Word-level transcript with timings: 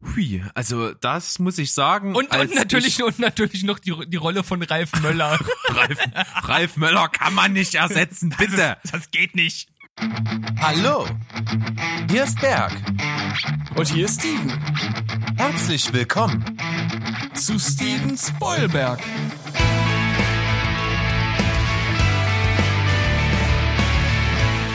Hui, 0.00 0.44
also 0.54 0.94
das 0.94 1.38
muss 1.40 1.58
ich 1.58 1.72
sagen. 1.72 2.14
Und, 2.14 2.34
und 2.34 2.54
natürlich 2.54 3.02
und 3.02 3.18
natürlich 3.18 3.64
noch 3.64 3.80
die, 3.80 3.94
die 4.06 4.16
Rolle 4.16 4.44
von 4.44 4.62
Ralf 4.62 4.92
Möller. 5.02 5.38
Ralf, 5.68 5.98
Ralf 6.42 6.76
Möller 6.76 7.08
kann 7.08 7.34
man 7.34 7.52
nicht 7.52 7.74
ersetzen, 7.74 8.32
bitte. 8.38 8.76
Das, 8.82 8.92
das 8.92 9.10
geht 9.10 9.34
nicht. 9.34 9.68
Hallo, 10.60 11.06
hier 12.08 12.22
ist 12.22 12.40
Berg. 12.40 12.72
Und 13.74 13.88
hier 13.88 14.04
ist 14.04 14.20
Steven. 14.20 14.52
Herzlich 15.36 15.92
willkommen 15.92 16.44
zu 17.34 17.58
Steven 17.58 18.16
Spoilberg. 18.16 19.00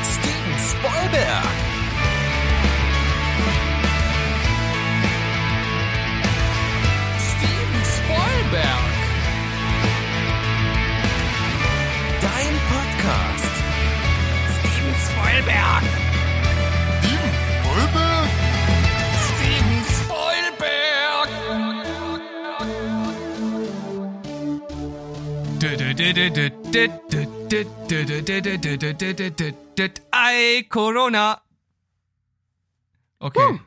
Steven 0.03 0.59
Spoilberg. 0.59 1.72
Spoilberg. 8.43 8.83
Dein 12.21 12.55
Podcast. 12.69 13.53
Steven 14.59 14.95
Spoilberg. 15.05 15.83
Steven 19.27 19.83
Spoilberg. 19.85 21.29
Ei, 30.11 30.63
Corona. 30.63 31.41
Okay. 33.19 33.59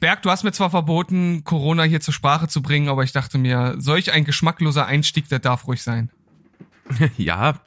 Berg, 0.00 0.22
du 0.22 0.30
hast 0.30 0.44
mir 0.44 0.52
zwar 0.52 0.70
verboten, 0.70 1.44
Corona 1.44 1.82
hier 1.82 2.00
zur 2.00 2.14
Sprache 2.14 2.48
zu 2.48 2.62
bringen, 2.62 2.88
aber 2.88 3.04
ich 3.04 3.12
dachte 3.12 3.38
mir, 3.38 3.76
solch 3.78 4.12
ein 4.12 4.24
geschmackloser 4.24 4.86
Einstieg, 4.86 5.28
der 5.28 5.38
darf 5.38 5.66
ruhig 5.66 5.82
sein. 5.82 6.10
Ja, 7.16 7.60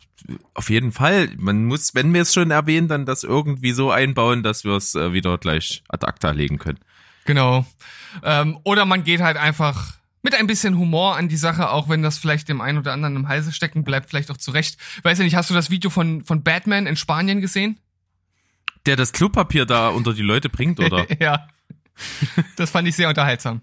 auf 0.54 0.70
jeden 0.70 0.92
Fall. 0.92 1.30
Man 1.38 1.66
muss, 1.66 1.96
wenn 1.96 2.14
wir 2.14 2.22
es 2.22 2.34
schon 2.34 2.52
erwähnen, 2.52 2.88
dann 2.88 3.06
das 3.06 3.24
irgendwie 3.24 3.72
so 3.72 3.92
einbauen, 3.92 4.44
dass 4.44 4.64
wir 4.64 4.74
es 4.74 4.96
äh, 4.96 5.14
wieder 5.14 5.38
gleich 5.38 5.84
ad 5.88 6.06
acta 6.06 6.32
legen 6.32 6.60
können. 6.60 6.80
Genau. 7.26 7.66
Ähm, 8.24 8.58
oder 8.64 8.86
man 8.86 9.04
geht 9.04 9.22
halt 9.22 9.38
einfach 9.38 9.94
mit 10.22 10.36
ein 10.36 10.48
bisschen 10.48 10.78
Humor 10.78 11.18
an 11.18 11.28
die 11.28 11.38
Sache, 11.38 11.70
auch 11.70 11.90
wenn 11.90 12.02
das 12.02 12.18
vielleicht 12.18 12.48
dem 12.48 12.62
einen 12.62 12.78
oder 12.78 12.94
anderen 12.94 13.16
im 13.16 13.28
Halse 13.28 13.52
stecken 13.52 13.84
bleibt, 13.84 14.10
vielleicht 14.10 14.32
auch 14.32 14.38
zurecht. 14.38 14.78
Weiß 15.04 15.18
ja 15.18 15.24
nicht, 15.26 15.36
hast 15.36 15.50
du 15.50 15.54
das 15.54 15.70
Video 15.70 15.90
von, 15.90 16.24
von 16.24 16.44
Batman 16.44 16.88
in 16.88 16.96
Spanien 16.96 17.42
gesehen? 17.42 17.80
Der 18.86 18.96
das 18.96 19.14
Klopapier 19.14 19.66
da 19.66 19.90
unter 19.90 20.14
die 20.14 20.22
Leute 20.22 20.50
bringt, 20.50 20.80
oder? 20.80 21.06
ja. 21.22 21.48
Das 22.56 22.72
fand 22.72 22.88
ich 22.88 22.96
sehr 22.96 23.10
unterhaltsam. 23.10 23.62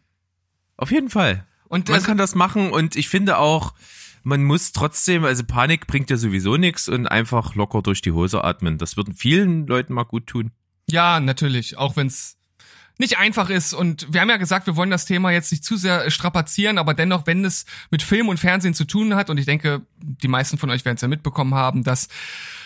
Auf 0.77 0.91
jeden 0.91 1.11
Fall. 1.11 1.47
Und 1.69 1.89
Man 1.89 1.97
das- 1.99 2.05
kann 2.05 2.19
das 2.19 2.35
machen 2.35 2.71
und 2.73 2.97
ich 2.97 3.09
finde 3.09 3.39
auch, 3.39 3.75
man 4.23 4.45
muss 4.45 4.73
trotzdem, 4.73 5.25
also 5.25 5.45
Panik 5.45 5.87
bringt 5.87 6.11
ja 6.11 6.17
sowieso 6.17 6.57
nichts 6.57 6.89
und 6.89 7.07
einfach 7.07 7.55
locker 7.55 7.83
durch 7.83 8.03
die 8.03 8.13
Hose 8.13 8.43
atmen. 8.45 8.77
Das 8.79 8.97
würden 8.97 9.15
vielen 9.15 9.67
Leuten 9.67 9.95
mal 9.95 10.05
gut 10.05 10.27
tun. 10.27 10.51
Ja, 10.91 11.21
natürlich, 11.21 11.77
auch 11.79 11.97
wenn's 11.97 12.37
nicht 13.01 13.19
einfach 13.19 13.49
ist 13.49 13.73
und 13.73 14.07
wir 14.13 14.21
haben 14.21 14.29
ja 14.29 14.37
gesagt, 14.37 14.67
wir 14.67 14.77
wollen 14.77 14.91
das 14.91 15.07
Thema 15.07 15.31
jetzt 15.31 15.51
nicht 15.51 15.65
zu 15.65 15.79
sehr 15.79 16.11
strapazieren, 16.11 16.77
aber 16.77 16.93
dennoch, 16.93 17.27
wenn 17.27 17.47
es 17.47 17.65
mit 17.91 18.03
Film 18.03 18.29
und 18.29 18.39
Fernsehen 18.39 18.75
zu 18.75 18.85
tun 18.85 19.15
hat 19.15 19.31
und 19.31 19.39
ich 19.39 19.47
denke, 19.47 19.81
die 19.97 20.29
meisten 20.29 20.59
von 20.59 20.69
euch 20.69 20.85
werden 20.85 20.97
es 20.97 21.01
ja 21.01 21.09
mitbekommen 21.09 21.55
haben, 21.55 21.83
dass 21.83 22.09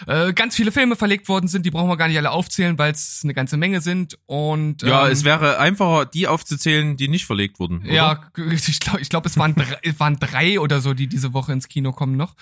äh, 0.09 0.33
ganz 0.33 0.57
viele 0.57 0.73
Filme 0.73 0.97
verlegt 0.97 1.29
worden 1.29 1.47
sind, 1.47 1.65
die 1.65 1.71
brauchen 1.71 1.89
wir 1.89 1.97
gar 1.97 2.09
nicht 2.09 2.19
alle 2.19 2.33
aufzählen, 2.33 2.77
weil 2.79 2.91
es 2.91 3.21
eine 3.23 3.33
ganze 3.33 3.57
Menge 3.57 3.81
sind 3.81 4.19
und 4.27 4.83
Ja, 4.83 5.07
ähm, 5.07 5.13
es 5.13 5.23
wäre 5.23 5.61
einfacher, 5.61 6.05
die 6.05 6.27
aufzuzählen, 6.27 6.97
die 6.97 7.07
nicht 7.07 7.27
verlegt 7.27 7.61
wurden. 7.61 7.83
Oder? 7.83 7.93
ja, 7.93 8.21
ich 8.51 8.81
glaube, 8.81 9.01
ich 9.01 9.09
glaub, 9.09 9.25
es 9.27 9.39
waren 9.39 9.55
drei, 9.55 9.79
es 9.83 10.01
waren 10.01 10.19
drei 10.19 10.59
oder 10.59 10.81
so, 10.81 10.95
die 10.95 11.07
diese 11.07 11.33
Woche 11.33 11.53
ins 11.53 11.69
Kino 11.69 11.93
kommen 11.93 12.17
noch. 12.17 12.35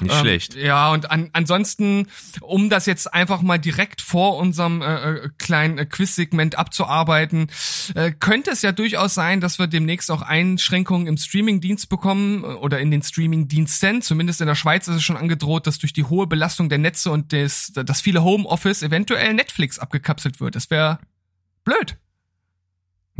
Nicht 0.00 0.14
Ähm, 0.14 0.20
schlecht. 0.20 0.54
Ja, 0.54 0.90
und 0.92 1.10
an, 1.10 1.30
ansonsten, 1.32 2.06
um 2.40 2.70
das 2.70 2.86
jetzt 2.86 3.12
einfach 3.12 3.42
mal 3.42 3.58
direkt 3.58 4.00
vor 4.00 4.36
unserem 4.36 4.82
äh, 4.82 4.94
äh, 4.94 5.28
kleinen 5.38 5.78
äh, 5.78 5.86
Quiz-Segment 5.86 6.56
abzuarbeiten, 6.58 7.48
äh, 7.94 8.12
könnte 8.12 8.50
es 8.50 8.62
ja 8.62 8.72
durchaus 8.72 9.14
sein, 9.14 9.40
dass 9.40 9.58
wir 9.58 9.66
demnächst 9.66 10.10
auch 10.10 10.22
Einschränkungen 10.22 11.06
im 11.06 11.16
Streaming-Dienst 11.16 11.88
bekommen 11.88 12.44
äh, 12.44 12.46
oder 12.46 12.80
in 12.80 12.90
den 12.90 13.02
Streaming-Diensten. 13.02 14.02
Zumindest 14.02 14.40
in 14.40 14.46
der 14.46 14.54
Schweiz 14.54 14.88
ist 14.88 14.96
es 14.96 15.02
schon 15.02 15.16
angedroht, 15.16 15.66
dass 15.66 15.78
durch 15.78 15.92
die 15.92 16.04
hohe 16.04 16.26
Belastung 16.26 16.68
der 16.68 16.78
Netze 16.78 17.10
und 17.10 17.32
des, 17.32 17.72
das 17.74 18.00
viele 18.00 18.22
Homeoffice 18.22 18.82
eventuell 18.82 19.34
Netflix 19.34 19.78
abgekapselt 19.78 20.40
wird. 20.40 20.54
Das 20.54 20.70
wäre 20.70 20.98
blöd. 21.64 21.96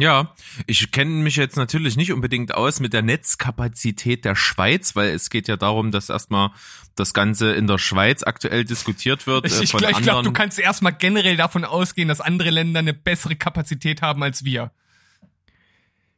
Ja, 0.00 0.32
ich 0.66 0.92
kenne 0.92 1.10
mich 1.10 1.34
jetzt 1.34 1.56
natürlich 1.56 1.96
nicht 1.96 2.12
unbedingt 2.12 2.54
aus 2.54 2.78
mit 2.78 2.92
der 2.92 3.02
Netzkapazität 3.02 4.24
der 4.24 4.36
Schweiz, 4.36 4.94
weil 4.94 5.10
es 5.10 5.28
geht 5.28 5.48
ja 5.48 5.56
darum, 5.56 5.90
dass 5.90 6.08
erstmal 6.08 6.50
das 6.94 7.12
Ganze 7.14 7.52
in 7.52 7.66
der 7.66 7.78
Schweiz 7.78 8.22
aktuell 8.22 8.64
diskutiert 8.64 9.26
wird. 9.26 9.46
Ich, 9.46 9.58
äh, 9.58 9.64
ich 9.64 9.72
glaube, 9.72 10.00
glaub, 10.00 10.22
du 10.22 10.32
kannst 10.32 10.60
erstmal 10.60 10.92
generell 10.92 11.36
davon 11.36 11.64
ausgehen, 11.64 12.06
dass 12.06 12.20
andere 12.20 12.50
Länder 12.50 12.78
eine 12.78 12.94
bessere 12.94 13.34
Kapazität 13.34 14.00
haben 14.00 14.22
als 14.22 14.44
wir. 14.44 14.70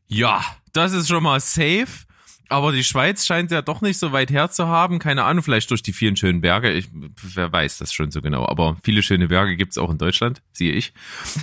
Ja, 0.09 0.45
das 0.75 0.93
ist 0.93 1.09
schon 1.09 1.23
mal 1.23 1.41
safe. 1.41 2.07
Aber 2.51 2.73
die 2.73 2.83
Schweiz 2.83 3.25
scheint 3.25 3.53
ja 3.53 3.63
doch 3.63 3.81
nicht 3.81 3.99
so 3.99 4.11
weit 4.11 4.31
her 4.31 4.51
zu 4.51 4.67
haben. 4.67 4.99
Keine 4.99 5.25
Ahnung, 5.25 5.45
vielleicht 5.45 5.71
durch 5.71 5.83
die 5.83 5.93
vielen 5.93 6.17
schönen 6.17 6.41
Berge. 6.41 6.73
Ich, 6.73 6.89
wer 6.93 7.51
weiß 7.53 7.79
das 7.79 7.93
schon 7.93 8.11
so 8.11 8.21
genau. 8.21 8.45
Aber 8.47 8.77
viele 8.83 9.05
schöne 9.05 9.29
Berge 9.29 9.57
gibt's 9.57 9.79
auch 9.79 9.89
in 9.89 9.99
Deutschland, 9.99 10.43
siehe 10.53 10.73
ich. 10.73 10.93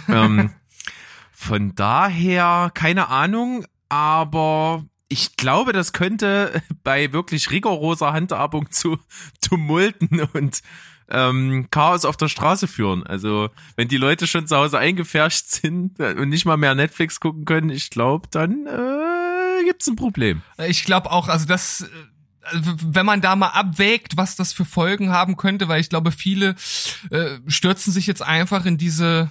ähm, 0.10 0.52
von 1.40 1.76
daher, 1.76 2.72
keine 2.74 3.10
Ahnung. 3.10 3.64
Aber 3.90 4.84
ich 5.08 5.38
glaube, 5.38 5.72
das 5.72 5.94
könnte 5.94 6.64
bei 6.84 7.14
wirklich 7.14 7.52
rigoroser 7.52 8.12
Handhabung 8.12 8.72
zu 8.72 8.98
Tumulten 9.42 10.22
und 10.34 10.62
ähm, 11.10 11.68
Chaos 11.70 12.06
auf 12.06 12.18
der 12.18 12.28
Straße 12.28 12.68
führen. 12.68 13.06
Also 13.06 13.50
wenn 13.76 13.88
die 13.88 13.98
Leute 13.98 14.26
schon 14.26 14.48
zu 14.48 14.58
Hause 14.58 14.80
eingefärscht 14.80 15.46
sind 15.46 16.00
und 16.00 16.28
nicht 16.30 16.46
mal 16.46 16.58
mehr 16.58 16.74
Netflix 16.74 17.20
gucken 17.20 17.46
können, 17.46 17.70
ich 17.70 17.92
glaube, 17.92 18.28
dann 18.32 18.66
äh, 18.66 19.64
gibt's 19.64 19.88
ein 19.88 19.96
Problem. 19.96 20.42
Ich 20.68 20.86
glaube 20.86 21.12
auch, 21.12 21.28
also 21.28 21.46
das, 21.46 21.82
äh, 21.82 22.62
wenn 22.84 23.06
man 23.06 23.22
da 23.22 23.36
mal 23.36 23.50
abwägt, 23.50 24.18
was 24.18 24.36
das 24.36 24.54
für 24.54 24.66
Folgen 24.66 25.12
haben 25.12 25.38
könnte, 25.38 25.68
weil 25.68 25.82
ich 25.82 25.90
glaube, 25.90 26.12
viele 26.12 26.56
äh, 27.12 27.38
stürzen 27.48 27.94
sich 27.94 28.08
jetzt 28.08 28.24
einfach 28.24 28.66
in 28.66 28.80
diese 28.80 29.30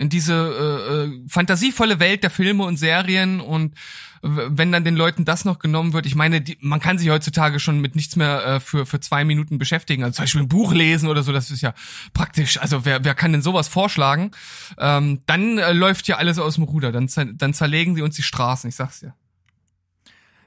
in 0.00 0.08
diese 0.08 0.32
äh, 0.32 0.94
äh, 0.94 1.28
fantasievolle 1.28 2.00
Welt 2.00 2.22
der 2.22 2.30
Filme 2.30 2.64
und 2.64 2.78
Serien 2.78 3.40
und 3.40 3.74
wenn 4.22 4.72
dann 4.72 4.84
den 4.84 4.96
Leuten 4.96 5.24
das 5.24 5.44
noch 5.44 5.58
genommen 5.58 5.92
wird, 5.92 6.04
ich 6.06 6.14
meine, 6.14 6.40
die, 6.40 6.56
man 6.60 6.80
kann 6.80 6.98
sich 6.98 7.08
heutzutage 7.08 7.58
schon 7.58 7.80
mit 7.80 7.96
nichts 7.96 8.16
mehr 8.16 8.44
äh, 8.44 8.60
für 8.60 8.86
für 8.86 9.00
zwei 9.00 9.24
Minuten 9.24 9.58
beschäftigen, 9.58 10.02
also 10.02 10.16
zum 10.16 10.22
Beispiel 10.24 10.40
ein 10.42 10.48
Buch 10.48 10.72
lesen 10.72 11.08
oder 11.08 11.22
so, 11.22 11.32
das 11.32 11.50
ist 11.50 11.60
ja 11.60 11.74
praktisch. 12.14 12.58
Also 12.58 12.84
wer 12.86 13.04
wer 13.04 13.14
kann 13.14 13.32
denn 13.32 13.42
sowas 13.42 13.68
vorschlagen? 13.68 14.30
Ähm, 14.78 15.20
dann 15.26 15.58
äh, 15.58 15.72
läuft 15.72 16.08
ja 16.08 16.16
alles 16.16 16.38
aus 16.38 16.54
dem 16.54 16.64
Ruder, 16.64 16.92
dann 16.92 17.08
dann 17.34 17.54
zerlegen 17.54 17.94
sie 17.94 18.02
uns 18.02 18.16
die 18.16 18.22
Straßen, 18.22 18.68
ich 18.68 18.76
sag's 18.76 19.00
dir. 19.00 19.14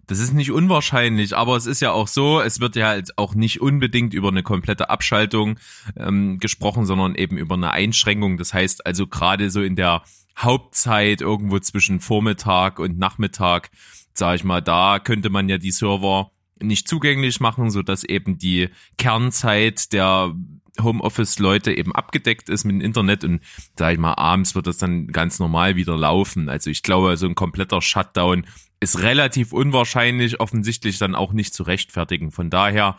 Das 0.07 0.19
ist 0.19 0.33
nicht 0.33 0.51
unwahrscheinlich, 0.51 1.35
aber 1.35 1.55
es 1.55 1.65
ist 1.65 1.81
ja 1.81 1.91
auch 1.91 2.07
so, 2.07 2.41
es 2.41 2.59
wird 2.59 2.75
ja 2.75 2.95
jetzt 2.95 3.17
auch 3.17 3.35
nicht 3.35 3.61
unbedingt 3.61 4.13
über 4.13 4.27
eine 4.27 4.43
komplette 4.43 4.89
Abschaltung 4.89 5.59
ähm, 5.95 6.39
gesprochen, 6.39 6.85
sondern 6.85 7.15
eben 7.15 7.37
über 7.37 7.55
eine 7.55 7.71
Einschränkung. 7.71 8.37
Das 8.37 8.53
heißt 8.53 8.85
also 8.85 9.07
gerade 9.07 9.49
so 9.49 9.61
in 9.61 9.75
der 9.77 10.03
Hauptzeit 10.37 11.21
irgendwo 11.21 11.59
zwischen 11.59 11.99
Vormittag 11.99 12.79
und 12.79 12.97
Nachmittag, 12.97 13.69
sage 14.13 14.35
ich 14.35 14.43
mal, 14.43 14.61
da 14.61 14.99
könnte 14.99 15.29
man 15.29 15.47
ja 15.47 15.57
die 15.57 15.71
Server 15.71 16.31
nicht 16.59 16.87
zugänglich 16.87 17.39
machen, 17.39 17.71
so 17.71 17.81
dass 17.81 18.03
eben 18.03 18.37
die 18.37 18.69
Kernzeit 18.97 19.93
der 19.93 20.33
Homeoffice-Leute 20.81 21.71
eben 21.71 21.93
abgedeckt 21.93 22.49
ist 22.49 22.63
mit 22.63 22.75
dem 22.75 22.81
Internet 22.81 23.23
und 23.23 23.41
sag 23.77 23.93
ich 23.93 23.99
mal, 23.99 24.13
abends 24.13 24.55
wird 24.55 24.67
das 24.67 24.77
dann 24.77 25.07
ganz 25.07 25.39
normal 25.39 25.75
wieder 25.75 25.95
laufen. 25.95 26.49
Also 26.49 26.69
ich 26.69 26.83
glaube, 26.83 27.15
so 27.17 27.27
ein 27.27 27.35
kompletter 27.35 27.81
Shutdown 27.81 28.45
ist 28.79 29.01
relativ 29.01 29.53
unwahrscheinlich, 29.53 30.39
offensichtlich 30.39 30.97
dann 30.97 31.15
auch 31.15 31.31
nicht 31.31 31.53
zu 31.53 31.63
rechtfertigen. 31.63 32.31
Von 32.31 32.49
daher 32.49 32.97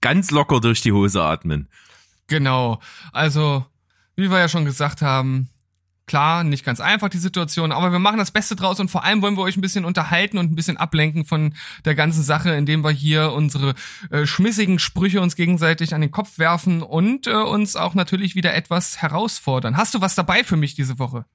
ganz 0.00 0.30
locker 0.30 0.60
durch 0.60 0.80
die 0.80 0.92
Hose 0.92 1.22
atmen. 1.22 1.68
Genau. 2.26 2.80
Also, 3.12 3.66
wie 4.16 4.30
wir 4.30 4.38
ja 4.38 4.48
schon 4.48 4.64
gesagt 4.64 5.02
haben, 5.02 5.50
klar, 6.10 6.42
nicht 6.42 6.64
ganz 6.64 6.80
einfach 6.80 7.08
die 7.08 7.18
Situation, 7.18 7.70
aber 7.70 7.92
wir 7.92 8.00
machen 8.00 8.18
das 8.18 8.32
Beste 8.32 8.56
draus 8.56 8.80
und 8.80 8.90
vor 8.90 9.04
allem 9.04 9.22
wollen 9.22 9.36
wir 9.36 9.42
euch 9.42 9.56
ein 9.56 9.60
bisschen 9.60 9.84
unterhalten 9.84 10.38
und 10.38 10.50
ein 10.50 10.56
bisschen 10.56 10.76
ablenken 10.76 11.24
von 11.24 11.54
der 11.84 11.94
ganzen 11.94 12.24
Sache, 12.24 12.50
indem 12.50 12.82
wir 12.82 12.90
hier 12.90 13.30
unsere 13.32 13.76
äh, 14.10 14.26
schmissigen 14.26 14.80
Sprüche 14.80 15.20
uns 15.20 15.36
gegenseitig 15.36 15.94
an 15.94 16.00
den 16.00 16.10
Kopf 16.10 16.36
werfen 16.38 16.82
und 16.82 17.28
äh, 17.28 17.34
uns 17.34 17.76
auch 17.76 17.94
natürlich 17.94 18.34
wieder 18.34 18.54
etwas 18.54 19.00
herausfordern. 19.00 19.76
Hast 19.76 19.94
du 19.94 20.00
was 20.00 20.16
dabei 20.16 20.42
für 20.42 20.56
mich 20.56 20.74
diese 20.74 20.98
Woche? 20.98 21.26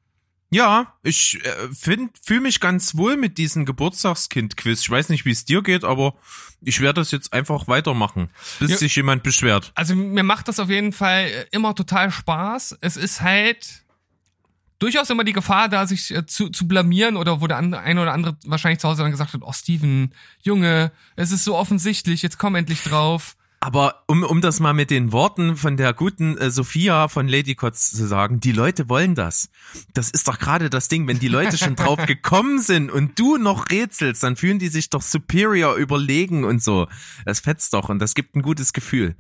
Ja, 0.52 0.94
ich 1.04 1.40
äh, 1.46 1.50
fühle 1.74 2.42
mich 2.42 2.60
ganz 2.60 2.98
wohl 2.98 3.16
mit 3.16 3.38
diesem 3.38 3.64
Geburtstagskind-Quiz. 3.66 4.82
Ich 4.82 4.90
weiß 4.90 5.08
nicht, 5.08 5.24
wie 5.24 5.32
es 5.32 5.46
dir 5.46 5.64
geht, 5.64 5.86
aber 5.86 6.16
ich 6.62 6.82
werde 6.82 7.00
das 7.00 7.12
jetzt 7.12 7.32
einfach 7.32 7.70
weitermachen, 7.70 8.30
bis 8.60 8.72
Ja. 8.72 8.78
sich 8.78 8.96
jemand 8.98 9.24
beschwert. 9.24 9.72
Also 9.76 9.96
mir 9.96 10.24
macht 10.24 10.50
das 10.50 10.60
auf 10.60 10.70
jeden 10.70 10.92
Fall 10.92 11.28
äh, 11.28 11.46
immer 11.52 11.74
total 11.76 12.12
Spaß. 12.12 12.78
Es 12.82 12.98
ist 12.98 13.22
halt 13.22 13.85
durchaus 14.80 15.10
immer 15.10 15.24
die 15.24 15.34
Gefahr 15.34 15.70
da, 15.70 15.88
sich 15.88 16.14
äh, 16.14 16.26
zu, 16.26 16.50
zu 16.50 16.68
blamieren 16.68 17.18
oder 17.18 17.42
wo 17.42 17.48
der 17.48 17.58
an- 17.58 17.74
eine 17.74 18.02
oder 18.02 18.14
andere 18.14 18.38
wahrscheinlich 18.46 18.80
zu 18.80 18.88
Hause 18.88 19.02
dann 19.04 19.12
gesagt 19.12 19.34
hat, 19.34 19.42
oh 19.44 19.54
Steven, 19.54 20.12
Junge, 20.42 20.92
es 21.16 21.32
ist 21.32 21.44
so 21.44 21.56
offensichtlich, 21.56 22.22
jetzt 22.22 22.38
komm 22.38 22.56
endlich 22.56 22.84
drauf. 22.84 23.36
Aber 23.62 24.04
um, 24.06 24.22
um 24.24 24.42
das 24.42 24.60
mal 24.60 24.74
mit 24.74 24.92
den 24.92 25.12
Worten 25.12 25.56
von 25.56 25.76
der 25.76 25.94
guten 25.94 26.38
äh, 26.38 26.52
Sophia 26.52 27.08
von 27.08 27.28
Lady 27.28 27.56
Kotz 27.56 27.90
zu 27.90 28.06
sagen, 28.06 28.40
die 28.40 28.52
Leute 28.52 28.90
wollen 28.90 29.16
das. 29.16 29.50
Das 29.96 30.12
ist 30.12 30.28
doch 30.28 30.38
gerade 30.38 30.70
das 30.70 30.88
Ding, 30.88 31.08
wenn 31.08 31.18
die 31.18 31.30
Leute 31.30 31.58
schon 31.58 31.76
drauf 31.76 31.98
gekommen 32.06 32.60
sind 32.60 32.92
und 32.92 33.18
du 33.18 33.38
noch 33.38 33.72
rätselst, 33.72 34.22
dann 34.22 34.36
fühlen 34.36 34.60
die 34.60 34.68
sich 34.68 34.92
doch 34.92 35.02
superior 35.02 35.76
überlegen 35.76 36.44
und 36.44 36.62
so. 36.62 36.88
Das 37.26 37.40
fetzt 37.40 37.74
doch 37.74 37.90
und 37.90 37.98
das 38.00 38.14
gibt 38.14 38.36
ein 38.36 38.44
gutes 38.44 38.72
Gefühl. 38.72 39.16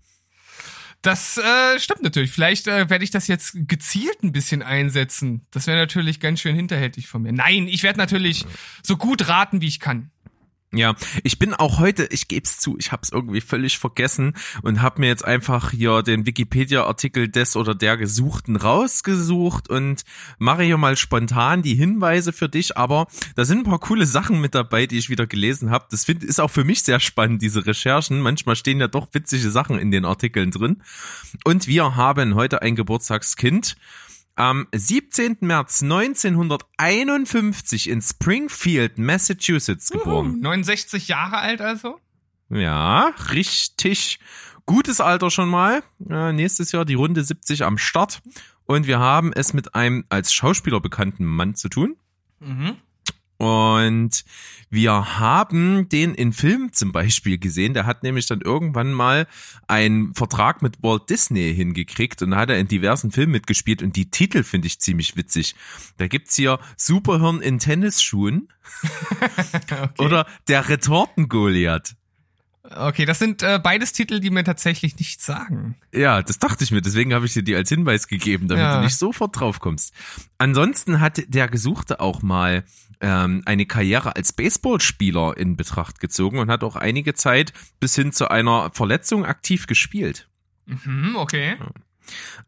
Das 1.05 1.37
äh, 1.37 1.79
stimmt 1.79 2.01
natürlich. 2.01 2.31
Vielleicht 2.31 2.65
äh, 2.65 2.89
werde 2.89 3.03
ich 3.03 3.11
das 3.11 3.27
jetzt 3.27 3.55
gezielt 3.67 4.23
ein 4.23 4.31
bisschen 4.31 4.63
einsetzen. 4.63 5.45
Das 5.51 5.67
wäre 5.67 5.77
natürlich 5.77 6.19
ganz 6.19 6.39
schön 6.39 6.55
hinterhältig 6.55 7.07
von 7.07 7.21
mir. 7.21 7.31
Nein, 7.31 7.67
ich 7.67 7.83
werde 7.83 7.99
natürlich 7.99 8.43
so 8.81 8.97
gut 8.97 9.27
raten, 9.27 9.61
wie 9.61 9.67
ich 9.67 9.79
kann. 9.79 10.09
Ja, 10.73 10.95
ich 11.23 11.39
bin 11.39 11.53
auch 11.53 11.79
heute, 11.79 12.05
ich 12.11 12.27
geb's 12.27 12.59
zu, 12.59 12.75
ich 12.77 12.91
hab's 12.91 13.09
irgendwie 13.09 13.39
völlig 13.39 13.77
vergessen 13.77 14.33
und 14.61 14.81
hab 14.81 14.99
mir 14.99 15.07
jetzt 15.07 15.23
einfach 15.23 15.71
hier 15.71 16.01
den 16.01 16.25
Wikipedia-Artikel 16.25 17.29
des 17.29 17.55
oder 17.55 17.75
der 17.75 17.95
Gesuchten 17.95 18.57
rausgesucht 18.57 19.69
und 19.69 20.03
mache 20.37 20.63
hier 20.63 20.77
mal 20.77 20.97
spontan 20.97 21.61
die 21.61 21.75
Hinweise 21.75 22.33
für 22.33 22.49
dich, 22.49 22.77
aber 22.77 23.07
da 23.35 23.45
sind 23.45 23.59
ein 23.59 23.63
paar 23.63 23.79
coole 23.79 24.05
Sachen 24.05 24.41
mit 24.41 24.53
dabei, 24.53 24.85
die 24.85 24.97
ich 24.97 25.09
wieder 25.09 25.27
gelesen 25.27 25.69
habe. 25.69 25.85
Das 25.91 26.03
find, 26.03 26.23
ist 26.23 26.41
auch 26.41 26.51
für 26.51 26.65
mich 26.65 26.83
sehr 26.83 26.99
spannend, 26.99 27.41
diese 27.41 27.65
Recherchen. 27.65 28.19
Manchmal 28.19 28.57
stehen 28.57 28.81
ja 28.81 28.87
doch 28.87 29.07
witzige 29.13 29.51
Sachen 29.51 29.79
in 29.79 29.91
den 29.91 30.03
Artikeln 30.03 30.51
drin. 30.51 30.81
Und 31.45 31.67
wir 31.67 31.95
haben 31.95 32.35
heute 32.35 32.61
ein 32.61 32.75
Geburtstagskind. 32.75 33.77
Am 34.35 34.67
17. 34.73 35.37
März 35.39 35.81
1951 35.81 37.89
in 37.89 38.01
Springfield, 38.01 38.97
Massachusetts 38.97 39.89
geboren. 39.89 40.41
69 40.41 41.07
Jahre 41.07 41.37
alt 41.37 41.61
also? 41.61 42.01
Ja, 42.49 43.13
richtig 43.31 44.19
gutes 44.65 44.99
Alter 44.99 45.31
schon 45.31 45.49
mal. 45.49 45.83
Äh, 46.09 46.33
nächstes 46.33 46.73
Jahr 46.73 46.83
die 46.83 46.95
Runde 46.95 47.23
70 47.23 47.63
am 47.63 47.77
Start. 47.77 48.21
Und 48.65 48.87
wir 48.87 48.99
haben 48.99 49.31
es 49.31 49.53
mit 49.53 49.75
einem 49.75 50.03
als 50.09 50.33
Schauspieler 50.33 50.81
bekannten 50.81 51.23
Mann 51.23 51.55
zu 51.55 51.69
tun. 51.69 51.95
Mhm. 52.39 52.75
Und 53.37 54.23
wir 54.69 55.19
haben 55.19 55.89
den 55.89 56.15
in 56.15 56.31
Filmen 56.31 56.71
zum 56.73 56.91
Beispiel 56.91 57.37
gesehen. 57.37 57.73
Der 57.73 57.85
hat 57.85 58.01
nämlich 58.03 58.27
dann 58.27 58.41
irgendwann 58.41 58.93
mal 58.93 59.27
einen 59.67 60.13
Vertrag 60.15 60.61
mit 60.61 60.81
Walt 60.81 61.09
Disney 61.09 61.53
hingekriegt 61.53 62.21
und 62.21 62.31
da 62.31 62.37
hat 62.37 62.49
er 62.49 62.57
in 62.59 62.67
diversen 62.67 63.11
Filmen 63.11 63.33
mitgespielt 63.33 63.81
und 63.83 63.95
die 63.95 64.09
Titel 64.09 64.43
finde 64.43 64.67
ich 64.67 64.79
ziemlich 64.79 65.17
witzig. 65.17 65.55
Da 65.97 66.07
gibt's 66.07 66.35
hier 66.35 66.59
Superhirn 66.77 67.41
in 67.41 67.59
Tennisschuhen 67.59 68.47
Okay. 69.53 69.89
oder 69.99 70.25
der 70.47 70.67
Retorten-Goliath. 70.69 71.95
okay, 72.63 73.05
das 73.05 73.19
sind 73.19 73.43
äh, 73.43 73.59
beides 73.61 73.93
Titel, 73.93 74.19
die 74.19 74.29
mir 74.31 74.43
tatsächlich 74.43 74.97
nichts 74.97 75.25
sagen. 75.25 75.75
Ja, 75.93 76.21
das 76.23 76.39
dachte 76.39 76.63
ich 76.63 76.71
mir, 76.71 76.81
deswegen 76.81 77.13
habe 77.13 77.25
ich 77.25 77.33
dir 77.33 77.43
die 77.43 77.55
als 77.55 77.69
Hinweis 77.69 78.07
gegeben, 78.07 78.47
damit 78.47 78.63
Ja. 78.63 78.77
du 78.77 78.83
nicht 78.83 78.97
sofort 78.97 79.39
drauf 79.39 79.59
kommst. 79.59 79.93
Ansonsten 80.37 80.99
hat 80.99 81.21
der 81.27 81.47
Gesuchte 81.47 81.99
auch 81.99 82.21
mal 82.21 82.63
ähm, 83.01 83.41
eine 83.45 83.65
Karriere 83.65 84.15
als 84.15 84.33
Baseballspieler 84.33 85.37
in 85.37 85.55
Betracht 85.57 85.99
gezogen 85.99 86.39
und 86.39 86.49
hat 86.49 86.63
auch 86.63 86.75
einige 86.75 87.13
Zeit 87.13 87.53
bis 87.79 87.95
hin 87.95 88.11
zu 88.11 88.29
einer 88.29 88.71
Verletzung 88.73 89.25
aktiv 89.25 89.67
gespielt. 89.67 90.27
Mhm, 90.65 91.15
okay. 91.15 91.57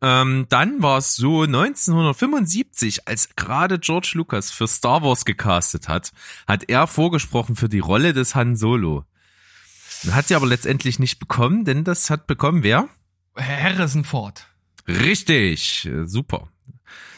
Ähm, 0.01 0.45
dann 0.49 0.81
war 0.81 0.99
es 0.99 1.15
so 1.15 1.43
1975, 1.43 3.07
als 3.07 3.35
gerade 3.35 3.79
George 3.79 4.11
Lucas 4.13 4.51
für 4.51 4.67
Star 4.67 5.01
Wars 5.01 5.25
gecastet 5.25 5.87
hat, 5.87 6.11
hat 6.47 6.69
er 6.69 6.87
vorgesprochen 6.87 7.55
für 7.55 7.69
die 7.69 7.79
Rolle 7.79 8.13
des 8.13 8.35
Han 8.35 8.55
Solo. 8.55 9.05
Hat 10.11 10.27
sie 10.27 10.35
aber 10.35 10.45
letztendlich 10.45 10.99
nicht 10.99 11.19
bekommen, 11.19 11.65
denn 11.65 11.83
das 11.83 12.09
hat 12.09 12.27
bekommen 12.27 12.61
wer? 12.63 12.87
Harrison 13.35 14.03
Ford. 14.03 14.47
Richtig, 14.87 15.89
super. 16.05 16.49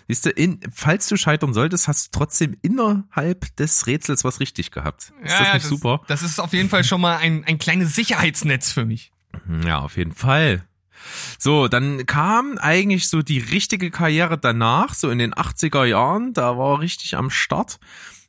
Siehst 0.10 0.26
du, 0.26 0.32
in, 0.32 0.60
falls 0.74 1.08
du 1.08 1.18
scheitern 1.18 1.54
solltest, 1.54 1.88
hast 1.88 2.08
du 2.08 2.18
trotzdem 2.18 2.58
innerhalb 2.64 3.56
des 3.58 3.86
Rätsels 3.86 4.24
was 4.24 4.40
richtig 4.40 4.72
gehabt. 4.72 5.14
Ist 5.24 5.40
das 5.40 5.54
nicht 5.54 5.68
super? 5.68 6.02
Das 6.08 6.24
ist 6.24 6.40
auf 6.40 6.52
jeden 6.52 6.68
Fall 6.68 6.84
schon 6.84 7.00
mal 7.00 7.18
ein, 7.18 7.46
ein 7.46 7.60
kleines 7.60 7.94
Sicherheitsnetz 7.94 8.72
für 8.72 8.86
mich. 8.86 9.12
Ja, 9.64 9.78
auf 9.78 9.98
jeden 9.98 10.14
Fall. 10.14 10.68
So, 11.38 11.68
dann 11.68 12.08
kam 12.08 12.58
eigentlich 12.58 13.08
so 13.08 13.22
die 13.22 13.38
richtige 13.38 13.92
Karriere 13.92 14.40
danach, 14.40 14.96
so 14.96 15.12
in 15.12 15.20
den 15.20 15.36
80er 15.36 15.86
Jahren, 15.86 16.34
da 16.34 16.58
war 16.58 16.78
er 16.78 16.80
richtig 16.80 17.16
am 17.16 17.30
Start. 17.30 17.80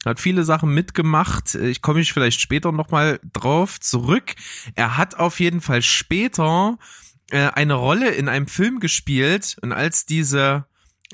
Hat 0.05 0.21
viele 0.21 0.45
Sachen 0.45 0.75
mitgemacht. 0.75 1.55
Ich 1.55 1.81
komme 1.81 2.01
ich 2.01 2.13
vielleicht 2.13 2.43
später 2.43 2.73
nochmal 2.73 3.21
drauf 3.33 3.81
zurück. 3.81 4.35
Er 4.75 4.99
hat 4.99 5.15
auf 5.15 5.41
jeden 5.41 5.63
Fall 5.63 5.81
später 5.81 6.77
äh, 7.31 7.49
eine 7.49 7.75
Rolle 7.75 8.11
in 8.11 8.29
einem 8.29 8.49
Film 8.49 8.81
gespielt 8.81 9.57
und 9.63 9.73
als 9.73 10.05
diese 10.05 10.67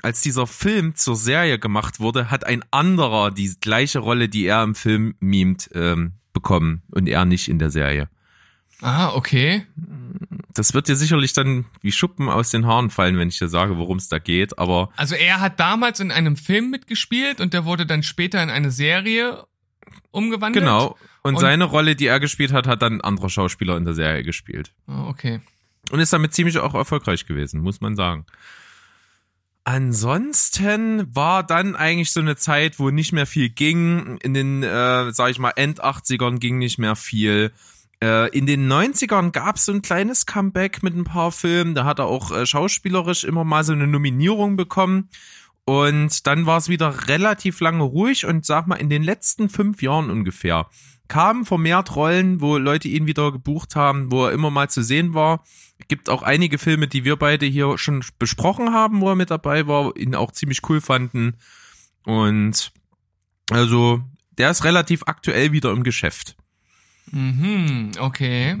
als 0.03 0.21
dieser 0.21 0.47
Film 0.47 0.95
zur 0.95 1.15
Serie 1.15 1.59
gemacht 1.59 1.99
wurde, 1.99 2.29
hat 2.29 2.45
ein 2.45 2.63
anderer 2.71 3.31
die 3.31 3.53
gleiche 3.59 3.99
Rolle, 3.99 4.29
die 4.29 4.45
er 4.45 4.63
im 4.63 4.75
Film 4.75 5.15
mimt, 5.19 5.69
ähm, 5.73 6.13
bekommen 6.33 6.83
und 6.91 7.07
er 7.07 7.25
nicht 7.25 7.47
in 7.47 7.57
der 7.59 7.71
Serie. 7.71 8.09
Ah, 8.81 9.09
okay. 9.15 9.65
Das 10.53 10.73
wird 10.75 10.87
dir 10.87 10.95
sicherlich 10.95 11.33
dann 11.33 11.65
wie 11.81 11.91
Schuppen 11.91 12.29
aus 12.29 12.51
den 12.51 12.67
Haaren 12.67 12.91
fallen, 12.91 13.17
wenn 13.17 13.27
ich 13.29 13.39
dir 13.39 13.47
sage, 13.47 13.77
worum 13.77 13.97
es 13.97 14.07
da 14.07 14.19
geht. 14.19 14.59
Aber 14.59 14.89
Also 14.95 15.15
er 15.15 15.39
hat 15.39 15.59
damals 15.59 15.99
in 15.99 16.11
einem 16.11 16.35
Film 16.35 16.69
mitgespielt 16.69 17.41
und 17.41 17.53
der 17.53 17.65
wurde 17.65 17.85
dann 17.87 18.03
später 18.03 18.41
in 18.43 18.51
eine 18.51 18.69
Serie 18.71 19.45
umgewandelt. 20.11 20.63
genau. 20.63 20.95
Und, 21.23 21.35
Und- 21.35 21.41
seine 21.41 21.63
Rolle, 21.65 21.95
die 21.95 22.05
er 22.05 22.19
gespielt 22.19 22.53
hat, 22.53 22.67
hat 22.67 22.81
dann 22.83 22.93
ein 22.93 23.01
anderer 23.01 23.29
Schauspieler 23.29 23.77
in 23.77 23.85
der 23.85 23.93
Serie 23.95 24.23
gespielt. 24.23 24.71
Ah, 24.85 25.07
okay. 25.07 25.41
Und 25.91 25.99
ist 25.99 26.13
damit 26.13 26.33
ziemlich 26.33 26.57
auch 26.59 26.73
erfolgreich 26.75 27.25
gewesen, 27.25 27.61
muss 27.61 27.81
man 27.81 27.95
sagen. 27.95 28.25
Ansonsten 29.67 31.13
war 31.13 31.43
dann 31.43 31.75
eigentlich 31.75 32.11
so 32.11 32.21
eine 32.21 32.37
Zeit, 32.37 32.79
wo 32.79 32.89
nicht 32.89 33.11
mehr 33.11 33.25
viel 33.25 33.49
ging. 33.49 34.15
In 34.23 34.33
den, 34.33 34.63
äh, 34.63 35.11
sag 35.11 35.29
ich 35.29 35.39
mal, 35.39 35.51
End-80ern 35.57 36.37
ging 36.37 36.57
nicht 36.57 36.79
mehr 36.79 36.95
viel. 36.95 37.51
Äh, 38.01 38.29
in 38.29 38.45
den 38.45 38.71
90ern 38.71 39.33
gab 39.33 39.57
es 39.57 39.65
so 39.65 39.73
ein 39.73 39.81
kleines 39.81 40.25
Comeback 40.25 40.83
mit 40.83 40.95
ein 40.95 41.03
paar 41.03 41.33
Filmen. 41.33 41.75
Da 41.75 41.83
hat 41.83 41.99
er 41.99 42.05
auch 42.05 42.31
äh, 42.31 42.45
schauspielerisch 42.45 43.25
immer 43.25 43.43
mal 43.43 43.65
so 43.65 43.73
eine 43.73 43.87
Nominierung 43.87 44.55
bekommen. 44.55 45.09
Und 45.65 46.25
dann 46.27 46.45
war 46.45 46.59
es 46.59 46.69
wieder 46.69 47.09
relativ 47.09 47.59
lange 47.59 47.83
ruhig 47.83 48.25
und 48.25 48.45
sag 48.45 48.67
mal, 48.67 48.75
in 48.75 48.89
den 48.89 49.03
letzten 49.03 49.49
fünf 49.49 49.81
Jahren 49.81 50.09
ungefähr 50.09 50.69
kamen 51.07 51.45
vermehrt 51.45 51.95
Rollen, 51.95 52.41
wo 52.41 52.57
Leute 52.57 52.87
ihn 52.87 53.07
wieder 53.07 53.31
gebucht 53.31 53.75
haben, 53.75 54.11
wo 54.11 54.25
er 54.25 54.31
immer 54.31 54.49
mal 54.49 54.69
zu 54.69 54.81
sehen 54.81 55.13
war. 55.13 55.43
Gibt 55.87 56.09
auch 56.09 56.23
einige 56.23 56.57
Filme, 56.57 56.87
die 56.87 57.03
wir 57.03 57.15
beide 57.15 57.45
hier 57.45 57.77
schon 57.77 58.03
besprochen 58.19 58.73
haben, 58.73 59.01
wo 59.01 59.09
er 59.09 59.15
mit 59.15 59.31
dabei 59.31 59.67
war, 59.67 59.95
ihn 59.95 60.15
auch 60.15 60.31
ziemlich 60.31 60.61
cool 60.69 60.81
fanden. 60.81 61.35
Und 62.03 62.71
also, 63.49 64.01
der 64.37 64.51
ist 64.51 64.63
relativ 64.63 65.03
aktuell 65.05 65.51
wieder 65.51 65.71
im 65.71 65.83
Geschäft. 65.83 66.35
Mhm, 67.11 67.91
okay. 67.99 68.57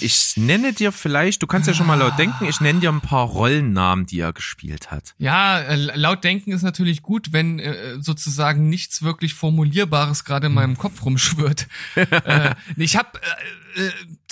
Ich 0.00 0.34
nenne 0.36 0.72
dir 0.72 0.92
vielleicht, 0.92 1.42
du 1.42 1.46
kannst 1.46 1.66
ja 1.66 1.74
schon 1.74 1.86
mal 1.86 1.96
laut 1.96 2.18
denken, 2.18 2.46
ich 2.46 2.60
nenne 2.60 2.80
dir 2.80 2.90
ein 2.90 3.00
paar 3.00 3.26
Rollennamen, 3.26 4.06
die 4.06 4.20
er 4.20 4.32
gespielt 4.32 4.90
hat. 4.90 5.14
Ja, 5.18 5.60
äh, 5.60 5.76
laut 5.76 6.24
denken 6.24 6.52
ist 6.52 6.62
natürlich 6.62 7.02
gut, 7.02 7.32
wenn 7.32 7.58
äh, 7.58 8.00
sozusagen 8.00 8.68
nichts 8.68 9.02
wirklich 9.02 9.34
Formulierbares 9.34 10.24
gerade 10.24 10.48
in 10.48 10.54
meinem 10.54 10.76
Kopf 10.76 11.04
rumschwirrt. 11.04 11.66
äh, 11.94 12.54
ich 12.76 12.96
habe 12.96 13.18
äh, 13.18 13.67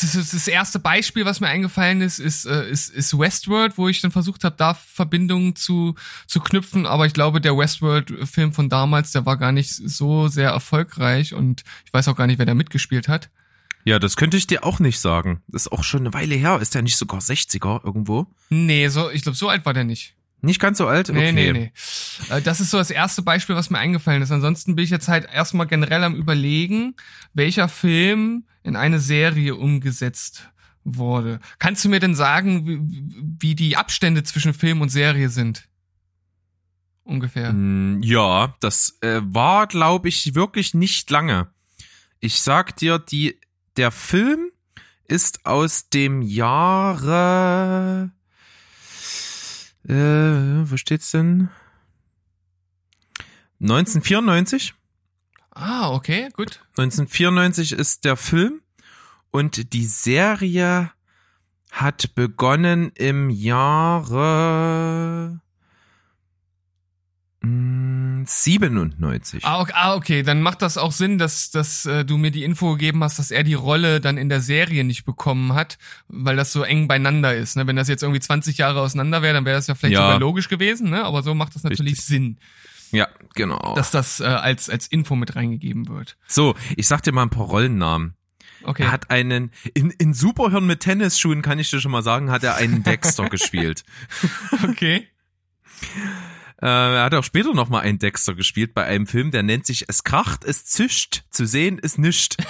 das, 0.01 0.15
ist 0.15 0.35
das 0.35 0.49
erste 0.49 0.79
Beispiel, 0.79 1.25
was 1.25 1.41
mir 1.41 1.49
eingefallen 1.49 2.01
ist, 2.01 2.19
ist, 2.19 2.45
äh, 2.47 2.69
ist, 2.71 2.91
ist 2.91 3.19
Westworld, 3.19 3.79
wo 3.79 3.89
ich 3.89 4.01
dann 4.01 4.11
versucht 4.11 4.45
habe, 4.45 4.57
da 4.57 4.75
Verbindungen 4.75 5.57
zu, 5.57 5.95
zu 6.27 6.41
knüpfen. 6.41 6.87
Aber 6.87 7.07
ich 7.07 7.13
glaube, 7.13 7.41
der 7.41 7.57
Westworld-Film 7.57 8.53
von 8.53 8.69
damals, 8.69 9.13
der 9.13 9.27
war 9.27 9.37
gar 9.37 9.53
nicht 9.53 9.75
so 9.75 10.29
sehr 10.29 10.51
erfolgreich 10.51 11.35
und 11.35 11.63
ich 11.85 11.93
weiß 11.93 12.09
auch 12.09 12.17
gar 12.17 12.27
nicht, 12.27 12.39
wer 12.39 12.47
da 12.47 12.55
mitgespielt 12.55 13.09
hat. 13.09 13.31
Ja, 13.85 13.99
das 14.01 14.17
könnte 14.17 14.37
ich 14.37 14.47
dir 14.49 14.65
auch 14.65 14.81
nicht 14.81 14.99
sagen. 14.99 15.43
Das 15.47 15.63
ist 15.67 15.73
auch 15.73 15.85
schon 15.85 16.01
eine 16.01 16.13
Weile 16.13 16.35
her. 16.35 16.59
Ist 16.61 16.75
der 16.75 16.83
nicht 16.83 16.97
sogar 16.97 17.21
60er 17.21 17.85
irgendwo? 17.85 18.27
Nee, 18.51 18.89
so, 18.89 19.11
ich 19.11 19.23
glaube, 19.23 19.39
so 19.39 19.49
alt 19.49 19.65
war 19.65 19.75
der 19.75 19.85
nicht. 19.85 20.15
Nicht 20.43 20.61
ganz 20.61 20.79
so 20.79 20.87
alt? 20.87 21.09
Nee, 21.09 21.19
Okay. 21.31 21.33
nee, 21.33 21.53
nee. 21.53 21.73
Äh, 22.29 22.43
Das 22.43 22.61
ist 22.61 22.71
so 22.71 22.79
das 22.79 22.91
erste 22.91 23.23
Beispiel, 23.23 23.55
was 23.57 23.71
mir 23.71 23.79
eingefallen 23.79 24.23
ist. 24.23 24.31
Ansonsten 24.33 24.75
bin 24.77 24.85
ich 24.85 24.91
jetzt 24.91 25.09
halt 25.09 25.27
erstmal 25.33 25.67
generell 25.67 26.03
am 26.05 26.15
überlegen, 26.17 26.95
welcher 27.33 27.69
Film 27.69 28.45
in 28.67 28.75
eine 28.77 28.99
Serie 28.99 29.55
umgesetzt 29.55 30.51
wurde. 30.83 31.41
Kannst 31.59 31.85
du 31.85 31.89
mir 31.89 32.01
denn 32.01 32.15
sagen, 32.17 32.67
wie, 32.67 32.81
wie 33.41 33.55
die 33.55 33.77
Abstände 33.77 34.25
zwischen 34.25 34.55
Film 34.55 34.81
und 34.81 34.89
Serie 34.89 35.29
sind? 35.29 35.69
Ungefähr. 37.05 37.53
Mm, 37.53 38.03
Ja, 38.03 38.57
das 38.61 38.99
äh, 39.03 39.21
war, 39.23 39.69
glaube 39.69 40.09
ich, 40.09 40.35
wirklich 40.35 40.75
nicht 40.75 41.09
lange. 41.11 41.49
Ich 42.19 42.41
sag 42.43 42.77
dir, 42.77 42.99
die, 42.99 43.39
der 43.77 43.93
Film 43.93 44.51
ist 45.07 45.47
aus 45.47 45.89
dem 45.89 46.23
Jahre. 46.23 48.11
Äh, 49.89 49.93
wo 50.69 50.77
steht's 50.77 51.13
denn? 51.13 51.51
1994. 53.61 54.75
Ah, 55.59 55.91
okay, 55.93 56.29
gut. 56.35 56.61
1994 56.77 57.73
ist 57.73 58.05
der 58.05 58.17
Film 58.17 58.61
und 59.31 59.73
die 59.73 59.87
Serie 59.87 60.91
hat 61.71 62.15
begonnen 62.15 62.93
im 62.95 63.31
Jahre 63.31 64.21
mm, 67.41 68.25
97. 68.27 69.45
Ah, 69.47 69.61
okay, 69.61 69.73
ah, 69.75 69.95
okay, 69.95 70.23
dann 70.23 70.43
macht 70.43 70.61
das 70.61 70.77
auch 70.77 70.93
Sinn, 70.93 71.17
dass, 71.17 71.51
dass 71.51 71.87
äh, 71.87 72.05
du 72.05 72.19
mir 72.19 72.31
die 72.31 72.45
Info 72.45 72.73
gegeben 72.73 73.03
hast, 73.03 73.19
dass 73.19 73.31
er 73.31 73.43
die 73.43 73.55
Rolle 73.55 74.03
dann 74.03 74.19
in 74.19 74.29
der 74.29 74.43
Serie 74.43 74.85
nicht 74.85 75.07
bekommen 75.07 75.55
hat, 75.55 75.79
weil 76.09 76.37
das 76.37 76.53
so 76.53 76.65
eng 76.65 76.87
beieinander 76.87 77.35
ist. 77.35 77.57
Ne? 77.57 77.67
Wenn 77.67 77.77
das 77.77 77.89
jetzt 77.89 78.03
irgendwie 78.03 78.21
20 78.21 78.59
Jahre 78.59 78.81
auseinander 78.83 79.23
wäre, 79.23 79.33
dann 79.35 79.47
wäre 79.47 79.57
das 79.57 79.69
ja 79.69 79.75
vielleicht 79.75 79.95
Ja. 79.95 80.03
sogar 80.03 80.21
logisch 80.21 80.49
gewesen, 80.49 80.91
ne? 80.91 81.03
aber 81.05 81.23
so 81.23 81.35
macht 81.35 81.55
das 81.55 81.63
natürlich 81.63 81.93
Richtig. 81.93 82.07
Sinn, 82.07 82.39
Ja, 82.97 83.09
genau. 83.35 83.75
dass 83.75 83.91
das 83.91 84.21
äh, 84.21 84.25
als, 84.25 84.71
als 84.71 84.87
Info 84.87 85.17
mit 85.17 85.37
reingegeben 85.37 85.89
wird. 85.89 86.17
so, 86.27 86.55
ich 86.77 86.87
sag 86.87 87.03
dir 87.03 87.13
mal 87.13 87.23
ein 87.23 87.31
paar 87.31 87.47
Rollennamen. 87.47 88.15
Okay. 88.63 88.85
Er 88.85 88.93
hat 88.93 89.11
einen, 89.11 89.53
in, 89.75 89.91
in 89.91 90.13
Superhirn 90.13 90.67
mit 90.67 90.81
Tennisschuhen, 90.81 91.43
kann 91.43 91.59
ich 91.59 91.71
dir 91.71 91.81
schon 91.81 91.93
mal 91.93 92.03
sagen, 92.03 92.31
hat 92.31 92.43
er 92.43 92.57
einen 92.57 92.83
Dexter 92.83 93.29
gespielt. 93.31 93.85
okay. 94.65 95.07
Äh, 96.63 96.67
er 96.67 97.03
hat 97.05 97.15
auch 97.15 97.25
später 97.25 97.53
noch 97.53 97.69
mal 97.69 97.81
einen 97.81 97.99
Dexter 97.99 98.35
gespielt 98.35 98.73
bei 98.75 98.85
einem 98.85 99.07
Film, 99.07 99.31
der 99.31 99.43
nennt 99.43 99.67
sich 99.67 99.85
Es 99.89 100.05
kracht, 100.05 100.45
es 100.45 100.65
zischt, 100.65 101.25
zu 101.31 101.47
sehen 101.47 101.79
ist 101.79 101.99
nischt. 101.99 102.37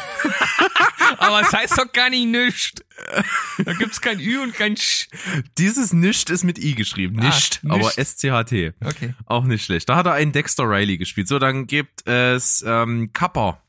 Aber 1.19 1.41
es 1.41 1.53
heißt 1.53 1.79
doch 1.79 1.91
gar 1.93 2.11
nicht 2.11 2.27
nischt. 2.27 2.81
Da 3.65 3.73
gibt's 3.75 4.01
kein 4.01 4.19
Ü 4.21 4.39
und 4.43 4.55
kein 4.55 4.77
Sch. 4.77 5.09
Dieses 5.59 5.93
nischt 5.93 6.31
ist 6.31 6.45
mit 6.45 6.59
I 6.59 6.75
geschrieben, 6.75 7.19
Ah, 7.21 7.27
nischt, 7.27 7.61
nischt. 7.63 7.75
aber 7.75 7.99
S-C-H-T. 7.99 8.73
Okay. 8.85 9.15
Auch 9.27 9.45
nicht 9.45 9.65
schlecht. 9.65 9.89
Da 9.89 9.97
hat 9.97 10.07
er 10.07 10.15
einen 10.15 10.33
Dexter 10.33 10.65
Riley 10.69 10.99
gespielt. 10.99 11.29
So, 11.29 11.39
dann 11.39 11.67
gibt 11.67 12.07
es 12.09 12.65
ähm, 12.67 13.13
Kapper. 13.13 13.63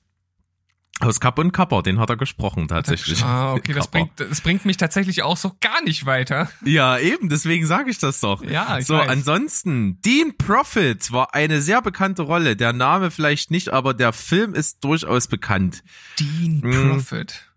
Aus 1.00 1.20
Kapp 1.20 1.38
und 1.38 1.52
Kapper, 1.52 1.84
den 1.84 2.00
hat 2.00 2.10
er 2.10 2.18
gesprochen 2.18 2.68
tatsächlich. 2.68 3.22
Ah, 3.24 3.54
okay, 3.54 3.72
das 3.74 3.88
bringt, 3.88 4.20
das 4.20 4.42
bringt 4.42 4.66
mich 4.66 4.78
tatsächlich 4.78 5.22
auch 5.22 5.38
so 5.38 5.56
gar 5.62 5.84
nicht 5.84 6.08
weiter. 6.08 6.50
Ja, 6.66 6.98
eben, 6.98 7.30
deswegen 7.30 7.68
sage 7.68 7.92
ich 7.92 8.00
das 8.00 8.20
doch. 8.20 8.44
Ja, 8.44 8.80
ich 8.80 8.88
So, 8.88 8.96
weiß. 8.96 9.08
ansonsten, 9.08 10.02
Dean 10.02 10.36
Prophet 10.40 11.12
war 11.12 11.36
eine 11.36 11.62
sehr 11.62 11.84
bekannte 11.84 12.24
Rolle. 12.24 12.56
Der 12.56 12.74
Name 12.74 13.12
vielleicht 13.12 13.52
nicht, 13.52 13.70
aber 13.70 13.94
der 13.94 14.12
Film 14.12 14.56
ist 14.56 14.84
durchaus 14.84 15.28
bekannt. 15.28 15.84
Dean 16.20 16.62
Mm. 16.64 16.90
Prophet. 16.94 17.48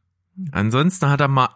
Ansonsten 0.52 1.08
hat 1.08 1.20
er 1.22 1.28
mal, 1.28 1.48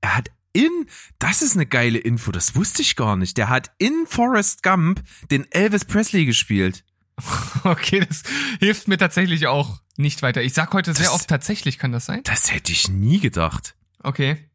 er 0.00 0.16
hat 0.18 0.30
in, 0.52 0.70
das 1.18 1.42
ist 1.42 1.54
eine 1.56 1.66
geile 1.66 1.98
Info, 1.98 2.30
das 2.32 2.54
wusste 2.54 2.82
ich 2.82 2.94
gar 2.96 3.16
nicht. 3.16 3.36
Der 3.38 3.48
hat 3.48 3.72
in 3.78 4.06
Forrest 4.06 4.62
Gump 4.62 5.02
den 5.30 5.50
Elvis 5.50 5.84
Presley 5.84 6.26
gespielt. 6.26 6.84
Okay, 7.64 8.00
das 8.00 8.22
hilft 8.58 8.88
mir 8.88 8.96
tatsächlich 8.98 9.46
auch 9.46 9.80
nicht 9.96 10.22
weiter. 10.22 10.42
Ich 10.42 10.54
sag 10.54 10.72
heute 10.72 10.94
sehr 10.94 11.06
Das- 11.06 11.14
oft 11.14 11.28
tatsächlich, 11.28 11.78
kann 11.78 11.92
das 11.92 12.06
sein? 12.06 12.22
Das 12.24 12.52
hätte 12.52 12.72
ich 12.72 12.88
nie 12.88 13.20
gedacht. 13.20 13.74
Okay. 14.02 14.48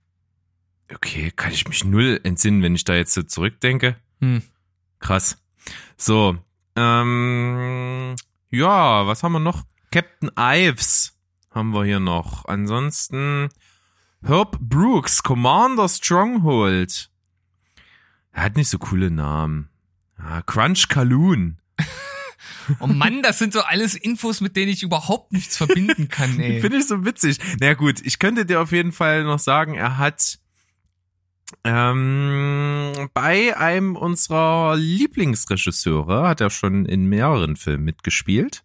Okay, 0.93 1.31
kann 1.35 1.51
ich 1.51 1.67
mich 1.67 1.83
null 1.83 2.19
entsinnen, 2.23 2.61
wenn 2.61 2.75
ich 2.75 2.83
da 2.83 2.93
jetzt 2.95 3.13
so 3.13 3.23
zurückdenke. 3.23 3.95
Hm. 4.21 4.41
Krass. 4.99 5.37
So, 5.97 6.37
ähm, 6.75 8.15
ja, 8.51 9.07
was 9.07 9.23
haben 9.23 9.31
wir 9.33 9.39
noch? 9.39 9.63
Captain 9.91 10.29
Ives 10.37 11.13
haben 11.51 11.71
wir 11.73 11.85
hier 11.85 11.99
noch. 11.99 12.45
Ansonsten 12.45 13.49
Herb 14.23 14.57
Brooks, 14.59 15.23
Commander 15.23 15.87
Stronghold. 15.89 17.09
Er 18.31 18.43
hat 18.43 18.57
nicht 18.57 18.69
so 18.69 18.77
coole 18.77 19.09
Namen. 19.11 19.69
Ah, 20.17 20.41
Crunch 20.41 20.87
Kaloon. 20.87 21.57
Oh 22.79 22.87
Mann, 22.87 23.21
das 23.21 23.39
sind 23.39 23.53
so 23.53 23.61
alles 23.61 23.95
Infos, 23.95 24.41
mit 24.41 24.55
denen 24.55 24.71
ich 24.71 24.83
überhaupt 24.83 25.31
nichts 25.31 25.57
verbinden 25.57 26.09
kann, 26.09 26.39
ey. 26.39 26.61
Finde 26.61 26.77
ich 26.77 26.87
so 26.87 27.05
witzig. 27.05 27.37
Na 27.59 27.73
gut, 27.73 28.01
ich 28.03 28.19
könnte 28.19 28.45
dir 28.45 28.61
auf 28.61 28.71
jeden 28.71 28.91
Fall 28.91 29.23
noch 29.23 29.39
sagen, 29.39 29.75
er 29.75 29.97
hat 29.97 30.39
ähm, 31.63 32.91
bei 33.13 33.55
einem 33.57 33.95
unserer 33.95 34.75
Lieblingsregisseure, 34.75 36.27
hat 36.27 36.41
er 36.41 36.49
schon 36.49 36.85
in 36.85 37.05
mehreren 37.05 37.55
Filmen 37.55 37.83
mitgespielt. 37.85 38.63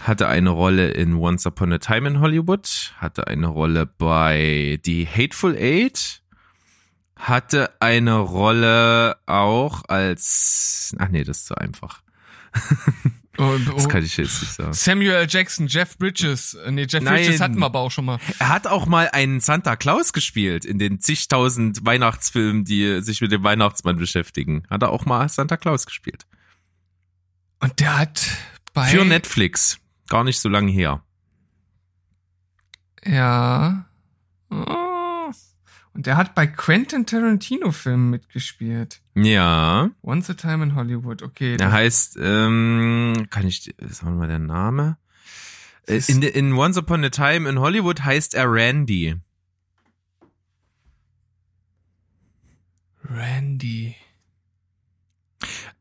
Hatte 0.00 0.28
eine 0.28 0.50
Rolle 0.50 0.90
in 0.90 1.14
Once 1.14 1.46
Upon 1.46 1.72
a 1.72 1.78
Time 1.78 2.06
in 2.06 2.20
Hollywood, 2.20 2.94
hatte 2.98 3.26
eine 3.26 3.48
Rolle 3.48 3.86
bei 3.86 4.78
The 4.84 5.06
Hateful 5.06 5.56
Eight, 5.56 6.22
hatte 7.16 7.70
eine 7.80 8.18
Rolle 8.18 9.16
auch 9.26 9.84
als, 9.88 10.94
ach 10.98 11.08
nee, 11.08 11.24
das 11.24 11.38
ist 11.38 11.46
zu 11.46 11.56
einfach. 11.56 12.02
Und, 13.36 13.68
Das 13.68 13.84
oh, 13.84 13.88
kann 13.88 14.02
ich 14.02 14.16
jetzt 14.16 14.40
nicht 14.40 14.52
sagen. 14.54 14.72
Samuel. 14.72 15.26
Jackson, 15.28 15.66
Jeff 15.66 15.98
Bridges. 15.98 16.54
Äh, 16.54 16.70
Nee, 16.70 16.86
Jeff 16.88 17.02
Nein. 17.02 17.16
Bridges 17.16 17.40
hatten 17.40 17.58
wir 17.58 17.66
aber 17.66 17.80
auch 17.80 17.90
schon 17.90 18.06
mal. 18.06 18.18
Er 18.38 18.48
hat 18.48 18.66
auch 18.66 18.86
mal 18.86 19.10
einen 19.12 19.40
Santa 19.40 19.76
Claus 19.76 20.12
gespielt 20.12 20.64
in 20.64 20.78
den 20.78 21.00
zigtausend 21.00 21.84
Weihnachtsfilmen, 21.84 22.64
die 22.64 23.02
sich 23.02 23.20
mit 23.20 23.32
dem 23.32 23.42
Weihnachtsmann 23.42 23.96
beschäftigen. 23.98 24.62
Hat 24.70 24.82
er 24.82 24.90
auch 24.90 25.04
mal 25.04 25.28
Santa 25.28 25.58
Claus 25.58 25.84
gespielt. 25.84 26.26
Und 27.60 27.78
der 27.80 27.98
hat 27.98 28.26
bei... 28.72 28.86
Für 28.86 29.04
Netflix. 29.04 29.78
Gar 30.08 30.24
nicht 30.24 30.40
so 30.40 30.48
lange 30.48 30.70
her. 30.72 31.02
Ja. 33.04 33.86
Oh. 34.50 34.85
Und 35.96 36.04
der 36.04 36.18
hat 36.18 36.34
bei 36.34 36.46
Quentin 36.46 37.06
Tarantino 37.06 37.72
Filmen 37.72 38.10
mitgespielt. 38.10 39.00
Ja. 39.14 39.88
Once 40.02 40.28
a 40.28 40.34
Time 40.34 40.62
in 40.62 40.74
Hollywood. 40.74 41.22
Okay. 41.22 41.56
Er 41.58 41.72
heißt, 41.72 42.18
ähm, 42.20 43.28
kann 43.30 43.46
ich, 43.46 43.74
sagen 43.80 44.12
wir 44.12 44.18
mal 44.18 44.28
der 44.28 44.38
Name? 44.38 44.98
In, 45.86 46.20
in 46.20 46.52
Once 46.52 46.76
Upon 46.76 47.02
a 47.02 47.08
Time 47.08 47.48
in 47.48 47.60
Hollywood 47.60 48.04
heißt 48.04 48.34
er 48.34 48.44
Randy. 48.52 49.16
Randy. 53.02 53.96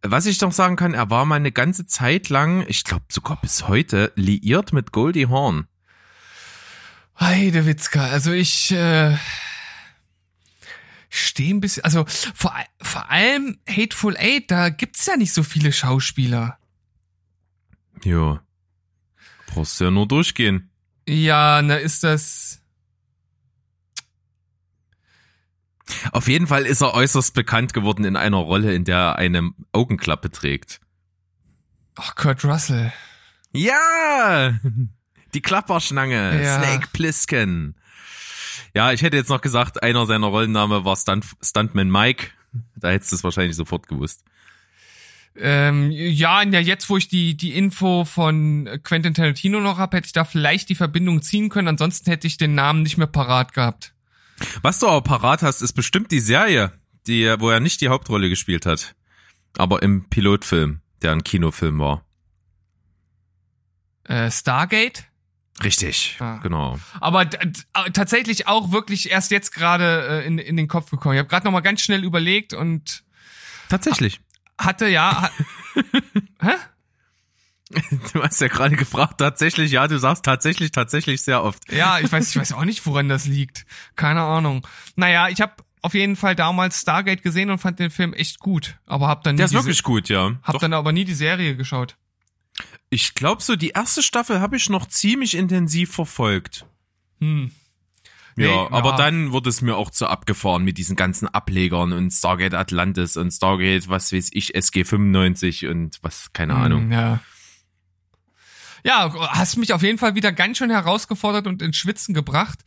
Was 0.01 0.27
ich 0.27 0.37
doch 0.37 0.53
sagen 0.53 0.77
kann, 0.77 0.93
er 0.93 1.09
war 1.09 1.25
mal 1.25 1.35
eine 1.35 1.51
ganze 1.51 1.87
Zeit 1.87 2.29
lang, 2.29 2.63
ich 2.69 2.85
glaube 2.85 3.03
sogar 3.09 3.41
bis 3.41 3.67
heute, 3.67 4.13
liiert 4.15 4.71
mit 4.71 4.93
Goldie 4.93 5.27
Hawn. 5.27 5.67
Heidewitzka, 7.19 8.07
also 8.07 8.31
ich 8.31 8.71
äh, 8.71 9.17
stehe 11.09 11.53
ein 11.53 11.61
bisschen, 11.61 11.83
also 11.83 12.05
vor, 12.07 12.53
vor 12.81 13.09
allem 13.09 13.59
Hateful 13.67 14.15
Eight, 14.17 14.51
da 14.51 14.69
gibt's 14.69 15.05
ja 15.05 15.17
nicht 15.17 15.33
so 15.33 15.43
viele 15.43 15.71
Schauspieler. 15.71 16.57
Ja. 18.03 18.41
Brauchst 19.47 19.79
du 19.79 19.85
ja 19.85 19.91
nur 19.91 20.07
durchgehen. 20.07 20.69
Ja, 21.07 21.61
na 21.61 21.75
ist 21.75 22.03
das. 22.03 22.61
Auf 26.11 26.27
jeden 26.27 26.47
Fall 26.47 26.65
ist 26.65 26.81
er 26.81 26.93
äußerst 26.93 27.33
bekannt 27.33 27.73
geworden 27.73 28.05
in 28.05 28.15
einer 28.15 28.37
Rolle, 28.37 28.73
in 28.73 28.85
der 28.85 28.97
er 28.97 29.15
eine 29.17 29.51
Augenklappe 29.71 30.31
trägt. 30.31 30.81
Ach, 31.95 32.15
Kurt 32.15 32.43
Russell. 32.43 32.91
Ja! 33.53 34.59
Die 35.33 35.41
Klapperschlange. 35.41 36.43
Ja. 36.43 36.59
Snake 36.59 36.87
Plissken. 36.91 37.75
Ja, 38.75 38.91
ich 38.91 39.01
hätte 39.01 39.15
jetzt 39.15 39.29
noch 39.29 39.39
gesagt, 39.39 39.81
einer 39.81 40.05
seiner 40.05 40.27
Rollenname 40.27 40.83
war 40.83 40.97
Stunt, 40.97 41.25
Stuntman 41.41 41.89
Mike. 41.89 42.27
Da 42.75 42.89
hättest 42.89 43.13
du 43.13 43.15
es 43.15 43.23
wahrscheinlich 43.23 43.55
sofort 43.55 43.87
gewusst. 43.87 44.25
Ähm, 45.37 45.91
ja, 45.91 46.43
ja, 46.43 46.59
jetzt, 46.59 46.89
wo 46.89 46.97
ich 46.97 47.07
die, 47.07 47.35
die 47.35 47.57
Info 47.57 48.03
von 48.03 48.69
Quentin 48.83 49.13
Tarantino 49.13 49.61
noch 49.61 49.77
hab, 49.77 49.93
hätte 49.93 50.07
ich 50.07 50.13
da 50.13 50.25
vielleicht 50.25 50.67
die 50.67 50.75
Verbindung 50.75 51.21
ziehen 51.21 51.47
können. 51.47 51.69
Ansonsten 51.69 52.09
hätte 52.09 52.27
ich 52.27 52.35
den 52.35 52.53
Namen 52.53 52.83
nicht 52.83 52.97
mehr 52.97 53.07
parat 53.07 53.53
gehabt. 53.53 53.93
Was 54.61 54.79
du 54.79 54.87
aber 54.87 55.01
parat 55.01 55.41
hast, 55.41 55.61
ist 55.61 55.73
bestimmt 55.73 56.11
die 56.11 56.19
Serie, 56.19 56.73
die, 57.07 57.33
wo 57.39 57.49
er 57.49 57.61
nicht 57.61 57.79
die 57.79 57.87
Hauptrolle 57.87 58.27
gespielt 58.27 58.65
hat. 58.65 58.95
Aber 59.57 59.83
im 59.83 60.09
Pilotfilm, 60.09 60.81
der 61.01 61.13
ein 61.13 61.23
Kinofilm 61.23 61.79
war. 61.79 62.03
Äh, 64.03 64.29
Stargate? 64.29 65.05
Richtig, 65.63 66.17
Ah. 66.19 66.37
genau. 66.43 66.77
Aber 66.99 67.21
äh, 67.21 67.91
tatsächlich 67.93 68.47
auch 68.47 68.71
wirklich 68.71 69.09
erst 69.09 69.31
jetzt 69.31 69.51
gerade 69.53 70.21
äh, 70.23 70.27
in, 70.27 70.37
in 70.37 70.57
den 70.57 70.67
Kopf 70.67 70.89
gekommen. 70.91 71.15
Ich 71.15 71.19
habe 71.19 71.29
gerade 71.29 71.45
noch 71.45 71.51
mal 71.53 71.61
ganz 71.61 71.81
schnell 71.81 72.03
überlegt 72.03 72.53
und 72.53 73.03
Tatsächlich. 73.69 74.19
hatte 74.59 74.87
ja. 74.87 75.23
Ha 75.23 75.31
Hä? 76.41 76.51
Du 78.13 78.21
hast 78.21 78.39
ja 78.41 78.47
gerade 78.47 78.75
gefragt, 78.75 79.17
tatsächlich, 79.17 79.71
ja, 79.71 79.87
du 79.87 79.97
sagst 79.97 80.23
tatsächlich, 80.23 80.71
tatsächlich 80.71 81.23
sehr 81.23 81.43
oft. 81.43 81.71
Ja, 81.71 81.99
ich 81.99 82.11
weiß, 82.11 82.29
ich 82.29 82.37
weiß 82.37 82.53
auch 82.53 82.63
nicht, 82.63 82.85
woran 82.85 83.09
das 83.09 83.25
liegt. 83.25 83.65
Keine 83.95 84.21
Ahnung. 84.21 84.65
Naja, 84.95 85.29
ich 85.29 85.41
habe 85.41 85.53
auf 85.81 85.93
jeden 85.95 86.15
Fall 86.15 86.35
damals 86.35 86.81
Stargate 86.81 87.23
gesehen 87.23 87.49
und 87.49 87.57
fand 87.57 87.79
den 87.79 87.89
Film 87.89 88.13
echt 88.13 88.39
gut. 88.39 88.77
Aber 88.85 89.07
hab 89.07 89.23
dann 89.23 89.35
nie 89.35 89.37
Der 89.37 89.45
ist 89.47 89.53
wirklich 89.53 89.81
gut, 89.83 90.09
ja. 90.09 90.33
hab 90.43 90.53
Doch. 90.53 90.61
dann 90.61 90.73
aber 90.73 90.91
nie 90.91 91.05
die 91.05 91.13
Serie 91.15 91.55
geschaut. 91.55 91.97
Ich 92.89 93.15
glaube 93.15 93.41
so, 93.41 93.55
die 93.55 93.69
erste 93.69 94.03
Staffel 94.03 94.39
habe 94.39 94.57
ich 94.57 94.69
noch 94.69 94.85
ziemlich 94.87 95.35
intensiv 95.35 95.91
verfolgt. 95.93 96.65
Hm. 97.19 97.51
Ja, 98.37 98.47
Nee, 98.47 98.67
aber 98.71 98.91
ja. 98.91 98.95
dann 98.97 99.31
wurde 99.31 99.49
es 99.49 99.61
mir 99.61 99.77
auch 99.77 99.89
zu 99.89 100.07
abgefahren 100.07 100.63
mit 100.65 100.77
diesen 100.77 100.97
ganzen 100.97 101.27
Ablegern 101.27 101.93
und 101.93 102.11
Stargate 102.11 102.53
Atlantis 102.53 103.15
und 103.15 103.31
Stargate, 103.31 103.87
was 103.87 104.11
weiß 104.11 104.29
ich, 104.33 104.55
SG 104.55 104.83
95 104.83 105.67
und 105.67 105.99
was, 106.01 106.33
keine 106.33 106.55
Ahnung. 106.55 106.89
Mm, 106.89 106.91
Ja. 106.91 107.19
Ja, 108.83 109.11
hast 109.29 109.57
mich 109.57 109.73
auf 109.73 109.81
jeden 109.81 109.97
Fall 109.97 110.13
wieder 110.13 110.31
ganz 110.31 110.59
schön 110.59 110.69
herausgefordert 110.69 111.47
und 111.47 111.63
ins 111.63 111.75
Schwitzen 111.75 112.13
gebracht. 112.13 112.59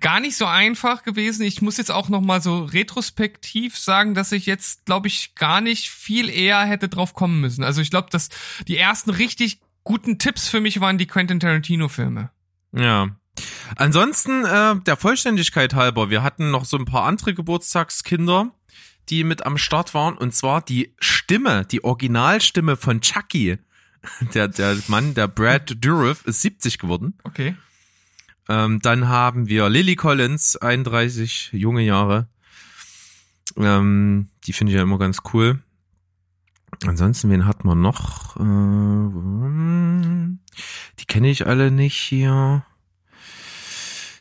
Gar 0.00 0.20
nicht 0.20 0.36
so 0.36 0.46
einfach 0.46 1.02
gewesen. 1.02 1.42
Ich 1.42 1.62
muss 1.62 1.76
jetzt 1.76 1.90
auch 1.90 2.08
noch 2.08 2.20
mal 2.20 2.40
so 2.40 2.64
retrospektiv 2.64 3.76
sagen, 3.76 4.14
dass 4.14 4.32
ich 4.32 4.46
jetzt, 4.46 4.84
glaube 4.84 5.08
ich, 5.08 5.34
gar 5.34 5.60
nicht 5.60 5.90
viel 5.90 6.28
eher 6.28 6.60
hätte 6.64 6.88
drauf 6.88 7.14
kommen 7.14 7.40
müssen. 7.40 7.62
Also 7.62 7.80
ich 7.80 7.90
glaube, 7.90 8.08
dass 8.10 8.28
die 8.66 8.78
ersten 8.78 9.10
richtig 9.10 9.60
guten 9.84 10.18
Tipps 10.18 10.48
für 10.48 10.60
mich 10.60 10.80
waren 10.80 10.98
die 10.98 11.06
Quentin 11.06 11.40
Tarantino 11.40 11.88
Filme. 11.88 12.30
Ja. 12.72 13.16
Ansonsten, 13.76 14.44
äh, 14.44 14.76
der 14.80 14.96
Vollständigkeit 14.96 15.74
halber, 15.74 16.10
wir 16.10 16.22
hatten 16.22 16.50
noch 16.50 16.64
so 16.64 16.76
ein 16.76 16.84
paar 16.84 17.04
andere 17.04 17.34
Geburtstagskinder, 17.34 18.52
die 19.08 19.24
mit 19.24 19.46
am 19.46 19.58
Start 19.58 19.94
waren, 19.94 20.16
und 20.16 20.34
zwar 20.34 20.62
die 20.62 20.94
Stimme, 20.98 21.64
die 21.64 21.82
Originalstimme 21.84 22.76
von 22.76 23.00
Chucky. 23.00 23.58
Der, 24.34 24.48
der 24.48 24.76
Mann, 24.88 25.14
der 25.14 25.28
Brad 25.28 25.76
Dourif, 25.78 26.24
ist 26.24 26.42
70 26.42 26.80
geworden. 26.80 27.14
Okay. 27.22 27.54
Ähm, 28.48 28.80
dann 28.80 29.08
haben 29.08 29.48
wir 29.48 29.68
Lily 29.68 29.96
Collins, 29.96 30.56
31 30.56 31.50
junge 31.52 31.82
Jahre. 31.82 32.28
Ähm, 33.56 34.28
die 34.46 34.52
finde 34.52 34.72
ich 34.72 34.76
ja 34.76 34.82
immer 34.82 34.98
ganz 34.98 35.18
cool. 35.32 35.62
Ansonsten, 36.86 37.30
wen 37.30 37.46
hat 37.46 37.64
man 37.64 37.80
noch? 37.80 38.36
Äh, 38.36 39.08
die 40.98 41.06
kenne 41.06 41.30
ich 41.30 41.46
alle 41.46 41.70
nicht 41.70 41.96
hier. 41.96 42.64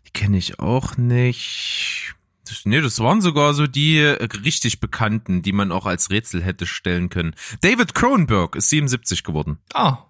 Die 0.05 0.11
kenne 0.11 0.37
ich 0.37 0.59
auch 0.59 0.97
nicht. 0.97 2.13
Das, 2.45 2.65
nee, 2.65 2.81
das 2.81 2.99
waren 2.99 3.21
sogar 3.21 3.53
so 3.53 3.65
die 3.65 3.97
äh, 3.97 4.23
richtig 4.43 4.79
bekannten, 4.79 5.41
die 5.41 5.53
man 5.53 5.71
auch 5.71 5.85
als 5.85 6.09
Rätsel 6.09 6.43
hätte 6.43 6.67
stellen 6.67 7.09
können. 7.09 7.33
David 7.61 7.95
Cronenberg 7.95 8.55
ist 8.55 8.69
77 8.69 9.23
geworden. 9.23 9.59
Ah. 9.73 10.05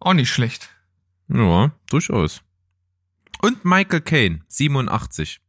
Auch 0.00 0.14
nicht 0.14 0.30
schlecht. 0.30 0.70
Ja, 1.28 1.70
durchaus. 1.88 2.42
Und 3.42 3.64
Michael 3.64 4.00
Caine, 4.00 4.40
87. 4.48 5.40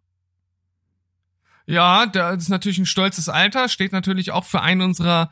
Ja, 1.66 2.06
das 2.08 2.44
ist 2.44 2.50
natürlich 2.50 2.80
ein 2.80 2.86
stolzes 2.86 3.30
Alter, 3.30 3.70
steht 3.70 3.94
natürlich 3.94 4.32
auch 4.32 4.44
für 4.44 4.62
einen 4.62 4.82
unserer 4.82 5.32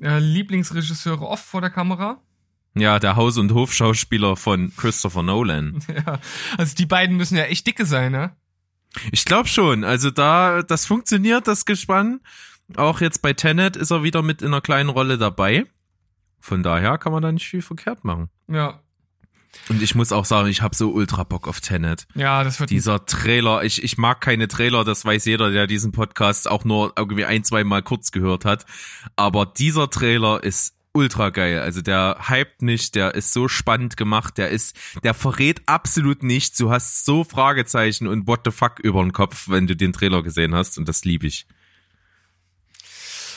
äh, 0.00 0.18
Lieblingsregisseure 0.18 1.26
oft 1.26 1.44
vor 1.44 1.60
der 1.60 1.70
Kamera. 1.70 2.22
Ja, 2.74 2.98
der 2.98 3.16
Haus- 3.16 3.36
und 3.36 3.52
Hofschauspieler 3.52 4.36
von 4.36 4.72
Christopher 4.76 5.22
Nolan. 5.22 5.84
Ja, 6.06 6.20
also 6.56 6.74
die 6.74 6.86
beiden 6.86 7.16
müssen 7.16 7.36
ja 7.36 7.44
echt 7.44 7.66
dicke 7.66 7.84
sein, 7.84 8.12
ne? 8.12 8.34
Ich 9.10 9.24
glaube 9.24 9.48
schon. 9.48 9.84
Also 9.84 10.10
da, 10.10 10.62
das 10.62 10.86
funktioniert, 10.86 11.48
das 11.48 11.64
Gespann. 11.64 12.20
Auch 12.76 13.00
jetzt 13.00 13.20
bei 13.22 13.32
Tenet 13.32 13.76
ist 13.76 13.90
er 13.90 14.02
wieder 14.02 14.22
mit 14.22 14.40
in 14.40 14.48
einer 14.48 14.60
kleinen 14.60 14.88
Rolle 14.88 15.18
dabei. 15.18 15.66
Von 16.38 16.62
daher 16.62 16.96
kann 16.98 17.12
man 17.12 17.22
da 17.22 17.32
nicht 17.32 17.48
viel 17.48 17.62
verkehrt 17.62 18.04
machen. 18.04 18.28
Ja. 18.48 18.81
Und 19.68 19.82
ich 19.82 19.94
muss 19.94 20.12
auch 20.12 20.24
sagen, 20.24 20.48
ich 20.48 20.62
habe 20.62 20.74
so 20.74 20.90
ultra 20.90 21.24
Bock 21.24 21.46
auf 21.48 21.60
Tenet. 21.60 22.06
Ja, 22.14 22.44
das 22.44 22.60
wird 22.60 22.70
Dieser 22.70 23.06
Trailer, 23.06 23.62
ich, 23.64 23.82
ich 23.82 23.98
mag 23.98 24.20
keine 24.20 24.48
Trailer, 24.48 24.84
das 24.84 25.04
weiß 25.04 25.24
jeder, 25.24 25.50
der 25.50 25.66
diesen 25.66 25.92
Podcast 25.92 26.50
auch 26.50 26.64
nur 26.64 26.92
irgendwie 26.96 27.24
ein, 27.24 27.44
zwei 27.44 27.64
Mal 27.64 27.82
kurz 27.82 28.12
gehört 28.12 28.44
hat. 28.44 28.66
Aber 29.16 29.46
dieser 29.46 29.90
Trailer 29.90 30.42
ist 30.42 30.74
ultra 30.92 31.30
geil. 31.30 31.60
Also 31.60 31.80
der 31.80 32.18
hypt 32.28 32.62
nicht, 32.62 32.94
der 32.94 33.14
ist 33.14 33.32
so 33.32 33.48
spannend 33.48 33.96
gemacht, 33.96 34.38
der 34.38 34.50
ist, 34.50 34.76
der 35.02 35.14
verrät 35.14 35.62
absolut 35.66 36.22
nichts. 36.22 36.58
Du 36.58 36.70
hast 36.70 37.04
so 37.04 37.24
Fragezeichen 37.24 38.06
und 38.06 38.26
what 38.26 38.40
the 38.44 38.50
fuck 38.50 38.78
über 38.80 39.02
den 39.02 39.12
Kopf, 39.12 39.48
wenn 39.48 39.66
du 39.66 39.74
den 39.74 39.92
Trailer 39.92 40.22
gesehen 40.22 40.54
hast 40.54 40.78
und 40.78 40.88
das 40.88 41.04
liebe 41.04 41.26
ich. 41.26 41.46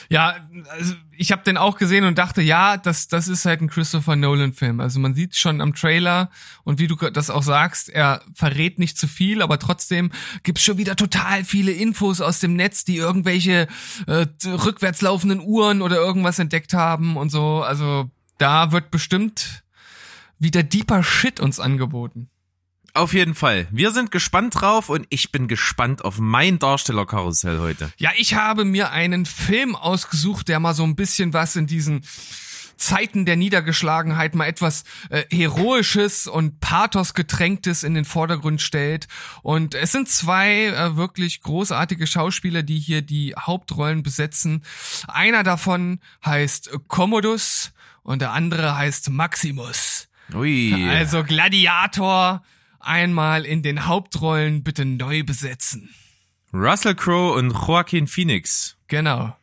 Ja, 0.09 0.35
also 0.69 0.93
ich 1.11 1.31
habe 1.31 1.43
den 1.43 1.57
auch 1.57 1.77
gesehen 1.77 2.05
und 2.05 2.17
dachte, 2.17 2.41
ja, 2.41 2.77
das 2.77 3.07
das 3.07 3.27
ist 3.27 3.45
halt 3.45 3.61
ein 3.61 3.69
Christopher 3.69 4.15
Nolan 4.15 4.53
Film. 4.53 4.79
Also 4.79 4.99
man 4.99 5.13
sieht 5.13 5.35
schon 5.35 5.61
am 5.61 5.73
Trailer 5.73 6.29
und 6.63 6.79
wie 6.79 6.87
du 6.87 6.95
das 6.95 7.29
auch 7.29 7.43
sagst, 7.43 7.89
er 7.89 8.21
verrät 8.33 8.79
nicht 8.79 8.97
zu 8.97 9.07
viel, 9.07 9.41
aber 9.41 9.59
trotzdem 9.59 10.11
gibt's 10.43 10.63
schon 10.63 10.77
wieder 10.77 10.95
total 10.95 11.43
viele 11.43 11.71
Infos 11.71 12.21
aus 12.21 12.39
dem 12.39 12.55
Netz, 12.55 12.83
die 12.83 12.97
irgendwelche 12.97 13.67
äh, 14.07 14.27
rückwärts 14.45 15.01
laufenden 15.01 15.39
Uhren 15.39 15.81
oder 15.81 15.97
irgendwas 15.97 16.39
entdeckt 16.39 16.73
haben 16.73 17.17
und 17.17 17.29
so. 17.29 17.63
Also 17.63 18.09
da 18.37 18.71
wird 18.71 18.91
bestimmt 18.91 19.63
wieder 20.39 20.63
deeper 20.63 21.03
Shit 21.03 21.39
uns 21.39 21.59
angeboten. 21.59 22.29
Auf 22.95 23.13
jeden 23.13 23.35
Fall. 23.35 23.67
Wir 23.71 23.91
sind 23.91 24.09
gespannt 24.09 24.55
drauf 24.61 24.87
und 24.87 25.05
ich 25.09 25.33
bin 25.33 25.49
gespannt 25.49 26.05
auf 26.05 26.17
mein 26.17 26.59
Darstellerkarussell 26.59 27.59
heute. 27.59 27.91
Ja, 27.97 28.11
ich 28.15 28.35
habe 28.35 28.63
mir 28.63 28.91
einen 28.91 29.25
Film 29.25 29.75
ausgesucht, 29.75 30.47
der 30.47 30.61
mal 30.61 30.73
so 30.73 30.83
ein 30.83 30.95
bisschen 30.95 31.33
was 31.33 31.57
in 31.57 31.67
diesen 31.67 32.05
Zeiten 32.77 33.25
der 33.25 33.35
Niedergeschlagenheit 33.35 34.33
mal 34.33 34.45
etwas 34.45 34.85
äh, 35.09 35.23
Heroisches 35.29 36.27
und 36.27 36.61
Pathos 36.61 37.13
getränktes 37.13 37.83
in 37.83 37.95
den 37.95 38.05
Vordergrund 38.05 38.61
stellt. 38.61 39.09
Und 39.41 39.75
es 39.75 39.91
sind 39.91 40.07
zwei 40.07 40.67
äh, 40.67 40.95
wirklich 40.95 41.41
großartige 41.41 42.07
Schauspieler, 42.07 42.63
die 42.63 42.79
hier 42.79 43.01
die 43.01 43.35
Hauptrollen 43.37 44.03
besetzen. 44.03 44.63
Einer 45.07 45.43
davon 45.43 45.99
heißt 46.25 46.71
Commodus 46.87 47.73
und 48.03 48.21
der 48.21 48.31
andere 48.31 48.77
heißt 48.77 49.09
Maximus. 49.09 50.07
Ui. 50.33 50.73
Also 50.89 51.23
Gladiator 51.23 52.41
einmal 52.85 53.45
in 53.45 53.63
den 53.63 53.85
Hauptrollen 53.85 54.63
bitte 54.63 54.85
neu 54.85 55.23
besetzen. 55.23 55.93
Russell 56.53 56.95
Crowe 56.95 57.33
und 57.33 57.51
Joaquin 57.51 58.07
Phoenix. 58.07 58.77
Genau. 58.87 59.35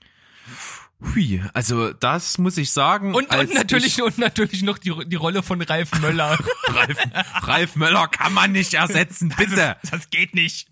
Hui, 1.00 1.42
also 1.52 1.92
das 1.92 2.38
muss 2.38 2.56
ich 2.56 2.70
sagen. 2.70 3.14
Und, 3.14 3.34
und 3.34 3.54
natürlich 3.54 3.98
ich, 3.98 4.02
und 4.02 4.18
natürlich 4.18 4.62
noch 4.62 4.78
die, 4.78 4.94
die 5.06 5.16
Rolle 5.16 5.42
von 5.42 5.60
Ralf 5.60 6.00
Möller. 6.00 6.38
Ralf, 6.68 6.96
Ralf 7.42 7.76
Möller 7.76 8.08
kann 8.08 8.32
man 8.32 8.52
nicht 8.52 8.74
ersetzen, 8.74 9.34
bitte. 9.36 9.76
Das, 9.82 9.90
das 9.90 10.10
geht 10.10 10.34
nicht. 10.34 10.68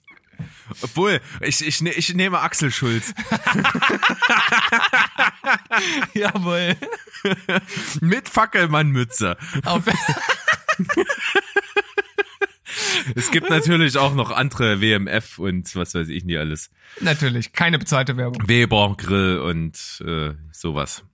Obwohl, 0.82 1.20
ich, 1.40 1.66
ich, 1.66 1.84
ich 1.84 2.14
nehme 2.14 2.40
Axel 2.40 2.70
Schulz. 2.70 3.12
Jawohl. 6.14 6.76
Mit 8.00 8.28
Fackelmannmütze. 8.28 9.36
Auf, 9.64 9.82
Es 13.14 13.30
gibt 13.30 13.50
natürlich 13.50 13.96
auch 13.98 14.14
noch 14.14 14.30
andere 14.30 14.80
WMF 14.80 15.38
und 15.38 15.74
was 15.76 15.94
weiß 15.94 16.08
ich 16.08 16.24
nie 16.24 16.36
alles. 16.38 16.70
natürlich, 17.00 17.52
keine 17.52 17.78
bezahlte 17.78 18.16
Werbung. 18.16 18.46
Weber, 18.48 18.94
Grill 18.96 19.38
und 19.38 20.02
äh, 20.06 20.34
sowas. 20.52 21.04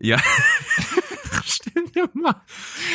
Ja. 0.00 0.20
Stell 1.44 1.84
dir 1.94 2.08
mal. 2.14 2.42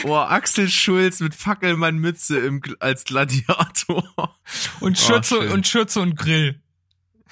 Oh, 0.04 0.16
Axel 0.16 0.70
Schulz 0.70 1.20
mit 1.20 1.36
Fackelmannmütze 1.36 2.38
im, 2.40 2.62
als 2.80 3.04
Gladiator. 3.04 4.38
Und 4.80 4.98
Oh, 4.98 5.06
Schürze 5.08 5.36
schön. 5.42 5.52
und 5.52 5.68
Schürze 5.68 6.02
und 6.02 6.16
Grill. 6.16 6.62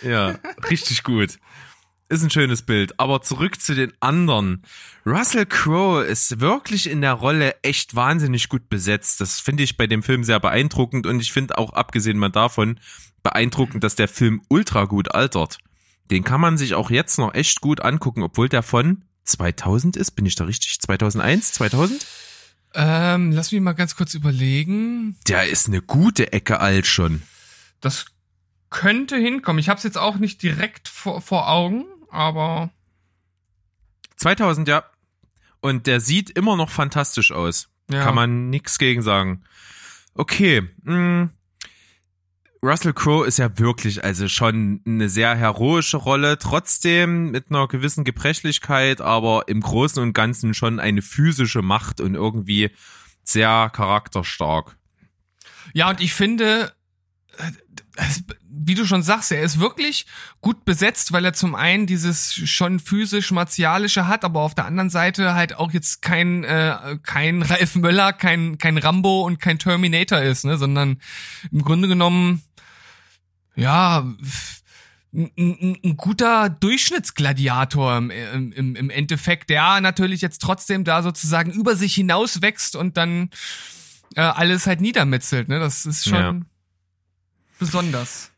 Ja, 0.04 0.40
richtig 0.70 1.04
gut. 1.04 1.38
Ist 2.08 2.24
ein 2.24 2.30
schönes 2.30 2.62
Bild. 2.62 3.00
Aber 3.00 3.22
zurück 3.24 3.60
zu 3.60 3.74
den 3.74 3.91
anderen. 4.00 4.63
Russell 5.06 5.48
Crowe 5.48 6.04
ist 6.04 6.39
wirklich 6.39 6.88
in 6.88 7.02
der 7.02 7.13
Rolle 7.13 7.56
echt 7.63 7.96
wahnsinnig 7.96 8.48
gut 8.48 8.70
besetzt. 8.70 9.22
Das 9.22 9.39
finde 9.39 9.63
ich 9.63 9.76
bei 9.76 9.88
dem 9.88 10.04
Film 10.04 10.24
sehr 10.24 10.39
beeindruckend 10.39 11.08
und 11.08 11.20
ich 11.20 11.34
finde 11.34 11.58
auch 11.58 11.74
abgesehen 11.74 12.20
mal 12.20 12.30
davon 12.30 12.80
beeindruckend, 13.24 13.84
dass 13.84 13.96
der 13.96 14.08
Film 14.08 14.41
ultra 14.50 14.86
gut 14.86 15.15
altert. 15.15 15.58
Den 16.12 16.24
kann 16.24 16.39
man 16.39 16.60
sich 16.60 16.76
auch 16.76 16.91
jetzt 16.91 17.18
noch 17.18 17.34
echt 17.34 17.62
gut 17.62 17.82
angucken, 17.82 18.22
obwohl 18.22 18.50
der 18.50 18.62
von 18.62 19.04
2000 19.24 19.98
ist. 19.98 20.12
Bin 20.12 20.28
ich 20.28 20.36
da 20.36 20.44
richtig? 20.44 20.80
2001? 20.80 21.54
2000? 21.54 22.06
Ähm, 22.76 23.32
lass 23.32 23.52
mich 23.52 23.62
mal 23.62 23.74
ganz 23.74 23.96
kurz 23.96 24.13
überlegen. 24.13 25.18
Der 25.28 25.48
ist 25.48 25.68
eine 25.68 25.82
gute 25.82 26.34
Ecke 26.34 26.60
alt 26.60 26.86
schon. 26.86 27.24
Das 27.82 28.06
könnte 28.70 29.15
hinkommen. 29.15 29.60
Ich 29.60 29.70
habe 29.70 29.78
es 29.78 29.84
jetzt 29.84 29.98
auch 29.98 30.18
nicht 30.18 30.44
direkt 30.44 30.88
vor, 30.88 31.22
vor 31.22 31.50
Augen, 31.50 31.86
aber 32.15 32.71
2000, 34.17 34.67
ja. 34.67 34.84
Und 35.62 35.88
der 35.88 35.99
sieht 35.99 36.30
immer 36.30 36.56
noch 36.56 36.69
fantastisch 36.69 37.32
aus. 37.32 37.69
ja. 37.91 38.04
Kann 38.04 38.15
man 38.15 38.49
nix 38.49 38.78
gegen 38.78 39.01
sagen. 39.01 39.43
Okay. 40.13 40.63
Mh. 40.84 41.30
Russell 42.63 42.93
Crowe 42.93 43.28
ist 43.28 43.38
ja 43.38 43.60
wirklich 43.60 44.04
also 44.04 44.28
schon 44.28 44.82
eine 44.88 45.08
sehr 45.08 45.36
heroische 45.36 45.97
Rolle, 45.97 46.39
trotzdem 46.39 47.30
mit 47.30 47.51
einer 47.51 47.67
gewissen 47.67 48.04
Gebrechlichkeit, 48.04 49.01
aber 49.01 49.47
im 49.47 49.62
Großen 49.62 50.01
und 50.01 50.13
Ganzen 50.13 50.56
schon 50.56 50.80
eine 50.80 51.04
physische 51.04 51.62
Macht 51.62 52.01
und 52.01 52.15
irgendwie 52.15 52.71
sehr 53.23 53.69
charakterstark. 53.71 54.78
Ja, 55.73 55.89
und 55.89 56.01
ich 56.01 56.13
finde, 56.13 56.73
es- 57.38 57.54
wie 58.49 58.75
du 58.75 58.86
schon 58.86 59.03
sagst, 59.03 59.31
er 59.31 59.41
ist 59.41 59.60
wirklich 59.60 60.05
gut 60.41 60.65
besetzt, 60.65 61.12
weil 61.12 61.25
er 61.25 61.34
zum 61.34 61.55
einen 61.55 61.86
dieses 61.88 62.34
schon 62.34 62.79
physisch 62.79 63.31
martialische 63.31 64.08
hat, 64.08 64.23
aber 64.23 64.41
auf 64.41 64.55
der 64.55 64.65
anderen 64.65 64.89
Seite 64.89 65.34
halt 65.34 65.55
auch 65.55 65.71
jetzt 65.71 66.01
kein 66.01 66.43
äh, 66.43 66.97
kein 67.03 67.41
Ralf 67.41 67.75
Möller, 67.75 68.13
kein 68.13 68.58
kein 68.58 68.77
Rambo 68.77 69.21
und 69.21 69.39
kein 69.39 69.60
Terminator 69.60 70.19
ist, 70.19 70.45
ne, 70.45 70.58
sondern 70.58 70.99
im 71.51 71.62
Grunde 71.62 71.88
genommen 71.88 72.43
ja 73.55 74.05
ein, 75.13 75.31
ein, 75.38 75.77
ein 75.84 75.97
guter 75.97 76.49
Durchschnittsgladiator 76.49 77.97
im, 77.97 78.12
im, 78.12 78.75
im 78.75 78.89
Endeffekt, 78.89 79.49
der 79.49 79.79
natürlich 79.79 80.21
jetzt 80.21 80.41
trotzdem 80.41 80.84
da 80.84 81.03
sozusagen 81.03 81.51
über 81.51 81.75
sich 81.75 81.95
hinaus 81.95 82.41
wächst 82.41 82.75
und 82.75 82.97
dann 82.97 83.29
äh, 84.15 84.21
alles 84.21 84.67
halt 84.67 84.81
niedermetzelt, 84.81 85.47
ne? 85.47 85.60
Das 85.60 85.86
ist 85.86 86.05
schon 86.05 86.15
Ja. 86.15 86.39
Besonders. 87.60 88.32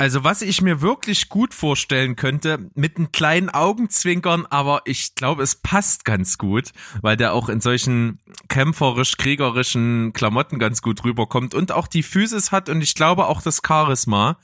Also 0.00 0.24
was 0.24 0.40
ich 0.40 0.62
mir 0.62 0.80
wirklich 0.80 1.28
gut 1.28 1.52
vorstellen 1.52 2.16
könnte, 2.16 2.70
mit 2.74 2.96
einem 2.96 3.12
kleinen 3.12 3.50
Augenzwinkern, 3.50 4.46
aber 4.46 4.80
ich 4.86 5.14
glaube, 5.14 5.42
es 5.42 5.56
passt 5.56 6.06
ganz 6.06 6.38
gut, 6.38 6.70
weil 7.02 7.18
der 7.18 7.34
auch 7.34 7.50
in 7.50 7.60
solchen 7.60 8.18
kämpferisch-kriegerischen 8.48 10.14
Klamotten 10.14 10.58
ganz 10.58 10.80
gut 10.80 11.04
rüberkommt 11.04 11.54
und 11.54 11.70
auch 11.70 11.86
die 11.86 12.02
Physis 12.02 12.50
hat 12.50 12.70
und 12.70 12.80
ich 12.80 12.94
glaube 12.94 13.26
auch 13.26 13.42
das 13.42 13.60
Charisma. 13.62 14.38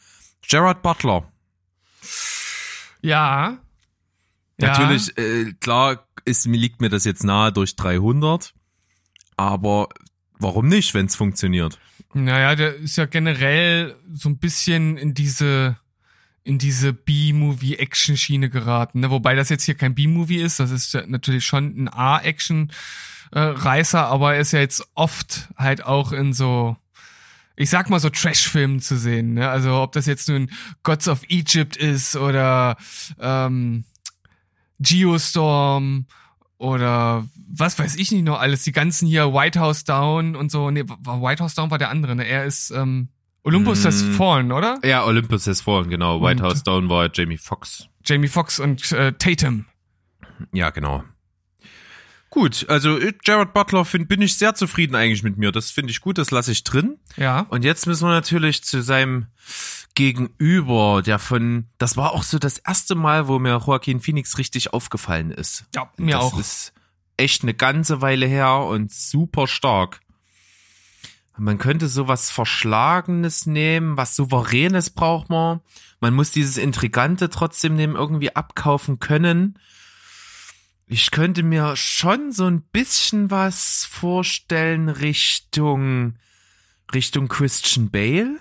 Gerard 0.47 0.83
Butler. 0.83 1.33
Ja. 3.01 3.57
Ja. 4.61 4.69
Natürlich, 4.69 5.17
äh, 5.17 5.55
klar 5.55 6.07
ist, 6.27 6.47
mir 6.47 6.59
liegt 6.59 6.83
mir 6.83 6.91
das 6.91 7.05
jetzt 7.05 7.25
nahe 7.25 7.51
durch 7.51 7.77
300, 7.77 8.53
aber 9.39 9.89
warum 10.39 10.69
nicht, 10.69 10.93
wenn 10.93 11.07
es 11.07 11.17
funktioniert? 11.17 11.79
Naja, 12.19 12.55
der 12.55 12.77
ist 12.77 12.97
ja 12.97 13.05
generell 13.05 13.95
so 14.11 14.31
ein 14.31 14.39
bisschen 14.39 14.97
in 14.97 15.13
diese 15.13 15.77
in 16.45 16.57
diese 16.59 16.95
B-Movie-Action-Schiene 16.95 18.49
geraten. 18.49 19.01
Ne? 19.01 19.11
Wobei 19.11 19.35
das 19.35 19.49
jetzt 19.49 19.65
hier 19.65 19.75
kein 19.75 19.97
B-Movie 19.97 20.41
ist, 20.41 20.61
das 20.61 20.71
ist 20.71 20.95
ja 20.95 21.05
natürlich 21.07 21.45
schon 21.45 21.77
ein 21.77 21.89
A-Action-Reißer, 21.89 24.07
aber 24.07 24.35
er 24.35 24.41
ist 24.41 24.53
ja 24.53 24.61
jetzt 24.61 24.87
oft 24.95 25.49
halt 25.59 25.85
auch 25.85 26.13
in 26.13 26.33
so, 26.33 26.77
ich 27.57 27.69
sag 27.69 27.91
mal 27.91 27.99
so 27.99 28.11
Trash-Filmen 28.11 28.81
zu 28.81 28.97
sehen. 28.97 29.35
Ne? 29.35 29.51
Also 29.51 29.75
ob 29.75 29.91
das 29.93 30.07
jetzt 30.07 30.29
nun 30.29 30.53
Gods 30.85 31.09
of 31.09 31.25
Egypt 31.29 31.77
ist 31.77 32.15
oder 32.15 32.77
ähm, 33.21 33.83
Geostorm 34.79 36.07
oder 36.59 37.27
was 37.49 37.79
weiß 37.79 37.97
ich 37.97 38.11
nicht 38.13 38.25
noch 38.25 38.39
alles, 38.41 38.63
die 38.65 38.73
ganzen 38.73 39.07
hier 39.07 39.33
White 39.33 39.61
House 39.61 39.85
Down 39.85 40.37
und 40.37 40.51
so. 40.51 40.71
Nee, 40.71 40.85
White 40.85 41.43
House 41.43 41.55
Down 41.55 41.71
war 41.71 41.79
der 41.79 41.91
andere, 41.91 42.17
ne? 42.17 42.25
Er 42.27 42.45
ist 42.45 42.71
ähm, 42.71 43.09
Olympus 43.45 43.85
has 43.85 44.03
Mm. 44.03 44.13
Fallen, 44.15 44.53
oder? 44.53 44.79
Ja, 44.85 45.05
Olympus 45.05 45.47
has 45.47 45.61
fallen, 45.61 45.89
genau. 45.89 46.21
White 46.21 46.43
Und- 46.43 46.51
House 46.51 46.63
Down 46.65 46.89
war 46.89 47.09
Jamie 47.13 47.39
Foxx. 47.39 47.89
Jamie 48.05 48.29
Foxx 48.29 48.59
und 48.59 48.91
äh, 48.93 49.13
Tatum. 49.13 49.67
Ja, 50.53 50.71
genau. 50.71 51.05
Gut, 52.31 52.67
also 52.69 52.99
äh, 52.99 53.15
Jared 53.25 53.55
Butler 53.55 53.85
find, 53.85 54.09
bin 54.09 54.21
ich 54.21 54.37
sehr 54.37 54.55
zufrieden 54.55 54.95
eigentlich 54.97 55.23
mit 55.23 55.39
mir. 55.39 55.53
Das 55.53 55.71
finde 55.71 55.91
ich 55.93 56.01
gut, 56.01 56.19
das 56.19 56.31
lasse 56.31 56.53
ich 56.53 56.65
drin. 56.65 56.99
Ja. 57.17 57.41
Und 57.49 57.65
jetzt 57.65 57.87
müssen 57.87 58.07
wir 58.07 58.13
natürlich 58.13 58.63
zu 58.65 58.83
seinem 58.83 59.27
Gegenüber, 59.95 61.03
der 61.05 61.19
von, 61.19 61.67
das 61.79 61.97
war 61.97 62.13
auch 62.13 62.23
so 62.23 62.39
das 62.39 62.59
erste 62.59 62.95
Mal, 62.95 63.29
wo 63.29 63.39
mir 63.39 63.59
Joaquin 63.65 64.01
Phoenix 64.01 64.37
richtig 64.39 64.73
aufgefallen 64.73 65.31
ist. 65.31 65.65
Ja, 65.75 65.91
mir 65.97 66.17
das 66.17 66.25
auch. 66.25 66.39
ist 66.39 66.73
echt 67.17 67.43
eine 67.43 67.55
ganze 67.55 68.01
Weile 68.03 68.27
her 68.27 68.59
und 68.59 68.93
super 68.93 69.47
stark. 69.47 70.01
Man 71.39 71.59
könnte 71.59 71.89
sowas 71.89 72.31
Verschlagenes 72.31 73.45
nehmen, 73.45 73.97
was 73.97 74.17
Souveränes 74.17 74.91
braucht 74.91 75.29
man. 75.29 75.61
Man 76.01 76.15
muss 76.15 76.31
dieses 76.31 76.57
Intrigante 76.57 77.29
trotzdem 77.29 77.75
nehmen, 77.75 77.95
irgendwie 77.95 78.35
abkaufen 78.35 79.01
können. 79.01 79.59
Ich 80.87 81.11
könnte 81.11 81.43
mir 81.43 81.77
schon 81.77 82.33
so 82.33 82.47
ein 82.47 82.63
bisschen 82.63 83.31
was 83.31 83.87
vorstellen 83.91 84.89
Richtung, 84.89 86.15
Richtung 86.95 87.29
Christian 87.29 87.91
Bale. 87.91 88.39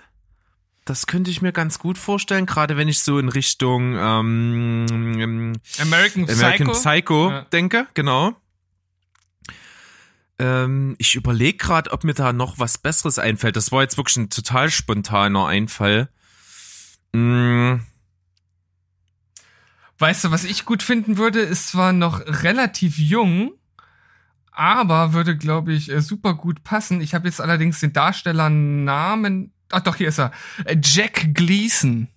Das 0.84 1.06
könnte 1.08 1.30
ich 1.30 1.42
mir 1.42 1.52
ganz 1.52 1.78
gut 1.80 1.98
vorstellen, 1.98 2.46
gerade 2.46 2.76
wenn 2.76 2.88
ich 2.88 3.00
so 3.00 3.18
in 3.18 3.28
Richtung 3.28 3.94
ähm, 3.98 5.56
American 5.80 6.26
Psycho. 6.26 6.38
American 6.40 6.72
Psycho 6.72 7.30
Ja. 7.30 7.40
denke, 7.52 7.88
genau. 7.94 8.36
Ähm, 10.38 10.96
ich 10.98 11.14
überlege 11.14 11.56
gerade, 11.58 11.90
ob 11.92 12.04
mir 12.04 12.14
da 12.14 12.32
noch 12.32 12.58
was 12.58 12.78
Besseres 12.78 13.18
einfällt. 13.18 13.56
Das 13.56 13.72
war 13.72 13.82
jetzt 13.82 13.96
wirklich 13.96 14.16
ein 14.18 14.30
total 14.30 14.70
spontaner 14.70 15.46
Einfall. 15.46 16.08
Mm, 17.12 17.76
Weißt 19.98 20.24
du, 20.24 20.30
was 20.30 20.44
ich 20.44 20.66
gut 20.66 20.82
finden 20.82 21.16
würde, 21.16 21.40
ist 21.40 21.68
zwar 21.68 21.94
noch 21.94 22.20
relativ 22.20 22.98
jung, 22.98 23.52
aber 24.50 25.14
würde, 25.14 25.38
glaube 25.38 25.72
ich, 25.72 25.90
äh, 25.90 26.02
super 26.02 26.34
gut 26.34 26.62
passen. 26.64 27.00
Ich 27.00 27.14
habe 27.14 27.26
jetzt 27.28 27.40
allerdings 27.40 27.80
den 27.80 27.94
Darstellernamen. 27.94 29.52
Ach 29.70 29.80
doch, 29.80 29.96
hier 29.96 30.08
ist 30.08 30.18
er. 30.18 30.32
Äh, 30.66 30.76
Jack 30.82 31.34
Gleason. 31.34 32.08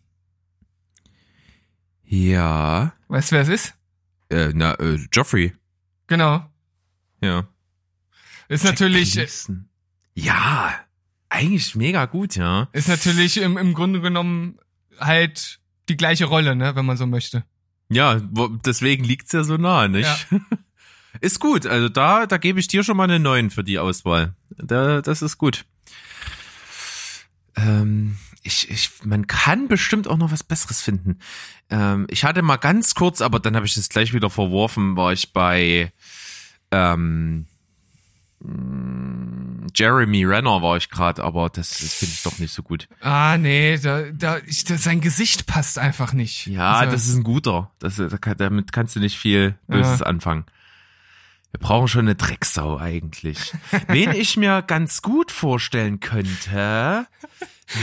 ja, 2.04 2.92
Weißt 3.08 3.32
du, 3.32 3.36
wer 3.36 3.42
es 3.44 3.48
ist? 3.50 3.74
äh, 4.30 4.52
na, 4.54 4.74
äh, 4.76 5.00
Joffrey. 5.12 5.54
Genau. 6.08 6.46
Ja. 7.22 7.48
Ist 8.50 8.66
natürlich, 8.66 9.16
äh, 9.16 9.22
Gleason. 9.22 9.70
Ja, 10.16 10.74
eigentlich 11.30 11.76
mega 11.76 12.06
gut, 12.06 12.36
ja. 12.36 12.68
ist 12.74 12.90
natürlich 12.90 13.38
im, 13.38 13.58
im 13.58 13.74
Grunde 13.74 14.02
genommen 14.02 14.58
halt 15.00 15.60
die 15.88 15.96
gleiche 15.96 16.26
Rolle, 16.26 16.56
ne, 16.56 16.76
wenn 16.76 16.86
man 16.86 16.98
so 16.98 17.06
möchte. 17.06 17.46
Ja, 17.90 18.20
deswegen 18.66 19.04
liegt's 19.04 19.32
ja 19.32 19.44
so 19.44 19.58
nah, 19.58 19.88
nicht? 19.88 20.28
Ist 21.22 21.40
gut, 21.40 21.66
also 21.66 21.90
da, 21.90 22.28
da 22.28 22.38
gebe 22.38 22.60
ich 22.60 22.68
dir 22.68 22.84
schon 22.84 22.96
mal 22.96 23.06
eine 23.06 23.20
9 23.20 23.50
für 23.50 23.64
die 23.64 23.80
Auswahl. 23.80 24.36
Da, 24.58 25.02
das 25.02 25.22
ist 25.24 25.40
gut. 25.40 25.66
Ähm, 27.56 28.18
ich, 28.44 28.70
ich, 28.70 28.92
man 29.04 29.26
kann 29.28 29.68
bestimmt 29.68 30.08
auch 30.08 30.18
noch 30.18 30.32
was 30.32 30.44
Besseres 30.44 30.82
finden. 30.82 31.20
Ähm, 31.70 32.06
ich 32.10 32.24
hatte 32.24 32.44
mal 32.44 32.58
ganz 32.58 32.94
kurz, 32.94 33.22
aber 33.22 33.40
dann 33.40 33.56
habe 33.56 33.66
ich 33.66 33.74
das 33.74 33.90
gleich 33.90 34.14
wieder 34.14 34.30
verworfen, 34.30 34.96
war 34.96 35.12
ich 35.12 35.34
bei 35.34 35.92
ähm, 36.72 37.48
Jeremy 38.42 40.24
Renner 40.26 40.62
war 40.62 40.78
ich 40.78 40.90
gerade, 40.90 41.24
aber 41.24 41.50
das, 41.50 41.70
das 41.80 41.94
finde 41.94 42.14
ich 42.16 42.24
doch 42.24 42.40
nicht 42.40 42.54
so 42.54 42.64
gut. 42.64 42.88
Ah, 43.02 43.38
nee, 43.38 43.78
da, 43.78 44.04
da, 44.12 44.38
ich, 44.48 44.64
da, 44.64 44.78
sein 44.78 45.02
Gesicht 45.02 45.46
passt 45.46 45.78
einfach 45.78 46.14
nicht. 46.14 46.48
Ja, 46.48 46.74
Also, 46.74 46.94
das 46.94 47.08
ist 47.08 47.16
ein 47.16 47.24
guter. 47.24 47.72
Das, 47.80 48.02
damit 48.38 48.72
kannst 48.72 48.96
du 48.96 49.00
nicht 49.00 49.18
viel 49.18 49.56
Böses 49.68 50.00
Ja. 50.00 50.06
anfangen. 50.06 50.46
Wir 51.52 51.60
brauchen 51.60 51.88
schon 51.88 52.02
eine 52.02 52.16
Drecksau 52.16 52.78
eigentlich. 52.78 53.54
Wen 53.88 54.12
ich 54.12 54.38
mir 54.38 54.62
ganz 54.62 55.02
gut 55.02 55.32
vorstellen 55.32 56.00
könnte, 56.00 57.08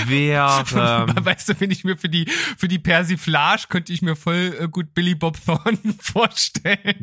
wäre 0.07 0.47
Weißt 1.25 1.49
du, 1.49 1.61
wenn 1.61 1.73
ich 1.73 1.83
mir 1.83 1.97
für 1.97 2.09
die, 2.09 2.27
für 2.57 2.69
die 2.69 2.79
Persiflage 2.79 3.65
könnte 3.69 3.93
ich 3.93 4.03
mir 4.03 4.15
voll 4.15 4.57
äh, 4.61 4.69
gut 4.69 4.95
Billy 4.95 5.17
Bob 5.17 5.37
Thornton 5.45 5.95
vorstellen. 6.01 7.01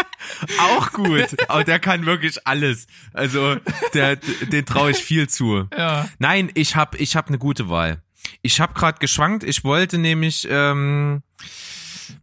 auch 0.58 0.92
gut. 0.92 1.36
Aber 1.48 1.64
der 1.64 1.78
kann 1.78 2.06
wirklich 2.06 2.46
alles. 2.46 2.86
Also 3.12 3.56
der, 3.94 4.16
den 4.16 4.64
traue 4.66 4.92
ich 4.92 4.98
viel 4.98 5.28
zu. 5.28 5.68
Ja. 5.76 6.08
Nein, 6.18 6.50
ich 6.54 6.76
hab, 6.76 6.98
ich 7.00 7.16
hab 7.16 7.28
eine 7.28 7.38
gute 7.38 7.68
Wahl. 7.68 8.02
Ich 8.42 8.60
habe 8.60 8.74
gerade 8.74 8.98
geschwankt. 8.98 9.44
Ich 9.44 9.64
wollte 9.64 9.98
nämlich, 9.98 10.46
ähm, 10.50 11.22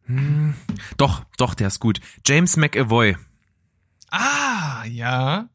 hm, 0.06 0.56
doch, 0.98 1.24
doch, 1.38 1.54
der 1.54 1.68
ist 1.68 1.80
gut. 1.80 2.00
James 2.26 2.58
McAvoy. 2.58 3.18
Ah, 4.12 4.84
ja. 4.86 5.50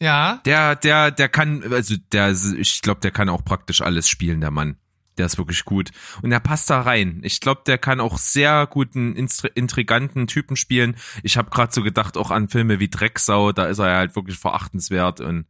Ja. 0.00 0.40
Der, 0.44 0.76
der, 0.76 1.10
der 1.10 1.28
kann, 1.28 1.62
also 1.72 1.94
der, 2.12 2.30
ich 2.30 2.82
glaube, 2.82 3.00
der 3.00 3.10
kann 3.10 3.28
auch 3.28 3.44
praktisch 3.44 3.80
alles 3.80 4.08
spielen, 4.08 4.40
der 4.40 4.50
Mann. 4.50 4.76
Der 5.20 5.26
ist 5.26 5.36
wirklich 5.36 5.66
gut. 5.66 5.90
Und 6.22 6.32
er 6.32 6.40
passt 6.40 6.70
da 6.70 6.80
rein. 6.80 7.20
Ich 7.22 7.40
glaube, 7.40 7.60
der 7.66 7.76
kann 7.76 8.00
auch 8.00 8.16
sehr 8.16 8.66
guten, 8.66 9.14
intriganten 9.14 10.26
Typen 10.26 10.56
spielen. 10.56 10.96
Ich 11.22 11.36
habe 11.36 11.50
gerade 11.50 11.74
so 11.74 11.82
gedacht, 11.82 12.16
auch 12.16 12.30
an 12.30 12.48
Filme 12.48 12.80
wie 12.80 12.88
Drecksau, 12.88 13.52
da 13.52 13.66
ist 13.66 13.80
er 13.80 13.96
halt 13.96 14.16
wirklich 14.16 14.38
verachtenswert 14.38 15.20
und 15.20 15.44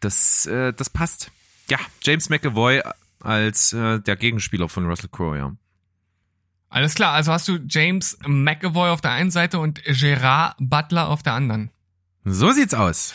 das, 0.00 0.46
äh, 0.46 0.72
das 0.72 0.88
passt. 0.88 1.30
Ja, 1.68 1.76
James 2.00 2.30
McAvoy 2.30 2.80
als 3.20 3.74
äh, 3.74 4.00
der 4.00 4.16
Gegenspieler 4.16 4.70
von 4.70 4.86
Russell 4.86 5.10
Crowe, 5.12 5.36
ja. 5.36 5.54
Alles 6.70 6.94
klar, 6.94 7.12
also 7.12 7.30
hast 7.30 7.46
du 7.46 7.58
James 7.68 8.16
McAvoy 8.26 8.88
auf 8.88 9.02
der 9.02 9.10
einen 9.10 9.30
Seite 9.30 9.58
und 9.58 9.84
Gerard 9.84 10.56
Butler 10.58 11.10
auf 11.10 11.22
der 11.22 11.34
anderen. 11.34 11.70
So 12.24 12.50
sieht's 12.52 12.74
aus. 12.74 13.14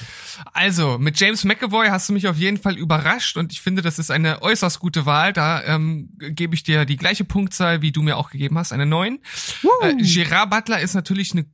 Also, 0.54 0.98
mit 0.98 1.20
James 1.20 1.44
McAvoy 1.44 1.90
hast 1.90 2.10
du 2.10 2.14
mich 2.14 2.28
auf 2.28 2.38
jeden 2.38 2.58
Fall 2.58 2.78
überrascht 2.78 3.38
und 3.38 3.52
ich 3.52 3.62
finde, 3.62 3.82
das 3.82 4.00
ist 4.00 4.10
eine 4.10 4.42
äußerst 4.42 4.80
gute 4.80 5.06
Wahl. 5.06 5.34
Da 5.34 5.64
ähm, 5.64 6.10
gebe 6.18 6.56
ich 6.56 6.64
dir 6.64 6.86
die 6.86 6.98
gleiche 6.98 7.24
Punktzahl, 7.24 7.82
wie 7.82 7.92
du 7.92 8.02
mir 8.02 8.18
auch 8.18 8.32
gegeben 8.32 8.58
hast, 8.58 8.72
eine 8.72 8.86
9. 8.86 9.20
Äh, 9.82 9.96
Gerard 9.98 10.50
Butler 10.50 10.80
ist 10.80 10.96
natürlich 10.96 11.34
eine 11.34 11.46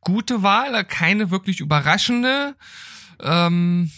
gute 0.00 0.42
Wahl, 0.42 0.84
keine 0.84 1.30
wirklich 1.30 1.60
überraschende. 1.60 2.56
Ähm, 3.20 3.90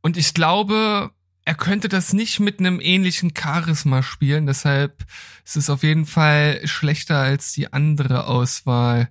Und 0.00 0.16
ich 0.16 0.34
glaube, 0.34 1.10
er 1.44 1.54
könnte 1.54 1.88
das 1.88 2.12
nicht 2.12 2.40
mit 2.40 2.60
einem 2.60 2.80
ähnlichen 2.80 3.32
Charisma 3.36 4.02
spielen. 4.02 4.46
Deshalb 4.46 5.04
ist 5.44 5.56
es 5.56 5.70
auf 5.70 5.82
jeden 5.82 6.06
Fall 6.06 6.60
schlechter 6.64 7.18
als 7.18 7.52
die 7.52 7.72
andere 7.72 8.26
Auswahl. 8.26 9.10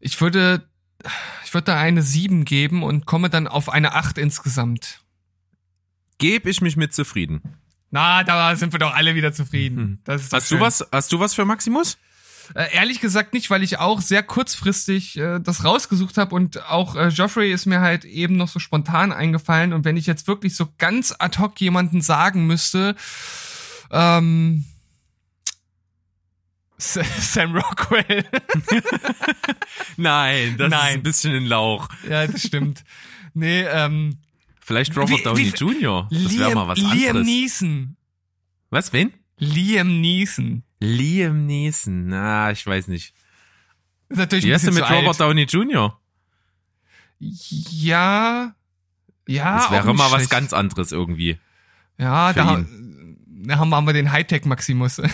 Ich 0.00 0.20
würde, 0.20 0.68
ich 1.44 1.54
würde 1.54 1.66
da 1.66 1.78
eine 1.78 2.02
7 2.02 2.44
geben 2.44 2.82
und 2.82 3.06
komme 3.06 3.30
dann 3.30 3.46
auf 3.46 3.68
eine 3.68 3.94
8 3.94 4.18
insgesamt. 4.18 5.00
Gebe 6.18 6.50
ich 6.50 6.60
mich 6.60 6.76
mit 6.76 6.92
zufrieden. 6.92 7.42
Na, 7.90 8.24
da 8.24 8.54
sind 8.56 8.72
wir 8.72 8.78
doch 8.78 8.94
alle 8.94 9.14
wieder 9.14 9.32
zufrieden. 9.32 9.82
Mhm. 9.82 9.98
Das 10.04 10.22
ist 10.22 10.32
Hast 10.32 10.48
schön. 10.48 10.58
du 10.58 10.64
was, 10.64 10.86
hast 10.92 11.12
du 11.12 11.18
was 11.20 11.34
für 11.34 11.44
Maximus? 11.44 11.98
Äh, 12.54 12.74
ehrlich 12.74 13.00
gesagt 13.00 13.32
nicht, 13.32 13.50
weil 13.50 13.62
ich 13.62 13.78
auch 13.78 14.00
sehr 14.00 14.22
kurzfristig 14.22 15.16
äh, 15.16 15.38
das 15.38 15.64
rausgesucht 15.64 16.18
habe 16.18 16.34
und 16.34 16.64
auch 16.68 16.96
äh, 16.96 17.08
Joffrey 17.08 17.52
ist 17.52 17.66
mir 17.66 17.80
halt 17.80 18.04
eben 18.04 18.36
noch 18.36 18.48
so 18.48 18.58
spontan 18.58 19.12
eingefallen 19.12 19.72
und 19.72 19.84
wenn 19.84 19.96
ich 19.96 20.06
jetzt 20.06 20.26
wirklich 20.26 20.56
so 20.56 20.68
ganz 20.78 21.14
ad 21.16 21.38
hoc 21.38 21.60
jemanden 21.60 22.00
sagen 22.00 22.46
müsste, 22.46 22.96
ähm, 23.92 24.64
Sam 26.80 27.54
Rockwell. 27.56 28.24
Nein, 29.96 30.56
das 30.56 30.66
ist 30.66 30.70
Nein. 30.70 30.94
ein 30.94 31.02
bisschen 31.02 31.34
ein 31.34 31.46
Lauch. 31.46 31.88
ja, 32.08 32.26
das 32.26 32.42
stimmt. 32.42 32.84
Nee, 33.34 33.62
ähm, 33.62 34.18
Vielleicht 34.60 34.96
Robert 34.96 35.26
Downey 35.26 35.48
Jr. 35.48 36.08
Das 36.10 36.22
wäre 36.38 36.48
Liam, 36.48 36.54
mal 36.54 36.68
was 36.68 36.78
Liam 36.78 36.92
anderes. 36.92 37.26
Neeson. 37.26 37.96
Was, 38.70 38.92
wen? 38.92 39.12
Liam 39.38 40.00
Neeson. 40.00 40.62
Liam 40.80 41.46
Neeson. 41.46 42.06
Na, 42.08 42.50
ich 42.52 42.64
weiß 42.66 42.86
nicht. 42.88 43.12
Ist 44.08 44.18
natürlich 44.18 44.44
Wie 44.44 44.52
ein 44.52 44.60
bisschen 44.60 44.74
mit 44.74 44.84
zu 44.86 44.92
Robert 44.92 45.08
alt. 45.08 45.20
Downey 45.20 45.42
Jr.? 45.42 45.98
Ja. 47.18 48.54
Ja, 49.26 49.56
Das 49.58 49.70
wäre 49.70 49.94
mal 49.94 50.10
was 50.10 50.28
ganz 50.28 50.52
anderes 50.52 50.92
irgendwie. 50.92 51.38
Ja, 51.98 52.32
da, 52.32 52.64
da 53.26 53.58
haben 53.58 53.68
wir 53.70 53.76
aber 53.76 53.92
den 53.92 54.10
Hightech 54.12 54.44
Maximus. 54.44 55.00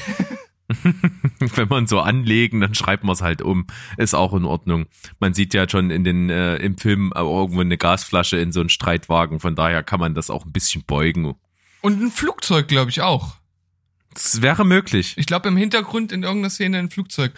Wenn 1.39 1.69
man 1.69 1.87
so 1.87 2.01
anlegen, 2.01 2.61
dann 2.61 2.75
schreibt 2.75 3.05
man 3.05 3.13
es 3.13 3.23
halt 3.23 3.43
um. 3.43 3.67
Ist 3.97 4.15
auch 4.15 4.35
in 4.35 4.45
Ordnung. 4.45 4.87
Man 5.21 5.35
sieht 5.35 5.55
ja 5.55 5.69
schon 5.69 5.91
in 5.91 6.05
den 6.05 6.29
äh, 6.31 6.57
im 6.57 6.77
Film 6.77 7.13
äh, 7.15 7.21
irgendwo 7.21 7.61
eine 7.61 7.79
Gasflasche 7.79 8.37
in 8.37 8.53
so 8.53 8.61
einen 8.61 8.69
Streitwagen. 8.69 9.41
Von 9.41 9.55
daher 9.55 9.83
kann 9.83 10.01
man 10.01 10.15
das 10.15 10.31
auch 10.31 10.45
ein 10.45 10.53
bisschen 10.53 10.83
beugen. 10.85 11.35
Und 11.83 12.03
ein 12.03 12.11
Flugzeug, 12.11 12.69
glaube 12.69 12.91
ich, 12.91 13.01
auch. 13.01 13.37
Das 14.13 14.43
wäre 14.43 14.65
möglich. 14.65 15.15
Ich 15.19 15.27
glaube 15.27 15.49
im 15.49 15.57
Hintergrund 15.57 16.11
in 16.11 16.23
irgendeiner 16.23 16.51
Szene 16.51 16.79
ein 16.79 16.91
Flugzeug. 16.91 17.33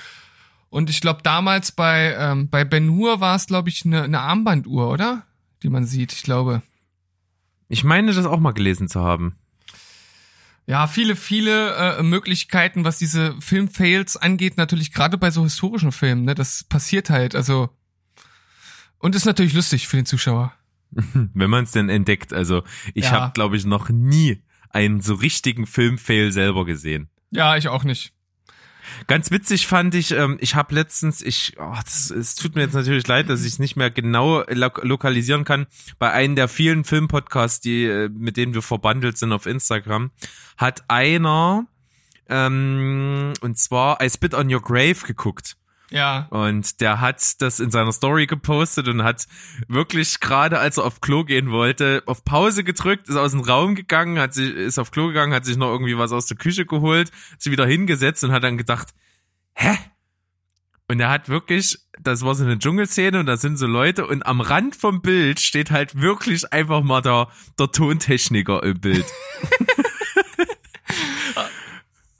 Und 0.71 0.91
ich 0.91 1.01
glaube 1.01 1.23
damals 1.23 1.73
bei 1.73 2.15
ähm, 2.19 2.49
bei 2.49 2.65
Ben 2.65 2.91
Hur 2.91 3.21
war 3.21 3.37
es, 3.37 3.47
glaube 3.47 3.69
ich, 3.69 3.85
eine, 3.85 4.03
eine 4.03 4.21
Armbanduhr, 4.21 4.91
oder? 4.91 5.25
Die 5.63 5.71
man 5.71 5.87
sieht, 5.87 6.13
ich 6.13 6.23
glaube. 6.23 6.63
Ich 7.69 7.85
meine, 7.85 8.13
das 8.13 8.27
auch 8.27 8.39
mal 8.39 8.53
gelesen 8.53 8.89
zu 8.89 9.01
haben. 9.01 9.37
Ja, 10.69 10.87
viele, 10.87 11.17
viele 11.17 11.75
äh, 11.97 12.03
Möglichkeiten, 12.03 12.85
was 12.85 12.99
diese 12.99 13.35
Filmfails 13.41 14.19
angeht, 14.19 14.59
natürlich 14.59 14.93
gerade 14.93 15.17
bei 15.17 15.31
so 15.31 15.43
historischen 15.45 15.93
Filmen, 15.93 16.25
ne? 16.25 16.35
Das 16.35 16.63
passiert 16.65 17.09
halt, 17.09 17.35
also. 17.35 17.71
Und 18.99 19.15
ist 19.15 19.25
natürlich 19.25 19.55
lustig 19.55 19.89
für 19.89 19.97
den 19.97 20.05
Zuschauer. 20.05 20.53
Wenn 20.93 21.49
man 21.49 21.65
es 21.65 21.71
denn 21.73 21.89
entdeckt. 21.89 22.35
Also 22.35 22.65
ich 22.93 23.07
Ja. 23.07 23.13
habe, 23.13 23.33
glaube 23.33 23.57
ich, 23.57 23.65
noch 23.65 23.89
nie 23.89 24.43
einen 24.69 25.01
so 25.01 25.15
richtigen 25.15 25.67
Filmfail 25.67 26.33
selber 26.33 26.67
gesehen. 26.67 27.09
Ja, 27.31 27.57
ich 27.57 27.69
auch 27.69 27.85
nicht. 27.85 28.13
Ganz 29.07 29.31
witzig 29.31 29.67
fand 29.67 29.95
ich, 29.95 30.13
ähm, 30.13 30.39
ich 30.41 30.55
habe 30.55 30.75
letztens, 30.75 31.23
ich, 31.23 31.57
oh, 31.59 31.75
das, 31.85 32.11
es 32.11 32.35
tut 32.35 32.55
mir 32.55 32.63
jetzt 32.63 32.75
natürlich 32.75 33.07
leid, 33.07 33.29
dass 33.29 33.43
ich 33.43 33.53
es 33.53 33.59
nicht 33.59 33.77
mehr 33.77 33.91
genau 33.91 34.43
lo 34.49 34.71
lokalisieren 34.83 35.45
kann. 35.45 35.67
Bei 35.99 36.13
einem 36.13 36.37
der 36.37 36.49
vielen 36.49 36.85
Filmpodcasts, 36.85 37.61
die 37.61 37.85
äh, 37.85 38.09
mit 38.09 38.37
denen 38.37 38.55
wir 38.55 38.63
verbandelt 38.63 39.19
sind 39.19 39.33
auf 39.33 39.47
Instagram, 39.47 40.11
hat 40.57 40.85
einer 40.89 41.67
ähm, 42.29 43.33
und 43.41 43.59
zwar 43.59 44.03
I 44.03 44.11
Spit 44.11 44.35
on 44.35 44.53
Your 44.53 44.63
Grave 44.63 45.07
geguckt. 45.07 45.57
Ja. 45.91 46.27
Und 46.31 46.81
der 46.81 47.01
hat 47.01 47.41
das 47.41 47.61
in 47.61 47.71
seiner 47.71 47.93
Story 47.93 48.27
gepostet 48.27 48.89
und 48.89 49.03
hat 49.03 49.27
wirklich 49.69 50.21
gerade, 50.21 50.59
als 50.59 50.77
er 50.77 50.85
auf 50.85 51.01
Klo 51.01 51.25
gehen 51.25 51.51
wollte, 51.51 52.03
auf 52.07 52.25
Pause 52.25 52.65
gedrückt, 52.65 53.09
ist 53.09 53.17
aus 53.17 53.33
dem 53.33 53.41
Raum 53.41 53.75
gegangen, 53.75 54.19
hat 54.19 54.35
sich, 54.35 54.55
ist 54.55 54.79
auf 54.79 54.91
Klo 54.91 55.09
gegangen, 55.09 55.33
hat 55.33 55.45
sich 55.45 55.57
noch 55.57 55.71
irgendwie 55.71 55.97
was 55.97 56.13
aus 56.13 56.27
der 56.27 56.37
Küche 56.37 56.67
geholt, 56.67 57.11
sich 57.39 57.51
wieder 57.51 57.67
hingesetzt 57.67 58.23
und 58.25 58.33
hat 58.33 58.45
dann 58.45 58.59
gedacht, 58.59 58.89
hä? 59.55 59.77
Und 60.91 61.01
er 61.01 61.11
hat 61.11 61.29
wirklich, 61.29 61.79
das 62.01 62.23
war 62.23 62.35
so 62.35 62.45
eine 62.45 62.59
Dschungelszene 62.59 63.21
und 63.21 63.27
da 63.27 63.37
sind 63.37 63.59
so 63.59 63.67
Leute 63.67 64.07
und 64.07 64.25
am 64.25 64.41
Rand 64.41 64.75
vom 64.75 65.03
Bild 65.03 65.39
steht 65.39 65.71
halt 65.71 66.01
wirklich 66.01 66.51
einfach 66.53 66.83
mal 66.83 67.03
der, 67.03 67.29
der 67.59 67.71
Tontechniker 67.71 68.63
im 68.63 68.81
Bild. 68.81 69.05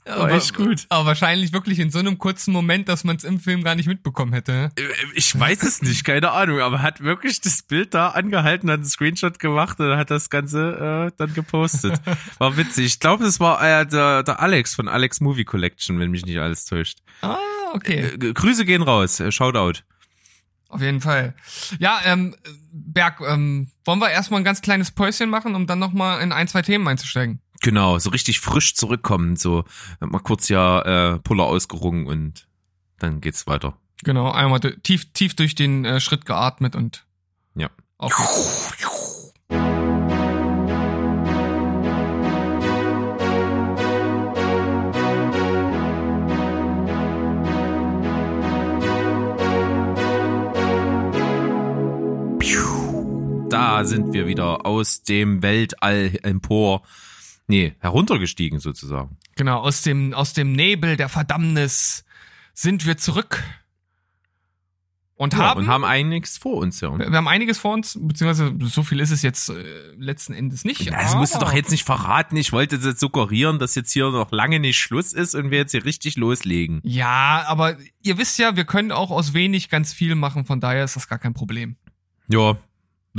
Aber, 0.09 0.31
echt 0.31 0.53
gut. 0.55 0.85
Aber 0.89 1.05
wahrscheinlich 1.05 1.53
wirklich 1.53 1.79
in 1.79 1.91
so 1.91 1.99
einem 1.99 2.17
kurzen 2.17 2.51
Moment, 2.51 2.89
dass 2.89 3.03
man 3.03 3.15
es 3.15 3.23
im 3.23 3.39
Film 3.39 3.63
gar 3.63 3.75
nicht 3.75 3.87
mitbekommen 3.87 4.33
hätte. 4.33 4.51
ne? 4.51 4.71
Äh, 4.77 4.83
Ich 5.15 5.37
weiß 5.39 5.63
es 5.63 5.81
nicht, 5.81 6.03
keine 6.03 6.31
Ahnung, 6.31 6.59
aber 6.59 6.77
er 6.77 6.81
hat 6.81 7.01
wirklich 7.01 7.41
das 7.41 7.63
Bild 7.63 7.93
da 7.93 8.09
angehalten, 8.09 8.69
hat 8.69 8.79
einen 8.79 8.85
Screenshot 8.89 9.39
gemacht 9.39 9.79
und 9.79 9.95
hat 9.95 10.11
das 10.11 10.29
Ganze 10.29 11.09
äh, 11.09 11.15
dann 11.17 11.33
gepostet. 11.33 11.99
War 12.39 12.57
witzig. 12.57 12.85
Ich 12.85 12.99
glaube, 12.99 13.23
das 13.23 13.39
war 13.39 13.61
äh, 13.61 13.85
der, 13.85 14.23
der 14.23 14.39
Alex 14.39 14.75
von 14.75 14.87
Alex 14.87 15.21
Movie 15.21 15.45
Collection, 15.45 15.99
wenn 15.99 16.11
mich 16.11 16.25
nicht 16.25 16.39
alles 16.39 16.65
täuscht. 16.65 16.99
Ah, 17.21 17.37
okay. 17.73 18.11
Äh, 18.19 18.33
Grüße 18.33 18.65
gehen 18.65 18.81
raus, 18.81 19.19
äh, 19.19 19.31
Shoutout. 19.31 19.81
Auf 20.69 20.81
jeden 20.81 21.01
Fall. 21.01 21.33
Ja, 21.79 21.99
ähm, 22.05 22.35
Berg, 22.71 23.21
ähm, 23.27 23.71
wollen 23.85 23.99
wir 23.99 24.11
erstmal 24.11 24.39
ein 24.39 24.43
ganz 24.43 24.61
kleines 24.61 24.91
Päuschen 24.91 25.29
machen, 25.29 25.55
um 25.55 25.65
dann 25.65 25.79
nochmal 25.79 26.21
in 26.21 26.31
ein, 26.31 26.47
zwei 26.47 26.61
Themen 26.61 26.87
einzusteigen? 26.87 27.41
Genau, 27.61 27.99
so 27.99 28.09
richtig 28.09 28.39
frisch 28.39 28.75
zurückkommen, 28.75 29.35
so 29.35 29.65
mal 29.99 30.19
kurz 30.19 30.47
ja 30.49 31.13
äh, 31.13 31.19
Puller 31.19 31.43
ausgerungen 31.43 32.07
und 32.07 32.47
dann 32.99 33.19
geht's 33.21 33.47
weiter. 33.47 33.77
Genau, 34.03 34.31
einmal 34.31 34.59
tief, 34.59 35.11
tief 35.11 35.35
durch 35.35 35.55
den 35.55 35.83
äh, 35.83 35.99
Schritt 35.99 36.25
geatmet 36.25 36.75
und 36.75 37.05
Ja. 37.55 37.69
auf. 37.97 38.13
Da 53.49 53.83
sind 53.83 54.13
wir 54.13 54.27
wieder 54.27 54.65
aus 54.65 55.01
dem 55.01 55.41
Weltall 55.41 56.19
empor, 56.21 56.83
nee, 57.49 57.75
heruntergestiegen 57.79 58.59
sozusagen. 58.59 59.17
Genau, 59.35 59.59
aus 59.59 59.81
dem, 59.81 60.13
aus 60.13 60.33
dem 60.33 60.53
Nebel 60.53 60.95
der 60.95 61.09
Verdammnis 61.09 62.05
sind 62.53 62.85
wir 62.85 62.97
zurück. 62.97 63.43
Und 65.15 65.33
Ja, 65.33 65.39
haben, 65.39 65.59
und 65.59 65.67
haben 65.67 65.83
einiges 65.83 66.37
vor 66.37 66.55
uns, 66.55 66.79
ja. 66.79 66.97
wir 66.97 67.11
haben 67.11 67.27
einiges 67.27 67.57
vor 67.57 67.73
uns, 67.73 67.99
beziehungsweise 68.01 68.55
so 68.69 68.83
viel 68.83 69.01
ist 69.01 69.11
es 69.11 69.21
jetzt 69.21 69.49
äh, 69.49 69.91
letzten 69.97 70.31
Endes 70.31 70.63
nicht. 70.63 70.79
Ja, 70.79 70.93
Das 70.93 71.13
musst 71.15 71.35
du 71.35 71.39
doch 71.39 71.51
jetzt 71.51 71.71
nicht 71.71 71.83
verraten. 71.83 72.37
Ich 72.37 72.53
wollte 72.53 72.77
jetzt 72.77 73.01
suggerieren, 73.01 73.59
dass 73.59 73.75
jetzt 73.75 73.91
hier 73.91 74.11
noch 74.11 74.31
lange 74.31 74.61
nicht 74.61 74.79
Schluss 74.79 75.11
ist 75.11 75.35
und 75.35 75.51
wir 75.51 75.57
jetzt 75.57 75.71
hier 75.71 75.83
richtig 75.83 76.15
loslegen. 76.15 76.79
Ja, 76.85 77.43
aber 77.47 77.75
ihr 78.01 78.17
wisst 78.17 78.39
ja, 78.39 78.55
wir 78.55 78.63
können 78.63 78.93
auch 78.93 79.11
aus 79.11 79.33
wenig 79.33 79.67
ganz 79.67 79.91
viel 79.91 80.15
machen, 80.15 80.45
von 80.45 80.61
daher 80.61 80.85
ist 80.85 80.95
das 80.95 81.09
gar 81.09 81.19
kein 81.19 81.33
Problem. 81.33 81.75
Ja, 82.29 82.55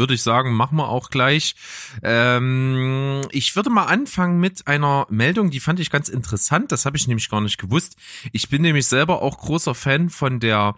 würde 0.00 0.14
ich 0.14 0.22
sagen, 0.22 0.52
machen 0.54 0.76
wir 0.76 0.88
auch 0.88 1.10
gleich. 1.10 1.54
Ähm, 2.02 3.20
ich 3.30 3.54
würde 3.54 3.70
mal 3.70 3.84
anfangen 3.84 4.40
mit 4.40 4.66
einer 4.66 5.06
Meldung, 5.10 5.50
die 5.50 5.60
fand 5.60 5.78
ich 5.78 5.90
ganz 5.90 6.08
interessant. 6.08 6.72
Das 6.72 6.84
habe 6.86 6.96
ich 6.96 7.06
nämlich 7.06 7.30
gar 7.30 7.40
nicht 7.40 7.58
gewusst. 7.58 7.96
Ich 8.32 8.48
bin 8.48 8.62
nämlich 8.62 8.86
selber 8.86 9.22
auch 9.22 9.38
großer 9.38 9.76
Fan 9.76 10.10
von 10.10 10.40
der 10.40 10.74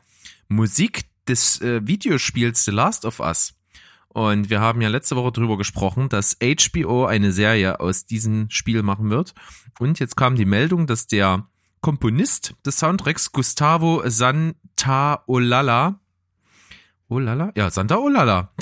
Musik 0.48 1.04
des 1.26 1.62
äh, 1.62 1.86
Videospiels 1.86 2.66
The 2.66 2.72
Last 2.72 3.06
of 3.06 3.20
Us. 3.20 3.54
Und 4.08 4.50
wir 4.50 4.60
haben 4.60 4.82
ja 4.82 4.88
letzte 4.88 5.16
Woche 5.16 5.32
drüber 5.32 5.56
gesprochen, 5.56 6.10
dass 6.10 6.36
HBO 6.38 7.06
eine 7.06 7.32
Serie 7.32 7.80
aus 7.80 8.04
diesem 8.04 8.50
Spiel 8.50 8.82
machen 8.82 9.08
wird. 9.08 9.32
Und 9.78 9.98
jetzt 10.00 10.16
kam 10.16 10.36
die 10.36 10.44
Meldung, 10.44 10.86
dass 10.86 11.06
der 11.06 11.46
Komponist 11.80 12.54
des 12.66 12.78
Soundtracks 12.78 13.32
Gustavo 13.32 14.02
Santaolalla 14.04 15.98
Olala? 17.12 17.52
Ja, 17.54 17.70
Santa 17.70 17.96
Olala. 17.96 18.52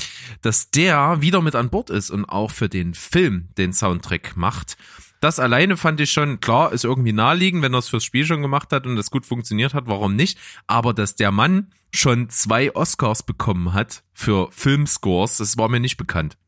Dass 0.42 0.70
der 0.70 1.20
wieder 1.20 1.40
mit 1.42 1.54
an 1.54 1.70
Bord 1.70 1.90
ist 1.90 2.10
und 2.10 2.26
auch 2.26 2.50
für 2.50 2.68
den 2.68 2.94
Film 2.94 3.48
den 3.56 3.72
Soundtrack 3.72 4.36
macht. 4.36 4.76
Das 5.20 5.38
alleine 5.38 5.76
fand 5.76 6.00
ich 6.00 6.10
schon, 6.10 6.40
klar, 6.40 6.72
ist 6.72 6.84
irgendwie 6.84 7.12
naheliegend, 7.12 7.62
wenn 7.62 7.74
er 7.74 7.80
es 7.80 7.88
fürs 7.88 8.04
Spiel 8.04 8.24
schon 8.24 8.40
gemacht 8.40 8.72
hat 8.72 8.86
und 8.86 8.96
das 8.96 9.10
gut 9.10 9.26
funktioniert 9.26 9.74
hat, 9.74 9.86
warum 9.86 10.16
nicht? 10.16 10.38
Aber 10.66 10.94
dass 10.94 11.14
der 11.14 11.30
Mann 11.30 11.72
schon 11.92 12.30
zwei 12.30 12.74
Oscars 12.74 13.22
bekommen 13.22 13.74
hat 13.74 14.02
für 14.14 14.48
Filmscores, 14.50 15.36
das 15.36 15.58
war 15.58 15.68
mir 15.68 15.80
nicht 15.80 15.98
bekannt. 15.98 16.38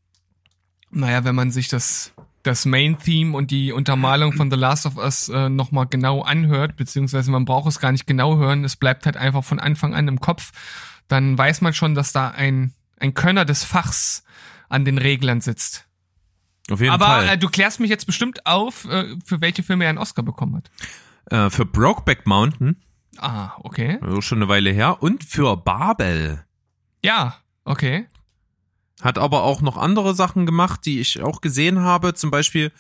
Naja, 0.90 1.24
wenn 1.24 1.34
man 1.34 1.50
sich 1.50 1.68
das, 1.68 2.12
das 2.42 2.64
Main-Theme 2.64 3.36
und 3.36 3.50
die 3.50 3.72
Untermalung 3.72 4.32
von 4.32 4.50
The 4.50 4.56
Last 4.56 4.86
of 4.86 4.96
Us 4.96 5.28
äh, 5.28 5.50
nochmal 5.50 5.86
genau 5.86 6.22
anhört, 6.22 6.76
beziehungsweise 6.76 7.30
man 7.30 7.44
braucht 7.44 7.68
es 7.68 7.78
gar 7.78 7.92
nicht 7.92 8.06
genau 8.06 8.36
hören, 8.36 8.64
es 8.64 8.76
bleibt 8.76 9.04
halt 9.04 9.18
einfach 9.18 9.44
von 9.44 9.58
Anfang 9.58 9.94
an 9.94 10.08
im 10.08 10.20
Kopf, 10.20 10.52
dann 11.08 11.36
weiß 11.36 11.60
man 11.60 11.74
schon, 11.74 11.94
dass 11.94 12.12
da 12.12 12.28
ein, 12.30 12.72
ein 12.98 13.14
Könner 13.14 13.44
des 13.44 13.64
Fachs 13.64 14.24
an 14.68 14.84
den 14.84 14.98
Reglern 14.98 15.40
sitzt. 15.40 15.86
Auf 16.70 16.80
jeden 16.80 16.92
Aber 16.92 17.06
Fall. 17.06 17.28
äh, 17.30 17.38
du 17.38 17.48
klärst 17.48 17.80
mich 17.80 17.90
jetzt 17.90 18.06
bestimmt 18.06 18.46
auf, 18.46 18.84
äh, 18.86 19.16
für 19.24 19.40
welche 19.40 19.62
Filme 19.62 19.84
er 19.84 19.90
einen 19.90 19.98
Oscar 19.98 20.22
bekommen 20.22 20.56
hat. 20.56 20.70
Äh, 21.26 21.50
für 21.50 21.64
Brokeback 21.66 22.26
Mountain, 22.26 22.76
Ah, 23.18 23.52
okay. 23.58 23.98
also 24.00 24.20
schon 24.20 24.38
eine 24.38 24.48
Weile 24.48 24.70
her, 24.72 25.02
und 25.02 25.24
für 25.24 25.56
Babel. 25.56 26.44
Ja, 27.04 27.36
okay. 27.64 28.06
Hat 29.02 29.18
aber 29.18 29.42
auch 29.42 29.60
noch 29.60 29.76
andere 29.76 30.14
Sachen 30.14 30.46
gemacht, 30.46 30.86
die 30.86 31.00
ich 31.00 31.20
auch 31.22 31.40
gesehen 31.40 31.80
habe. 31.80 32.14
Zum 32.14 32.30
Beispiel 32.30 32.70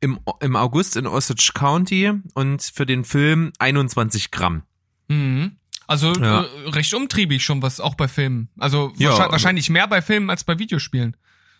im, 0.00 0.20
im 0.40 0.54
August 0.56 0.96
in 0.96 1.06
Osage 1.06 1.50
County 1.54 2.12
und 2.34 2.62
für 2.62 2.86
den 2.86 3.04
Film 3.04 3.52
21 3.58 4.30
Gramm. 4.30 4.62
Mhm. 5.08 5.56
Also 5.86 6.12
Ja. 6.14 6.42
äh, 6.42 6.68
recht 6.70 6.92
umtriebig 6.94 7.44
schon 7.44 7.62
was 7.62 7.80
auch 7.80 7.94
bei 7.94 8.08
Filmen. 8.08 8.48
Also 8.58 8.92
Ja, 8.96 9.10
wahrscheinlich, 9.10 9.20
also- 9.20 9.32
wahrscheinlich 9.32 9.70
mehr 9.70 9.86
bei 9.88 10.02
Filmen 10.02 10.30
als 10.30 10.44
bei 10.44 10.58
Videospielen. 10.58 11.16